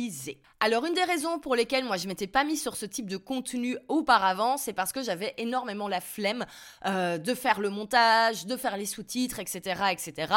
Alors 0.61 0.87
une 0.87 0.95
des 0.95 1.05
raisons 1.05 1.39
pour 1.39 1.55
lesquelles 1.55 1.85
moi 1.85 1.97
je 1.97 2.09
m'étais 2.09 2.27
pas 2.27 2.45
mis 2.45 2.57
sur 2.57 2.77
ce 2.77 2.87
type 2.87 3.09
de 3.09 3.17
contenu 3.17 3.77
auparavant, 3.89 4.57
c'est 4.57 4.73
parce 4.73 4.93
que 4.93 5.03
j'avais 5.03 5.35
énormément 5.39 5.89
la 5.89 6.01
flemme 6.01 6.47
euh, 6.87 7.19
de 7.19 7.35
faire 7.35 7.61
le 7.61 7.71
montage, 7.71 8.47
de 8.47 8.57
faire 8.57 8.77
les 8.77 8.87
sous-titres, 8.87 9.41
etc., 9.41 9.83
etc. 9.93 10.33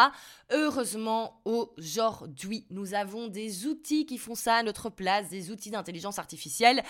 Heureusement, 0.51 1.41
aujourd'hui, 1.45 2.65
nous 2.69 2.93
avons 2.93 3.27
des 3.27 3.67
outils 3.67 4.05
qui 4.05 4.17
font 4.17 4.35
ça 4.35 4.55
à 4.55 4.63
notre 4.63 4.89
place, 4.89 5.29
des 5.29 5.51
outils 5.51 5.71
d'intelligence 5.71 6.19
artificielle. 6.19 6.83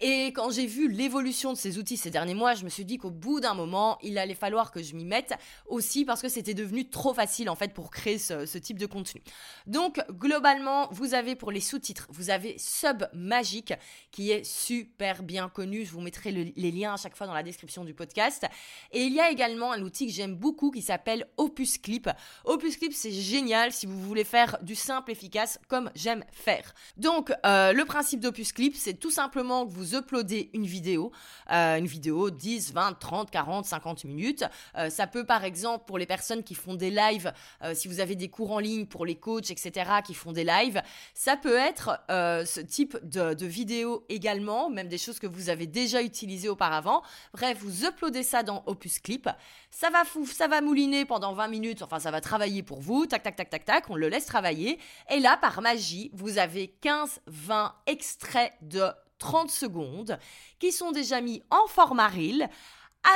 Et 0.00 0.26
quand 0.28 0.50
j'ai 0.50 0.66
vu 0.66 0.88
l'évolution 0.88 1.52
de 1.52 1.58
ces 1.58 1.78
outils 1.78 1.96
ces 1.96 2.10
derniers 2.10 2.34
mois, 2.34 2.54
je 2.54 2.64
me 2.64 2.68
suis 2.68 2.84
dit 2.84 2.98
qu'au 2.98 3.10
bout 3.10 3.40
d'un 3.40 3.54
moment, 3.54 3.98
il 4.02 4.18
allait 4.18 4.34
falloir 4.34 4.70
que 4.70 4.82
je 4.82 4.94
m'y 4.94 5.06
mette 5.06 5.32
aussi 5.66 6.04
parce 6.04 6.20
que 6.20 6.28
c'était 6.28 6.52
devenu 6.54 6.88
trop 6.88 7.14
facile 7.14 7.48
en 7.48 7.54
fait 7.54 7.72
pour 7.72 7.90
créer 7.90 8.18
ce, 8.18 8.58
type 8.58 8.78
de 8.78 8.86
contenu. 8.86 9.22
Donc 9.66 10.00
globalement, 10.10 10.88
vous 10.90 11.14
avez 11.14 11.34
pour 11.34 11.50
les 11.50 11.60
sous-titres, 11.60 12.08
vous 12.10 12.30
avez 12.30 12.56
Sub 12.58 13.04
Magic 13.14 13.72
qui 14.10 14.30
est 14.30 14.44
super 14.44 15.22
bien 15.22 15.48
connu. 15.48 15.84
Je 15.86 15.92
vous 15.92 16.00
mettrai 16.00 16.30
les 16.30 16.70
liens 16.70 16.94
à 16.94 16.96
chaque 16.96 17.16
fois 17.16 17.26
dans 17.26 17.34
la 17.34 17.42
description 17.42 17.84
du 17.84 17.94
podcast. 17.94 18.44
Et 18.92 19.04
il 19.04 19.14
y 19.14 19.20
a 19.20 19.30
également 19.30 19.72
un 19.72 19.80
outil 19.82 20.06
que 20.06 20.12
j'aime 20.12 20.34
beaucoup 20.34 20.70
qui 20.70 20.82
s'appelle 20.82 21.26
Opus 21.36 21.78
Clip. 21.78 22.10
Opus 22.44 22.76
Clip, 22.76 22.92
c'est 22.92 23.12
génial 23.12 23.72
si 23.72 23.86
vous 23.86 24.00
voulez 24.00 24.24
faire 24.24 24.58
du 24.62 24.74
simple 24.74 25.10
efficace 25.10 25.58
comme 25.68 25.90
j'aime 25.94 26.24
faire. 26.32 26.74
Donc 26.96 27.32
euh, 27.44 27.72
le 27.72 27.84
principe 27.84 28.20
d'Opus 28.20 28.52
Clip, 28.52 28.74
c'est 28.76 28.94
tout 28.94 29.10
simplement 29.10 29.66
que 29.66 29.72
vous 29.72 29.85
uploadez 29.94 30.50
une 30.54 30.66
vidéo, 30.66 31.12
euh, 31.50 31.76
une 31.76 31.86
vidéo 31.86 32.30
10, 32.30 32.72
20, 32.72 32.98
30, 32.98 33.30
40, 33.30 33.64
50 33.64 34.04
minutes. 34.04 34.44
Euh, 34.76 34.90
ça 34.90 35.06
peut 35.06 35.24
par 35.24 35.44
exemple 35.44 35.84
pour 35.86 35.98
les 35.98 36.06
personnes 36.06 36.42
qui 36.42 36.54
font 36.54 36.74
des 36.74 36.90
lives, 36.90 37.32
euh, 37.62 37.74
si 37.74 37.88
vous 37.88 38.00
avez 38.00 38.14
des 38.14 38.28
cours 38.28 38.52
en 38.52 38.58
ligne 38.58 38.86
pour 38.86 39.06
les 39.06 39.16
coachs, 39.16 39.50
etc., 39.50 39.90
qui 40.04 40.14
font 40.14 40.32
des 40.32 40.44
lives, 40.44 40.82
ça 41.14 41.36
peut 41.36 41.56
être 41.56 42.00
ce 42.08 42.60
type 42.60 42.96
de, 43.02 43.34
de 43.34 43.46
vidéo 43.46 44.04
également, 44.08 44.70
même 44.70 44.88
des 44.88 44.98
choses 44.98 45.18
que 45.18 45.26
vous 45.26 45.48
avez 45.48 45.66
déjà 45.66 46.02
utilisées 46.02 46.48
auparavant. 46.48 47.02
Bref, 47.32 47.58
vous 47.60 47.84
uploadez 47.84 48.22
ça 48.22 48.42
dans 48.42 48.62
Opus 48.66 48.98
Clip. 48.98 49.28
Ça 49.70 49.90
va, 49.90 50.04
fou, 50.04 50.26
ça 50.26 50.48
va 50.48 50.60
mouliner 50.60 51.04
pendant 51.04 51.34
20 51.34 51.48
minutes, 51.48 51.82
enfin 51.82 51.98
ça 51.98 52.10
va 52.10 52.20
travailler 52.20 52.62
pour 52.62 52.80
vous, 52.80 53.06
tac, 53.06 53.22
tac, 53.22 53.36
tac, 53.36 53.50
tac, 53.50 53.64
tac, 53.64 53.90
on 53.90 53.96
le 53.96 54.08
laisse 54.08 54.26
travailler. 54.26 54.78
Et 55.10 55.20
là, 55.20 55.36
par 55.36 55.60
magie, 55.60 56.10
vous 56.14 56.38
avez 56.38 56.74
15-20 56.82 57.72
extraits 57.86 58.52
de 58.62 58.84
30 59.18 59.50
secondes 59.50 60.18
qui 60.58 60.72
sont 60.72 60.92
déjà 60.92 61.20
mis 61.20 61.42
en 61.50 61.66
format 61.68 62.08
reel 62.08 62.48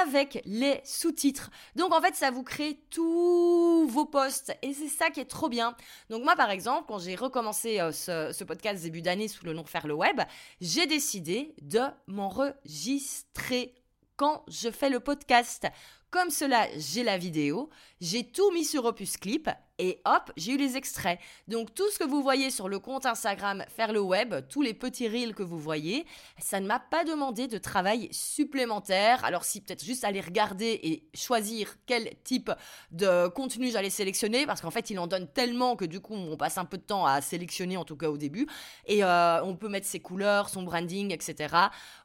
avec 0.02 0.40
les 0.44 0.80
sous-titres. 0.84 1.50
Donc 1.74 1.92
en 1.92 2.00
fait, 2.00 2.14
ça 2.14 2.30
vous 2.30 2.42
crée 2.42 2.80
tous 2.90 3.86
vos 3.88 4.04
posts 4.04 4.52
et 4.62 4.72
c'est 4.72 4.88
ça 4.88 5.10
qui 5.10 5.20
est 5.20 5.24
trop 5.24 5.48
bien. 5.48 5.74
Donc 6.08 6.22
moi 6.22 6.36
par 6.36 6.50
exemple, 6.50 6.84
quand 6.88 6.98
j'ai 6.98 7.16
recommencé 7.16 7.80
euh, 7.80 7.92
ce, 7.92 8.32
ce, 8.32 8.44
podcast 8.44 8.82
début 8.82 9.02
d'année 9.02 9.28
sous 9.28 9.44
le 9.44 9.52
nom 9.52 9.64
Faire 9.64 9.86
le 9.86 9.94
web, 9.94 10.20
j'ai 10.60 10.86
décidé 10.86 11.54
de 11.60 11.80
m'enregistrer 12.06 13.74
quand 14.16 14.44
je 14.48 14.70
fais 14.70 14.90
le 14.90 15.00
podcast. 15.00 15.66
Comme 16.10 16.30
cela, 16.30 16.66
j'ai 16.76 17.04
la 17.04 17.18
vidéo, 17.18 17.70
j'ai 18.00 18.24
tout 18.24 18.50
mis 18.52 18.64
sur 18.64 18.84
Opus 18.84 19.16
Clip 19.16 19.48
et 19.80 20.00
hop, 20.04 20.30
j'ai 20.36 20.52
eu 20.52 20.56
les 20.56 20.76
extraits. 20.76 21.18
Donc 21.48 21.74
tout 21.74 21.90
ce 21.90 21.98
que 21.98 22.04
vous 22.04 22.22
voyez 22.22 22.50
sur 22.50 22.68
le 22.68 22.78
compte 22.78 23.06
Instagram 23.06 23.64
Faire 23.74 23.92
le 23.92 24.00
Web, 24.00 24.34
tous 24.48 24.62
les 24.62 24.74
petits 24.74 25.08
reels 25.08 25.34
que 25.34 25.42
vous 25.42 25.58
voyez, 25.58 26.06
ça 26.38 26.60
ne 26.60 26.66
m'a 26.66 26.78
pas 26.78 27.04
demandé 27.04 27.48
de 27.48 27.58
travail 27.58 28.08
supplémentaire. 28.12 29.24
Alors 29.24 29.44
si 29.44 29.60
peut-être 29.60 29.84
juste 29.84 30.04
aller 30.04 30.20
regarder 30.20 30.78
et 30.82 31.08
choisir 31.14 31.76
quel 31.86 32.14
type 32.24 32.52
de 32.90 33.28
contenu 33.28 33.70
j'allais 33.70 33.90
sélectionner, 33.90 34.46
parce 34.46 34.60
qu'en 34.60 34.70
fait 34.70 34.90
il 34.90 34.98
en 34.98 35.06
donne 35.06 35.28
tellement 35.28 35.76
que 35.76 35.86
du 35.86 36.00
coup 36.00 36.14
on 36.14 36.36
passe 36.36 36.58
un 36.58 36.64
peu 36.66 36.76
de 36.76 36.82
temps 36.82 37.06
à 37.06 37.20
sélectionner, 37.20 37.76
en 37.76 37.84
tout 37.84 37.96
cas 37.96 38.08
au 38.08 38.18
début, 38.18 38.46
et 38.86 39.02
euh, 39.02 39.42
on 39.42 39.56
peut 39.56 39.68
mettre 39.68 39.86
ses 39.86 40.00
couleurs, 40.00 40.50
son 40.50 40.62
branding, 40.62 41.12
etc. 41.12 41.54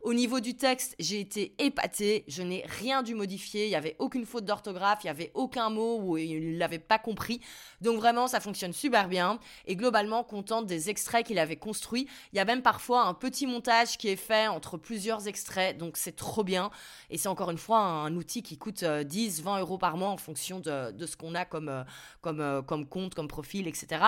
Au 0.01 0.13
niveau 0.13 0.39
du 0.39 0.55
texte, 0.55 0.95
j'ai 0.99 1.19
été 1.19 1.55
épatée, 1.59 2.23
je 2.27 2.41
n'ai 2.41 2.63
rien 2.67 3.03
dû 3.03 3.15
modifier, 3.15 3.65
il 3.65 3.69
n'y 3.69 3.75
avait 3.75 3.95
aucune 3.99 4.25
faute 4.25 4.45
d'orthographe, 4.45 4.99
il 5.03 5.07
n'y 5.07 5.11
avait 5.11 5.31
aucun 5.33 5.69
mot 5.69 5.99
où 5.99 6.17
il 6.17 6.53
ne 6.53 6.57
l'avait 6.57 6.79
pas 6.79 6.99
compris. 6.99 7.41
Donc 7.81 7.97
vraiment, 7.97 8.27
ça 8.27 8.39
fonctionne 8.39 8.73
super 8.73 9.07
bien. 9.07 9.39
Et 9.65 9.75
globalement, 9.75 10.23
contente 10.23 10.65
des 10.65 10.89
extraits 10.89 11.25
qu'il 11.25 11.39
avait 11.39 11.55
construits. 11.55 12.07
Il 12.33 12.37
y 12.37 12.39
a 12.39 12.45
même 12.45 12.61
parfois 12.61 13.03
un 13.03 13.13
petit 13.13 13.47
montage 13.47 13.97
qui 13.97 14.09
est 14.09 14.15
fait 14.15 14.47
entre 14.47 14.77
plusieurs 14.77 15.27
extraits. 15.27 15.77
Donc 15.77 15.97
c'est 15.97 16.15
trop 16.15 16.43
bien. 16.43 16.71
Et 17.09 17.17
c'est 17.17 17.29
encore 17.29 17.51
une 17.51 17.57
fois 17.57 17.79
un 17.79 18.15
outil 18.15 18.43
qui 18.43 18.57
coûte 18.57 18.83
10, 18.83 19.39
euh, 19.39 19.43
20 19.43 19.59
euros 19.59 19.77
par 19.77 19.97
mois 19.97 20.09
en 20.09 20.17
fonction 20.17 20.59
de, 20.59 21.05
ce 21.05 21.15
qu'on 21.17 21.35
a 21.35 21.45
comme, 21.45 21.69
euh, 21.69 21.83
euh, 22.25 22.61
comme 22.61 22.85
compte, 22.87 23.15
comme 23.15 23.27
profil, 23.27 23.67
etc. 23.67 24.01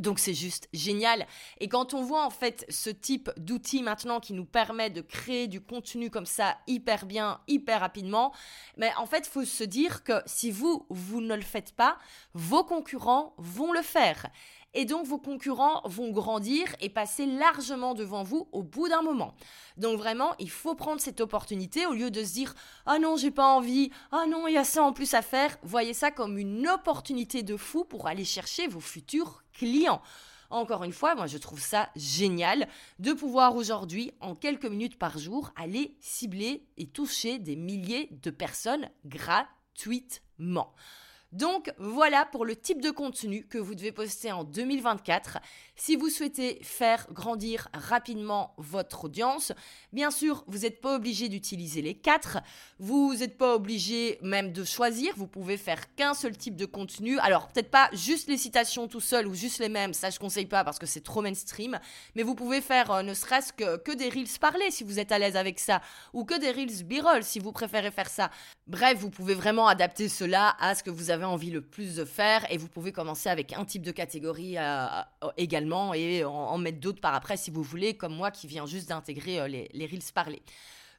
Donc 0.00 0.18
c'est 0.18 0.34
juste 0.34 0.68
génial. 0.72 1.26
Et 1.60 1.68
quand 1.68 1.94
on 1.94 2.02
voit 2.02 2.24
en 2.24 2.30
fait 2.30 2.64
ce 2.68 2.90
type 2.90 3.30
d'outil 3.36 3.82
maintenant 3.82 4.20
qui 4.20 4.32
nous 4.32 4.44
permet 4.44 4.90
de 4.90 5.00
créer 5.00 5.48
du 5.48 5.60
contenu 5.60 6.10
comme 6.10 6.26
ça 6.26 6.58
hyper 6.66 7.06
bien, 7.06 7.40
hyper 7.48 7.80
rapidement, 7.80 8.32
mais 8.76 8.92
en 8.96 9.06
fait, 9.06 9.26
faut 9.26 9.44
se 9.44 9.64
dire 9.64 10.04
que 10.04 10.22
si 10.26 10.50
vous, 10.50 10.86
vous 10.88 11.20
ne 11.20 11.34
le 11.34 11.42
faites 11.42 11.72
pas, 11.72 11.98
vos 12.34 12.64
concurrents 12.64 13.34
vont 13.38 13.72
le 13.72 13.82
faire. 13.82 14.26
Et 14.74 14.84
donc 14.84 15.06
vos 15.06 15.18
concurrents 15.18 15.80
vont 15.86 16.10
grandir 16.10 16.66
et 16.80 16.90
passer 16.90 17.26
largement 17.26 17.94
devant 17.94 18.22
vous 18.22 18.48
au 18.52 18.62
bout 18.62 18.88
d'un 18.88 19.02
moment. 19.02 19.34
Donc 19.76 19.98
vraiment, 19.98 20.34
il 20.38 20.50
faut 20.50 20.74
prendre 20.74 21.00
cette 21.00 21.20
opportunité 21.20 21.86
au 21.86 21.94
lieu 21.94 22.10
de 22.10 22.22
se 22.22 22.34
dire 22.34 22.54
"Ah 22.86 22.98
non, 22.98 23.16
j'ai 23.16 23.30
pas 23.30 23.46
envie. 23.46 23.90
Ah 24.12 24.26
non, 24.28 24.46
il 24.46 24.54
y 24.54 24.58
a 24.58 24.64
ça 24.64 24.82
en 24.82 24.92
plus 24.92 25.14
à 25.14 25.22
faire." 25.22 25.56
Voyez 25.62 25.94
ça 25.94 26.10
comme 26.10 26.38
une 26.38 26.68
opportunité 26.68 27.42
de 27.42 27.56
fou 27.56 27.84
pour 27.84 28.06
aller 28.06 28.24
chercher 28.24 28.68
vos 28.68 28.80
futurs 28.80 29.42
clients. 29.52 30.02
Encore 30.50 30.84
une 30.84 30.92
fois, 30.92 31.14
moi 31.14 31.26
je 31.26 31.36
trouve 31.36 31.60
ça 31.60 31.90
génial 31.94 32.68
de 32.98 33.12
pouvoir 33.12 33.54
aujourd'hui, 33.56 34.12
en 34.20 34.34
quelques 34.34 34.64
minutes 34.64 34.98
par 34.98 35.18
jour, 35.18 35.50
aller 35.56 35.96
cibler 36.00 36.66
et 36.78 36.86
toucher 36.86 37.38
des 37.38 37.56
milliers 37.56 38.08
de 38.22 38.30
personnes 38.30 38.88
gratuitement. 39.04 40.72
Donc 41.32 41.70
voilà 41.76 42.24
pour 42.24 42.46
le 42.46 42.56
type 42.56 42.80
de 42.80 42.90
contenu 42.90 43.44
que 43.46 43.58
vous 43.58 43.74
devez 43.74 43.92
poster 43.92 44.32
en 44.32 44.44
2024 44.44 45.38
si 45.76 45.94
vous 45.94 46.08
souhaitez 46.08 46.58
faire 46.62 47.06
grandir 47.12 47.68
rapidement 47.74 48.54
votre 48.56 49.04
audience. 49.04 49.52
Bien 49.92 50.10
sûr, 50.10 50.42
vous 50.46 50.60
n'êtes 50.60 50.80
pas 50.80 50.94
obligé 50.94 51.28
d'utiliser 51.28 51.82
les 51.82 51.94
quatre, 51.94 52.38
vous 52.78 53.14
n'êtes 53.14 53.36
pas 53.36 53.54
obligé 53.54 54.18
même 54.22 54.52
de 54.52 54.64
choisir, 54.64 55.12
vous 55.16 55.26
pouvez 55.26 55.58
faire 55.58 55.94
qu'un 55.96 56.14
seul 56.14 56.34
type 56.34 56.56
de 56.56 56.64
contenu. 56.64 57.18
Alors 57.18 57.48
peut-être 57.48 57.70
pas 57.70 57.90
juste 57.92 58.28
les 58.28 58.38
citations 58.38 58.88
tout 58.88 59.00
seul 59.00 59.26
ou 59.26 59.34
juste 59.34 59.58
les 59.58 59.68
mêmes, 59.68 59.92
ça 59.92 60.08
je 60.08 60.18
conseille 60.18 60.46
pas 60.46 60.64
parce 60.64 60.78
que 60.78 60.86
c'est 60.86 61.04
trop 61.04 61.20
mainstream, 61.20 61.78
mais 62.14 62.22
vous 62.22 62.34
pouvez 62.34 62.62
faire 62.62 62.90
euh, 62.90 63.02
ne 63.02 63.12
serait-ce 63.12 63.52
que, 63.52 63.76
que 63.76 63.92
des 63.92 64.08
reels 64.08 64.38
parlés 64.40 64.70
si 64.70 64.82
vous 64.82 64.98
êtes 64.98 65.12
à 65.12 65.18
l'aise 65.18 65.36
avec 65.36 65.58
ça, 65.58 65.82
ou 66.14 66.24
que 66.24 66.38
des 66.40 66.52
reels 66.52 66.84
b-roll 66.84 67.22
si 67.22 67.38
vous 67.38 67.52
préférez 67.52 67.90
faire 67.90 68.08
ça. 68.08 68.30
Bref, 68.66 68.98
vous 68.98 69.10
pouvez 69.10 69.34
vraiment 69.34 69.68
adapter 69.68 70.08
cela 70.08 70.56
à 70.58 70.74
ce 70.74 70.82
que 70.82 70.90
vous 70.90 71.10
avez 71.10 71.17
envie 71.26 71.50
le 71.50 71.60
plus 71.60 71.96
de 71.96 72.04
faire 72.04 72.50
et 72.50 72.56
vous 72.56 72.68
pouvez 72.68 72.92
commencer 72.92 73.28
avec 73.28 73.52
un 73.52 73.64
type 73.64 73.82
de 73.82 73.90
catégorie 73.90 74.58
euh, 74.58 74.86
euh, 75.24 75.28
également 75.36 75.94
et 75.94 76.24
en, 76.24 76.58
mettre 76.58 76.80
d'autres 76.80 77.00
par 77.00 77.14
après 77.14 77.36
si 77.36 77.50
vous 77.50 77.62
voulez, 77.62 77.96
comme 77.96 78.14
moi 78.14 78.30
qui 78.30 78.46
viens 78.46 78.66
juste 78.66 78.88
d'intégrer 78.88 79.40
euh, 79.40 79.48
les, 79.48 79.86
Reels 79.86 80.12
parlés. 80.14 80.42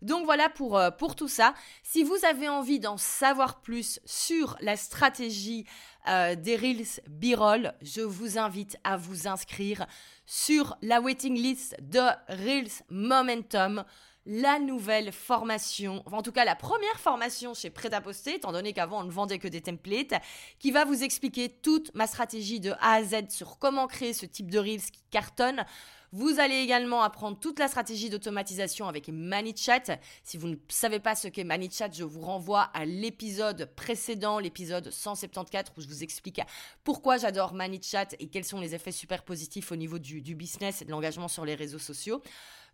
Donc 0.02 0.24
voilà 0.24 0.48
pour, 0.50 0.82
pour 0.98 1.16
tout 1.16 1.28
ça. 1.28 1.54
Si 1.84 2.04
vous 2.04 2.18
avez 2.24 2.48
envie 2.48 2.80
d'en 2.80 2.96
savoir 2.96 3.60
plus 3.60 4.00
sur 4.06 4.56
la 4.62 4.78
stratégie 4.78 5.66
des 6.08 6.56
Reels 6.56 7.02
B-roll, 7.10 7.74
je 7.82 8.00
vous 8.00 8.38
invite 8.38 8.78
à 8.86 8.96
vous 8.96 9.28
inscrire 9.28 9.86
sur 10.26 10.78
la 10.82 11.02
waiting 11.02 11.36
list 11.36 11.76
de 11.82 12.00
Reels 12.30 12.72
Momentum 12.90 13.84
la 14.30 14.60
nouvelle 14.60 15.12
formation, 15.12 16.04
en 16.06 16.22
tout 16.22 16.32
cas 16.32 16.46
la 16.46 16.56
première 16.56 17.00
formation 17.00 17.56
chez 17.56 17.72
Prêt 17.72 17.92
à 17.96 18.00
poster, 18.00 18.36
étant 18.36 18.52
donné 18.52 18.74
qu'avant 18.74 19.02
on 19.02 19.04
ne 19.04 19.12
vendait 19.12 19.40
que 19.40 19.48
des 19.48 19.62
templates, 19.62 20.14
qui 20.60 20.70
va 20.70 20.86
vous 20.86 21.04
expliquer 21.04 21.50
toute 21.50 21.92
ma 21.96 22.06
stratégie 22.06 22.60
de 22.60 22.72
A 22.74 22.94
à 22.94 23.04
Z 23.04 23.30
sur 23.30 23.58
comment 23.58 23.88
créer 23.88 24.14
ce 24.14 24.28
type 24.28 24.52
de 24.52 24.60
Reels 24.60 24.92
qui 24.92 25.02
cartonne. 25.10 25.66
Vous 26.12 26.40
allez 26.40 26.58
également 26.58 27.02
apprendre 27.02 27.40
toute 27.40 27.58
la 27.58 27.68
stratégie 27.68 28.12
d'automatisation 28.12 28.88
avec 28.88 29.08
ManyChat. 29.10 30.00
Si 30.24 30.38
vous 30.38 30.48
ne 30.48 30.56
savez 30.68 31.00
pas 31.00 31.16
ce 31.16 31.28
qu'est 31.28 31.44
ManyChat, 31.44 31.90
je 31.94 32.04
vous 32.04 32.22
renvoie 32.22 32.70
à 32.74 32.86
l'épisode 32.86 33.72
précédent, 33.76 34.38
l'épisode 34.38 34.92
174, 34.92 35.72
où 35.78 35.82
je 35.82 35.88
vous 35.88 36.04
explique 36.04 36.42
pourquoi 36.84 37.18
j'adore 37.18 37.56
ManyChat 37.56 38.10
et 38.20 38.28
quels 38.28 38.44
sont 38.44 38.60
les 38.60 38.76
effets 38.76 38.92
super 38.92 39.24
positifs 39.24 39.72
au 39.72 39.76
niveau 39.76 39.98
du, 39.98 40.22
du 40.22 40.36
business 40.36 40.84
et 40.84 40.86
de 40.86 40.92
l'engagement 40.92 41.28
sur 41.28 41.46
les 41.46 41.56
réseaux 41.56 41.80
sociaux. 41.80 42.22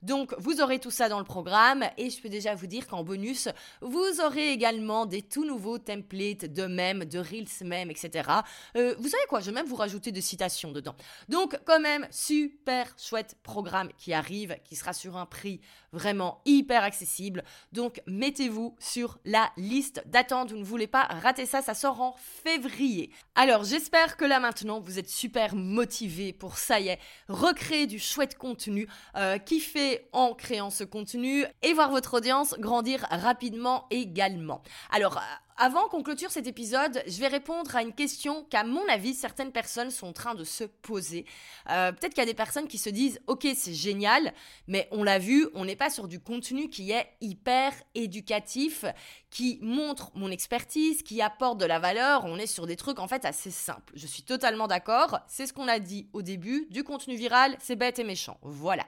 Donc 0.06 0.36
vous 0.38 0.62
aurez 0.62 0.80
tout 0.80 0.92
ça 0.92 1.10
dans 1.10 1.18
le 1.18 1.26
programme 1.26 1.84
et 1.98 2.12
je 2.12 2.22
peux 2.22 2.30
déjà 2.30 2.54
vous 2.54 2.68
dire 2.68 2.88
qu'en 2.88 3.04
bonus, 3.04 3.50
vous 3.82 4.22
aurez 4.24 4.52
également 4.52 5.08
des 5.08 5.24
tout 5.24 5.46
nouveaux 5.46 5.80
templates 5.80 6.46
de 6.46 6.68
mèmes, 6.68 7.06
de 7.06 7.18
reels 7.18 7.48
mèmes, 7.62 7.90
etc. 7.90 8.30
Euh, 8.78 8.94
vous 9.00 9.10
savez 9.10 9.24
quoi, 9.28 9.40
je 9.40 9.48
vais 9.48 9.52
même 9.52 9.66
vous 9.66 9.76
rajouter 9.76 10.12
des 10.12 10.22
citations 10.22 10.72
dedans. 10.72 10.96
Donc 11.28 11.60
quand 11.66 11.80
même, 11.80 12.08
super 12.12 12.94
chouette 13.00 13.36
programme 13.42 13.90
qui 13.98 14.14
arrive, 14.14 14.56
qui 14.64 14.76
sera 14.76 14.94
sur 14.94 15.18
un 15.18 15.26
prix 15.26 15.60
vraiment 15.96 16.42
hyper 16.46 16.84
accessible. 16.84 17.44
Donc 17.72 18.02
mettez-vous 18.06 18.76
sur 18.80 19.18
la 19.26 19.50
liste 19.58 20.04
d'attente, 20.06 20.52
vous 20.52 20.58
ne 20.58 20.64
voulez 20.64 20.88
pas 20.88 21.04
rater 21.04 21.46
ça, 21.46 21.62
ça 21.62 21.74
sort 21.74 22.02
en 22.02 22.16
février. 22.44 23.12
Alors 23.34 23.64
j'espère 23.64 24.16
que 24.18 24.26
là 24.26 24.40
maintenant, 24.40 24.80
vous 24.80 25.00
êtes 25.00 25.10
super 25.10 25.56
motivés 25.56 26.34
pour, 26.34 26.58
ça 26.58 26.80
y 26.80 26.90
est, 26.90 27.00
recréer 27.28 27.88
du 27.88 27.98
chouette 27.98 28.38
contenu 28.38 28.88
euh, 29.16 29.40
fait 29.60 30.08
en 30.14 30.34
créant 30.34 30.70
ce 30.70 30.84
contenu 30.84 31.46
et 31.62 31.74
voir 31.74 31.90
votre 31.90 32.16
audience 32.16 32.56
grandir 32.60 33.06
rapidement 33.10 33.88
également. 33.90 34.62
Alors, 34.92 35.22
avant 35.58 35.88
qu'on 35.88 36.04
clôture 36.04 36.32
cet 36.32 36.48
épisode, 36.48 37.02
je 37.08 37.18
vais 37.20 37.28
répondre 37.28 37.74
à 37.76 37.82
une 37.82 37.94
question 37.94 38.44
qu'à 38.44 38.66
mon 38.66 38.86
avis 38.90 39.14
certaines 39.14 39.54
personnes 39.54 39.90
sont 39.90 40.08
en 40.08 40.14
train 40.14 40.36
de 40.36 40.44
se 40.44 40.66
poser. 40.66 41.26
Euh, 41.70 41.94
peut-être 41.94 42.14
qu'il 42.14 42.22
y 42.22 42.28
a 42.28 42.30
des 42.30 42.34
personnes 42.34 42.68
qui 42.68 42.78
se 42.78 42.90
disent 42.90 43.22
ok 43.28 43.48
c'est 43.56 43.74
génial, 43.74 44.34
mais 44.68 44.90
on 44.92 45.04
l'a 45.04 45.18
vu, 45.18 45.48
on 45.54 45.64
n'est 45.64 45.78
pas 45.78 45.90
sur 45.90 46.10
du 46.10 46.20
contenu 46.20 46.70
qui 46.70 46.92
est 46.92 47.08
hyper 47.22 47.72
éducatif, 47.94 48.84
qui 49.30 49.60
montre 49.62 50.12
mon 50.14 50.30
expertise, 50.30 51.04
qui 51.04 51.22
apporte 51.22 51.58
de 51.58 51.66
la 51.66 51.80
valeur. 51.80 52.26
On 52.26 52.38
est 52.38 52.48
sur 52.48 52.68
des 52.68 52.76
trucs 52.76 53.00
en 53.00 53.08
fait 53.08 53.24
assez 53.24 53.52
simples. 53.52 53.94
Je 53.96 54.08
suis 54.08 54.24
totalement 54.24 54.68
d'accord. 54.68 55.20
C'est 55.28 55.48
ce 55.48 55.54
qu'on 55.54 55.70
a 55.70 55.80
dit 55.80 56.10
au 56.12 56.22
début. 56.22 56.68
Du 56.70 56.84
contenu 56.84 57.16
viral, 57.16 57.56
c'est 57.60 57.78
bête 57.78 58.00
et 58.00 58.04
méchant. 58.04 58.38
Voilà. 58.42 58.86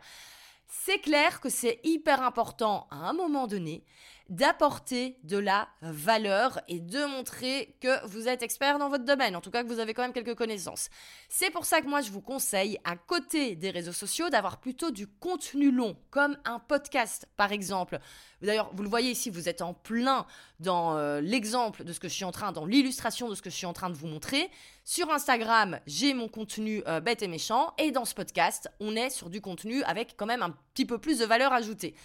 C'est 0.68 1.00
clair 1.00 1.40
que 1.40 1.50
c'est 1.50 1.80
hyper 1.86 2.22
important 2.22 2.88
à 2.92 2.98
un 2.98 3.14
moment 3.14 3.48
donné 3.48 3.86
d'apporter 4.30 5.18
de 5.24 5.38
la 5.38 5.68
valeur 5.82 6.60
et 6.68 6.80
de 6.80 7.06
montrer 7.06 7.76
que 7.80 8.06
vous 8.08 8.28
êtes 8.28 8.44
expert 8.44 8.80
dans 8.80 8.90
votre 8.90 9.06
domaine, 9.06 9.36
en 9.36 9.42
tout 9.42 9.52
cas 9.52 9.64
que 9.64 9.68
vous 9.68 9.80
avez 9.80 9.94
quand 9.94 10.02
même 10.02 10.14
quelques 10.14 10.36
connaissances. 10.36 10.90
C'est 11.30 11.50
pour 11.50 11.66
ça 11.66 11.82
que 11.82 11.88
moi 11.88 12.02
je 12.02 12.12
vous 12.12 12.22
conseille, 12.22 12.80
à 12.84 12.96
côté 12.96 13.56
des 13.56 13.70
réseaux 13.70 13.94
sociaux, 13.94 14.30
d'avoir 14.30 14.60
plutôt 14.60 14.92
du 14.92 15.08
contenu 15.08 15.72
long, 15.72 15.96
comme 16.10 16.38
un 16.46 16.60
podcast 16.60 17.28
par 17.38 17.52
exemple. 17.52 18.00
D'ailleurs, 18.42 18.70
vous 18.74 18.84
le 18.84 18.90
voyez 18.90 19.12
ici, 19.12 19.30
vous 19.30 19.50
êtes 19.50 19.62
en 19.62 19.74
plein 19.74 20.26
dans 20.60 20.96
euh, 20.96 21.22
l'exemple 21.22 21.84
de 21.84 21.92
ce 21.92 22.00
que 22.00 22.08
je 22.08 22.14
suis 22.14 22.26
en 22.26 22.32
train, 22.32 22.52
dans 22.52 22.66
l'illustration 22.66 23.30
de 23.30 23.36
ce 23.36 23.42
que 23.42 23.50
je 23.50 23.56
suis 23.56 23.66
en 23.66 23.74
train 23.74 23.90
de 23.90 23.96
vous 23.96 24.08
montrer. 24.08 24.50
Sur 24.84 25.12
Instagram, 25.12 25.80
j'ai 25.88 26.14
mon 26.14 26.28
contenu 26.28 26.84
euh, 26.88 27.00
bête 27.00 27.24
et 27.24 27.28
méchant, 27.28 27.74
et 27.78 27.92
dans 27.92 28.06
ce 28.06 28.14
podcast, 28.14 28.70
on 28.80 28.96
est 28.96 29.10
sur 29.10 29.30
du 29.30 29.42
contenu 29.42 29.84
avec 29.84 30.16
quand 30.18 30.28
même 30.28 30.44
un 30.44 30.56
petit 30.74 30.86
peu 30.86 31.00
plus 31.00 31.20
de 31.20 31.26
valeur 31.26 31.52
ajoutée. 31.52 31.96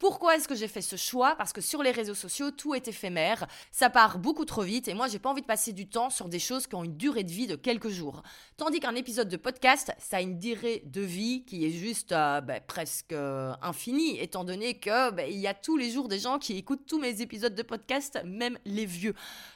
Pourquoi 0.00 0.34
est-ce 0.34 0.48
que 0.48 0.54
j'ai 0.54 0.66
fait 0.66 0.80
ce 0.80 0.96
choix? 0.96 1.34
Parce 1.36 1.52
que 1.52 1.60
sur 1.60 1.82
les 1.82 1.90
réseaux 1.90 2.14
sociaux, 2.14 2.50
tout 2.50 2.74
est 2.74 2.88
éphémère, 2.88 3.46
ça 3.70 3.90
part 3.90 4.18
beaucoup 4.18 4.46
trop 4.46 4.62
vite 4.62 4.88
et 4.88 4.94
moi 4.94 5.08
j'ai 5.08 5.18
pas 5.18 5.28
envie 5.28 5.42
de 5.42 5.46
passer 5.46 5.74
du 5.74 5.88
temps 5.88 6.08
sur 6.08 6.30
des 6.30 6.38
choses 6.38 6.66
qui 6.66 6.74
ont 6.74 6.84
une 6.84 6.96
durée 6.96 7.22
de 7.22 7.30
vie 7.30 7.46
de 7.46 7.54
quelques 7.54 7.90
jours. 7.90 8.22
Tandis 8.56 8.80
qu'un 8.80 8.94
épisode 8.94 9.28
de 9.28 9.36
podcast, 9.36 9.92
ça 9.98 10.16
a 10.16 10.20
une 10.22 10.38
durée 10.38 10.82
de 10.86 11.02
vie 11.02 11.44
qui 11.44 11.66
est 11.66 11.70
juste 11.70 12.12
euh, 12.12 12.40
ben, 12.40 12.62
presque 12.66 13.12
euh, 13.12 13.52
infinie, 13.60 14.18
étant 14.18 14.44
donné 14.44 14.78
que 14.78 15.10
ben, 15.10 15.28
il 15.30 15.38
y 15.38 15.46
a 15.46 15.52
tous 15.52 15.76
les 15.76 15.90
jours 15.90 16.08
des 16.08 16.18
gens 16.18 16.38
qui 16.38 16.56
écoutent 16.56 16.86
tous 16.86 16.98
mes 16.98 17.20
épisodes 17.20 17.54
de 17.54 17.62
podcast, 17.62 18.22
même 18.24 18.56
les 18.64 18.86
vieux. 18.86 19.14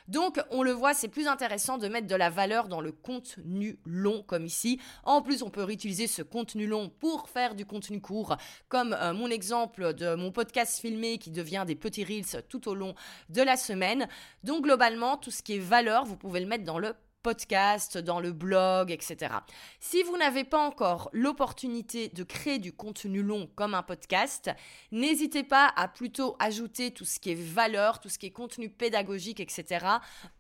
Donc 0.09 0.39
on 0.51 0.63
le 0.63 0.73
voit, 0.73 0.93
c'est 0.93 1.09
plus 1.09 1.27
intéressant 1.27 1.79
de 1.79 1.89
mettre 1.89 2.07
de 2.07 2.17
la 2.17 2.29
valeur 2.29 2.69
dans 2.69 2.83
le 2.83 2.93
contenu 2.93 3.79
long 3.87 4.23
comme 4.23 4.45
ici. 4.45 4.79
En 5.05 5.23
plus, 5.23 5.43
on 5.43 5.49
peut 5.49 5.65
réutiliser 5.65 6.07
ce 6.07 6.21
contenu 6.21 6.67
long 6.67 6.91
pour 6.91 7.31
faire 7.31 7.55
du 7.55 7.65
contenu 7.65 8.03
court, 8.03 8.37
comme 8.69 8.95
euh, 9.01 9.15
mon 9.15 9.31
exemple 9.31 9.95
de 9.95 10.15
mon 10.15 10.34
podcast 10.35 10.79
filmé 10.79 11.17
qui 11.17 11.31
devient 11.31 11.65
des 11.67 11.75
petits 11.75 12.05
reels 12.05 12.43
tout 12.51 12.69
au 12.69 12.75
long 12.75 12.95
de 13.31 13.41
la 13.41 13.57
semaine. 13.57 14.07
Donc 14.43 14.65
globalement, 14.65 15.17
tout 15.17 15.31
ce 15.31 15.43
qui 15.43 15.57
est 15.57 15.59
valeur, 15.59 16.05
vous 16.05 16.17
pouvez 16.17 16.41
le 16.41 16.47
mettre 16.47 16.65
dans 16.65 16.79
le 16.79 16.95
podcast, 17.25 17.97
dans 17.99 18.21
le 18.21 18.33
blog, 18.33 18.93
etc. 18.93 19.35
Si 19.81 20.03
vous 20.03 20.17
n'avez 20.19 20.45
pas 20.45 20.59
encore 20.59 21.09
l'opportunité 21.13 22.11
de 22.11 22.23
créer 22.23 22.59
du 22.59 22.73
contenu 22.73 23.23
long 23.23 23.49
comme 23.57 23.75
un 23.75 23.83
podcast, 23.83 24.51
n'hésitez 24.93 25.43
pas 25.43 25.73
à 25.75 25.89
plutôt 25.89 26.37
ajouter 26.39 26.93
tout 26.93 27.07
ce 27.07 27.19
qui 27.19 27.31
est 27.31 27.43
valeur, 27.43 27.99
tout 27.99 28.11
ce 28.11 28.19
qui 28.19 28.27
est 28.27 28.31
contenu 28.31 28.69
pédagogique, 28.69 29.41
etc. 29.41 29.87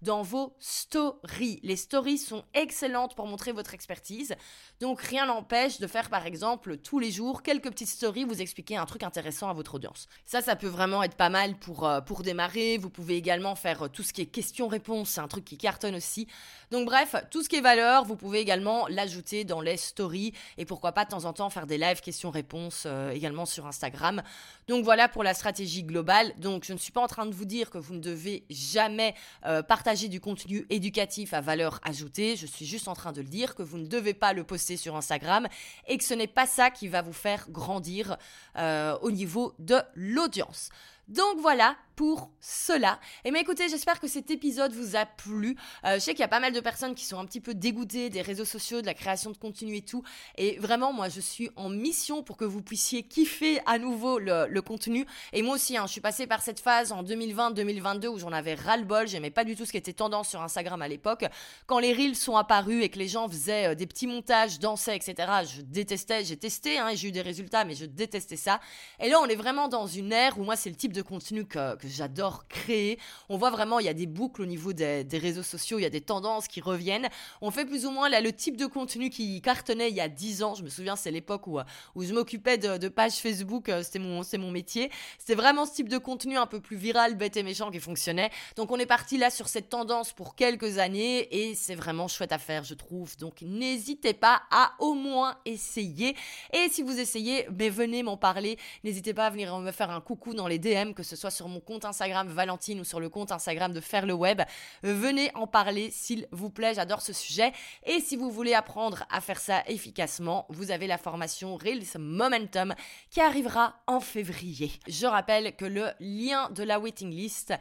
dans 0.02 0.22
vos 0.22 0.54
stories. 0.58 1.58
Les 1.62 1.76
stories 1.76 2.18
sont 2.18 2.44
excellentes 2.52 3.16
pour 3.16 3.26
montrer 3.26 3.52
votre 3.52 3.72
expertise. 3.72 4.34
Donc 4.78 5.00
rien 5.00 5.24
n'empêche 5.24 5.80
de 5.80 5.86
faire 5.86 6.10
par 6.10 6.26
exemple 6.26 6.76
tous 6.76 6.98
les 6.98 7.10
jours 7.10 7.42
quelques 7.42 7.70
petites 7.70 7.88
stories, 7.88 8.24
vous 8.24 8.42
expliquer 8.42 8.76
un 8.76 8.84
truc 8.84 9.04
intéressant 9.04 9.48
à 9.48 9.54
votre 9.54 9.74
audience. 9.74 10.06
Ça, 10.26 10.42
ça 10.42 10.54
peut 10.54 10.68
vraiment 10.68 11.02
être 11.02 11.16
pas 11.16 11.30
mal 11.30 11.58
pour, 11.58 11.88
euh, 11.88 12.02
pour 12.02 12.22
démarrer. 12.22 12.76
Vous 12.76 12.90
pouvez 12.90 13.16
également 13.16 13.54
faire 13.54 13.84
euh, 13.84 13.88
tout 13.88 14.02
ce 14.02 14.12
qui 14.12 14.20
est 14.20 14.26
questions-réponses, 14.26 15.08
c'est 15.10 15.20
un 15.20 15.28
truc 15.28 15.46
qui 15.46 15.56
cartonne 15.56 15.94
aussi. 15.94 16.28
Donc 16.74 16.86
bref, 16.86 17.14
tout 17.30 17.44
ce 17.44 17.48
qui 17.48 17.54
est 17.54 17.60
valeur, 17.60 18.04
vous 18.04 18.16
pouvez 18.16 18.40
également 18.40 18.88
l'ajouter 18.88 19.44
dans 19.44 19.60
les 19.60 19.76
stories 19.76 20.32
et 20.58 20.64
pourquoi 20.64 20.90
pas 20.90 21.04
de 21.04 21.10
temps 21.10 21.24
en 21.24 21.32
temps 21.32 21.48
faire 21.48 21.68
des 21.68 21.78
lives 21.78 22.00
questions-réponses 22.00 22.82
euh, 22.86 23.12
également 23.12 23.46
sur 23.46 23.64
Instagram. 23.68 24.24
Donc 24.66 24.82
voilà 24.82 25.08
pour 25.08 25.22
la 25.22 25.34
stratégie 25.34 25.84
globale. 25.84 26.32
Donc 26.38 26.64
je 26.64 26.72
ne 26.72 26.78
suis 26.78 26.90
pas 26.90 27.00
en 27.00 27.06
train 27.06 27.26
de 27.26 27.32
vous 27.32 27.44
dire 27.44 27.70
que 27.70 27.78
vous 27.78 27.94
ne 27.94 28.00
devez 28.00 28.44
jamais 28.50 29.14
euh, 29.46 29.62
partager 29.62 30.08
du 30.08 30.20
contenu 30.20 30.66
éducatif 30.68 31.32
à 31.32 31.40
valeur 31.40 31.78
ajoutée. 31.84 32.34
Je 32.34 32.46
suis 32.46 32.66
juste 32.66 32.88
en 32.88 32.94
train 32.94 33.12
de 33.12 33.20
le 33.20 33.28
dire 33.28 33.54
que 33.54 33.62
vous 33.62 33.78
ne 33.78 33.86
devez 33.86 34.12
pas 34.12 34.32
le 34.32 34.42
poster 34.42 34.76
sur 34.76 34.96
Instagram 34.96 35.46
et 35.86 35.96
que 35.96 36.02
ce 36.02 36.14
n'est 36.14 36.26
pas 36.26 36.46
ça 36.46 36.72
qui 36.72 36.88
va 36.88 37.02
vous 37.02 37.12
faire 37.12 37.48
grandir 37.50 38.16
euh, 38.56 38.98
au 39.00 39.12
niveau 39.12 39.54
de 39.60 39.76
l'audience. 39.94 40.70
Donc 41.06 41.38
voilà 41.38 41.76
pour 41.96 42.30
cela. 42.40 42.98
Et 43.24 43.28
eh 43.28 43.30
bien 43.30 43.40
écoutez, 43.40 43.68
j'espère 43.68 44.00
que 44.00 44.08
cet 44.08 44.30
épisode 44.30 44.72
vous 44.72 44.96
a 44.96 45.06
plu. 45.06 45.56
Euh, 45.84 45.94
je 45.94 45.98
sais 46.00 46.12
qu'il 46.12 46.20
y 46.20 46.24
a 46.24 46.28
pas 46.28 46.40
mal 46.40 46.52
de 46.52 46.60
personnes 46.60 46.94
qui 46.94 47.04
sont 47.04 47.18
un 47.18 47.24
petit 47.24 47.40
peu 47.40 47.54
dégoûtées 47.54 48.10
des 48.10 48.22
réseaux 48.22 48.44
sociaux, 48.44 48.80
de 48.80 48.86
la 48.86 48.94
création 48.94 49.30
de 49.30 49.36
contenu 49.36 49.76
et 49.76 49.82
tout. 49.82 50.02
Et 50.36 50.58
vraiment, 50.58 50.92
moi, 50.92 51.08
je 51.08 51.20
suis 51.20 51.50
en 51.56 51.68
mission 51.68 52.22
pour 52.22 52.36
que 52.36 52.44
vous 52.44 52.62
puissiez 52.62 53.02
kiffer 53.02 53.60
à 53.66 53.78
nouveau 53.78 54.18
le, 54.18 54.60
contenu. 54.60 55.06
Et 55.32 55.42
moi 55.42 55.56
aussi, 55.56 55.76
hein, 55.76 55.84
je 55.86 55.92
suis 55.92 56.00
passée 56.00 56.26
par 56.26 56.42
cette 56.42 56.60
phase 56.60 56.90
en 56.92 57.02
2020-2022 57.02 58.06
où 58.08 58.18
j'en 58.18 58.32
avais 58.32 58.54
ras-le-bol. 58.54 59.06
J'aimais 59.06 59.30
pas 59.30 59.44
du 59.44 59.56
tout 59.56 59.64
ce 59.64 59.72
qui 59.72 59.76
était 59.76 59.92
tendance 59.92 60.30
sur 60.30 60.42
Instagram 60.42 60.80
à 60.82 60.88
l'époque. 60.88 61.24
Quand 61.66 61.78
les 61.78 61.92
reels 61.92 62.16
sont 62.16 62.36
apparus 62.36 62.82
et 62.82 62.88
que 62.88 62.98
les 62.98 63.08
gens 63.08 63.28
faisaient 63.28 63.72
euh, 63.72 63.74
des 63.74 63.86
petits 63.86 64.06
montages, 64.06 64.58
dansaient, 64.58 64.96
etc., 64.96 65.14
je 65.54 65.62
détestais. 65.62 66.24
J'ai 66.24 66.36
testé, 66.36 66.78
hein, 66.78 66.90
j'ai 66.94 67.08
eu 67.08 67.12
des 67.12 67.22
résultats, 67.22 67.64
mais 67.64 67.74
je 67.74 67.84
détestais 67.84 68.36
ça. 68.36 68.60
Et 69.00 69.08
là, 69.08 69.20
on 69.20 69.26
est 69.26 69.36
vraiment 69.36 69.68
dans 69.68 69.86
une 69.86 70.12
ère 70.12 70.38
où 70.38 70.44
moi, 70.44 70.56
c'est 70.56 70.70
le 70.70 70.76
type 70.76 70.92
de 70.92 71.02
contenu 71.02 71.44
que, 71.44 71.83
j'adore 71.88 72.46
créer. 72.48 72.98
On 73.28 73.36
voit 73.36 73.50
vraiment, 73.50 73.78
il 73.78 73.86
y 73.86 73.88
a 73.88 73.94
des 73.94 74.06
boucles 74.06 74.42
au 74.42 74.46
niveau 74.46 74.72
des, 74.72 75.06
réseaux 75.12 75.42
sociaux, 75.42 75.78
il 75.78 75.82
y 75.82 75.86
a 75.86 75.90
des 75.90 76.00
tendances 76.00 76.48
qui 76.48 76.60
reviennent. 76.60 77.08
On 77.40 77.50
fait 77.50 77.64
plus 77.64 77.86
ou 77.86 77.90
moins 77.90 78.08
là 78.08 78.20
le 78.20 78.32
type 78.32 78.56
de 78.56 78.66
contenu 78.66 79.10
qui 79.10 79.40
cartonnait 79.40 79.90
il 79.90 79.96
y 79.96 80.00
a 80.00 80.08
10 80.08 80.42
ans. 80.42 80.54
Je 80.54 80.62
me 80.62 80.68
souviens, 80.68 80.96
c'est 80.96 81.10
l'époque 81.10 81.46
où, 81.46 81.58
où 81.94 82.04
je 82.04 82.12
m'occupais 82.12 82.58
de, 82.58 82.88
pages 82.88 83.14
Facebook, 83.14 83.68
euh, 83.68 83.82
c'était 83.82 83.98
mon, 83.98 84.22
mon 84.38 84.50
métier. 84.50 84.90
C'était 85.18 85.34
vraiment 85.34 85.66
ce 85.66 85.74
type 85.74 85.88
de 85.88 85.98
contenu 85.98 86.36
un 86.36 86.46
peu 86.46 86.60
plus 86.60 86.76
viral, 86.76 87.16
bête 87.16 87.36
et 87.36 87.42
méchant 87.42 87.70
qui 87.70 87.80
fonctionnait. 87.80 88.30
Donc 88.56 88.70
on 88.70 88.78
est 88.78 88.86
parti 88.86 89.16
là 89.16 89.30
sur 89.30 89.48
cette 89.48 89.68
tendance 89.68 90.12
pour 90.12 90.34
quelques 90.34 90.78
années 90.78 91.28
et 91.34 91.54
c'est 91.54 91.74
vraiment 91.74 92.08
chouette 92.08 92.32
à 92.32 92.38
faire, 92.38 92.64
je 92.64 92.74
trouve. 92.74 93.16
Donc 93.16 93.42
n'hésitez 93.42 94.14
pas 94.14 94.42
à 94.50 94.72
au 94.78 94.94
moins 94.94 95.36
essayer. 95.44 96.16
Et 96.52 96.68
si 96.70 96.82
vous 96.82 96.98
essayez, 96.98 97.46
mais 97.58 97.68
venez 97.68 98.02
m'en 98.02 98.16
parler. 98.16 98.58
N'hésitez 98.84 99.14
pas 99.14 99.26
à 99.26 99.30
venir 99.30 99.58
me 99.58 99.72
faire 99.72 99.90
un 99.90 100.00
coucou 100.00 100.34
dans 100.34 100.48
les 100.48 100.58
DM 100.58 100.92
que 100.92 101.02
ce 101.02 101.16
soit 101.16 101.30
sur 101.30 101.48
mon 101.48 101.60
compte 101.60 101.73
Instagram 101.82 102.28
Valentine 102.28 102.80
ou 102.80 102.84
sur 102.84 103.00
le 103.00 103.08
compte 103.08 103.32
Instagram 103.32 103.72
de 103.72 103.80
Faire 103.80 104.06
le 104.06 104.12
Web. 104.12 104.42
Venez 104.82 105.30
en 105.34 105.46
parler, 105.46 105.90
s'il 105.90 106.28
vous 106.30 106.50
plaît, 106.50 106.74
j'adore 106.74 107.00
ce 107.00 107.12
sujet. 107.12 107.52
Et 107.84 108.00
si 108.00 108.16
vous 108.16 108.30
voulez 108.30 108.54
apprendre 108.54 109.04
à 109.10 109.20
faire 109.20 109.40
ça 109.40 109.62
efficacement, 109.66 110.46
vous 110.50 110.70
avez 110.70 110.86
la 110.86 110.98
formation 110.98 111.56
Reels 111.56 111.98
Momentum 111.98 112.74
qui 113.10 113.20
arrivera 113.20 113.76
en 113.86 114.00
février. 114.00 114.72
Je 114.86 115.06
rappelle 115.06 115.56
que 115.56 115.64
le 115.64 115.90
lien 116.00 116.50
de 116.50 116.62
la 116.62 116.78
waiting 116.78 117.10
list 117.10 117.54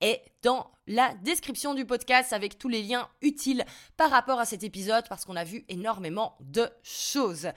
est 0.00 0.22
dans 0.42 0.70
la 0.86 1.14
description 1.22 1.74
du 1.74 1.84
podcast 1.84 2.32
avec 2.32 2.58
tous 2.58 2.68
les 2.68 2.82
liens 2.82 3.08
utiles 3.22 3.64
par 3.96 4.10
rapport 4.10 4.38
à 4.38 4.44
cet 4.44 4.64
épisode 4.64 5.04
parce 5.08 5.24
qu'on 5.24 5.36
a 5.36 5.44
vu 5.44 5.64
énormément 5.68 6.36
de 6.40 6.68
choses. 6.82 7.48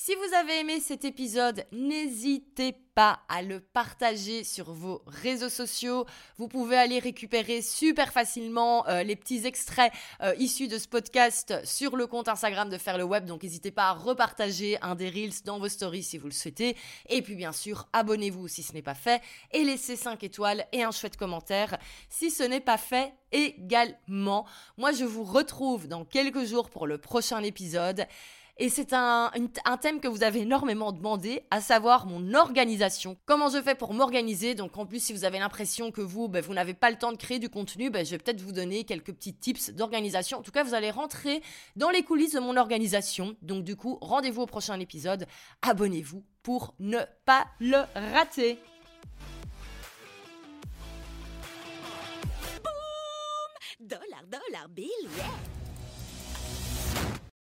Si 0.00 0.14
vous 0.14 0.34
avez 0.36 0.60
aimé 0.60 0.78
cet 0.78 1.04
épisode, 1.04 1.64
n'hésitez 1.72 2.72
pas 2.94 3.18
à 3.28 3.42
le 3.42 3.58
partager 3.58 4.44
sur 4.44 4.72
vos 4.72 5.02
réseaux 5.08 5.48
sociaux. 5.48 6.06
Vous 6.36 6.46
pouvez 6.46 6.76
aller 6.76 7.00
récupérer 7.00 7.62
super 7.62 8.12
facilement 8.12 8.86
euh, 8.86 9.02
les 9.02 9.16
petits 9.16 9.44
extraits 9.44 9.92
euh, 10.22 10.36
issus 10.38 10.68
de 10.68 10.78
ce 10.78 10.86
podcast 10.86 11.60
sur 11.64 11.96
le 11.96 12.06
compte 12.06 12.28
Instagram 12.28 12.68
de 12.68 12.78
Faire 12.78 12.96
le 12.96 13.02
Web. 13.02 13.24
Donc 13.24 13.42
n'hésitez 13.42 13.72
pas 13.72 13.88
à 13.88 13.92
repartager 13.92 14.80
un 14.82 14.94
des 14.94 15.10
reels 15.10 15.42
dans 15.44 15.58
vos 15.58 15.68
stories 15.68 16.04
si 16.04 16.16
vous 16.16 16.28
le 16.28 16.32
souhaitez. 16.32 16.76
Et 17.08 17.20
puis 17.20 17.34
bien 17.34 17.52
sûr, 17.52 17.88
abonnez-vous 17.92 18.46
si 18.46 18.62
ce 18.62 18.74
n'est 18.74 18.82
pas 18.82 18.94
fait 18.94 19.20
et 19.50 19.64
laissez 19.64 19.96
5 19.96 20.22
étoiles 20.22 20.64
et 20.70 20.84
un 20.84 20.92
chouette 20.92 21.16
commentaire 21.16 21.76
si 22.08 22.30
ce 22.30 22.44
n'est 22.44 22.60
pas 22.60 22.78
fait 22.78 23.14
également. 23.32 24.46
Moi, 24.76 24.92
je 24.92 25.04
vous 25.04 25.24
retrouve 25.24 25.88
dans 25.88 26.04
quelques 26.04 26.44
jours 26.44 26.70
pour 26.70 26.86
le 26.86 26.98
prochain 26.98 27.42
épisode. 27.42 28.06
Et 28.60 28.68
c'est 28.70 28.92
un, 28.92 29.30
thème 29.80 30.00
que 30.00 30.08
vous 30.08 30.24
avez 30.24 30.40
énormément 30.40 30.90
demandé, 30.90 31.42
à 31.52 31.60
savoir 31.60 32.06
mon 32.06 32.34
organisation. 32.34 33.16
Comment 33.24 33.48
je 33.48 33.62
fais 33.62 33.76
pour 33.76 33.94
m'organiser? 33.94 34.56
Donc 34.56 34.76
en 34.76 34.84
plus, 34.84 35.00
si 35.00 35.12
vous 35.12 35.24
avez 35.24 35.38
l'impression 35.38 35.92
que 35.92 36.00
vous, 36.00 36.26
ben, 36.28 36.42
vous 36.42 36.54
n'avez 36.54 36.74
pas 36.74 36.90
le 36.90 36.98
temps 36.98 37.12
de 37.12 37.16
créer 37.16 37.38
du 37.38 37.48
contenu, 37.48 37.88
ben, 37.88 38.04
je 38.04 38.10
vais 38.10 38.18
peut-être 38.18 38.40
vous 38.40 38.50
donner 38.50 38.82
quelques 38.82 39.12
petits 39.12 39.34
tips 39.34 39.70
d'organisation. 39.70 40.38
En 40.38 40.42
tout 40.42 40.50
cas, 40.50 40.64
vous 40.64 40.74
allez 40.74 40.90
rentrer 40.90 41.40
dans 41.76 41.90
les 41.90 42.02
coulisses 42.02 42.32
de 42.32 42.40
mon 42.40 42.56
organisation. 42.56 43.36
Donc 43.42 43.62
du 43.62 43.76
coup, 43.76 43.96
rendez-vous 44.00 44.42
au 44.42 44.46
prochain 44.46 44.80
épisode. 44.80 45.26
Abonnez-vous 45.62 46.24
pour 46.42 46.74
ne 46.80 46.98
pas 47.24 47.46
le 47.60 47.78
rater. 47.94 48.58
Dollar, 53.78 54.24
dollar 54.26 54.68
bill, 54.68 54.88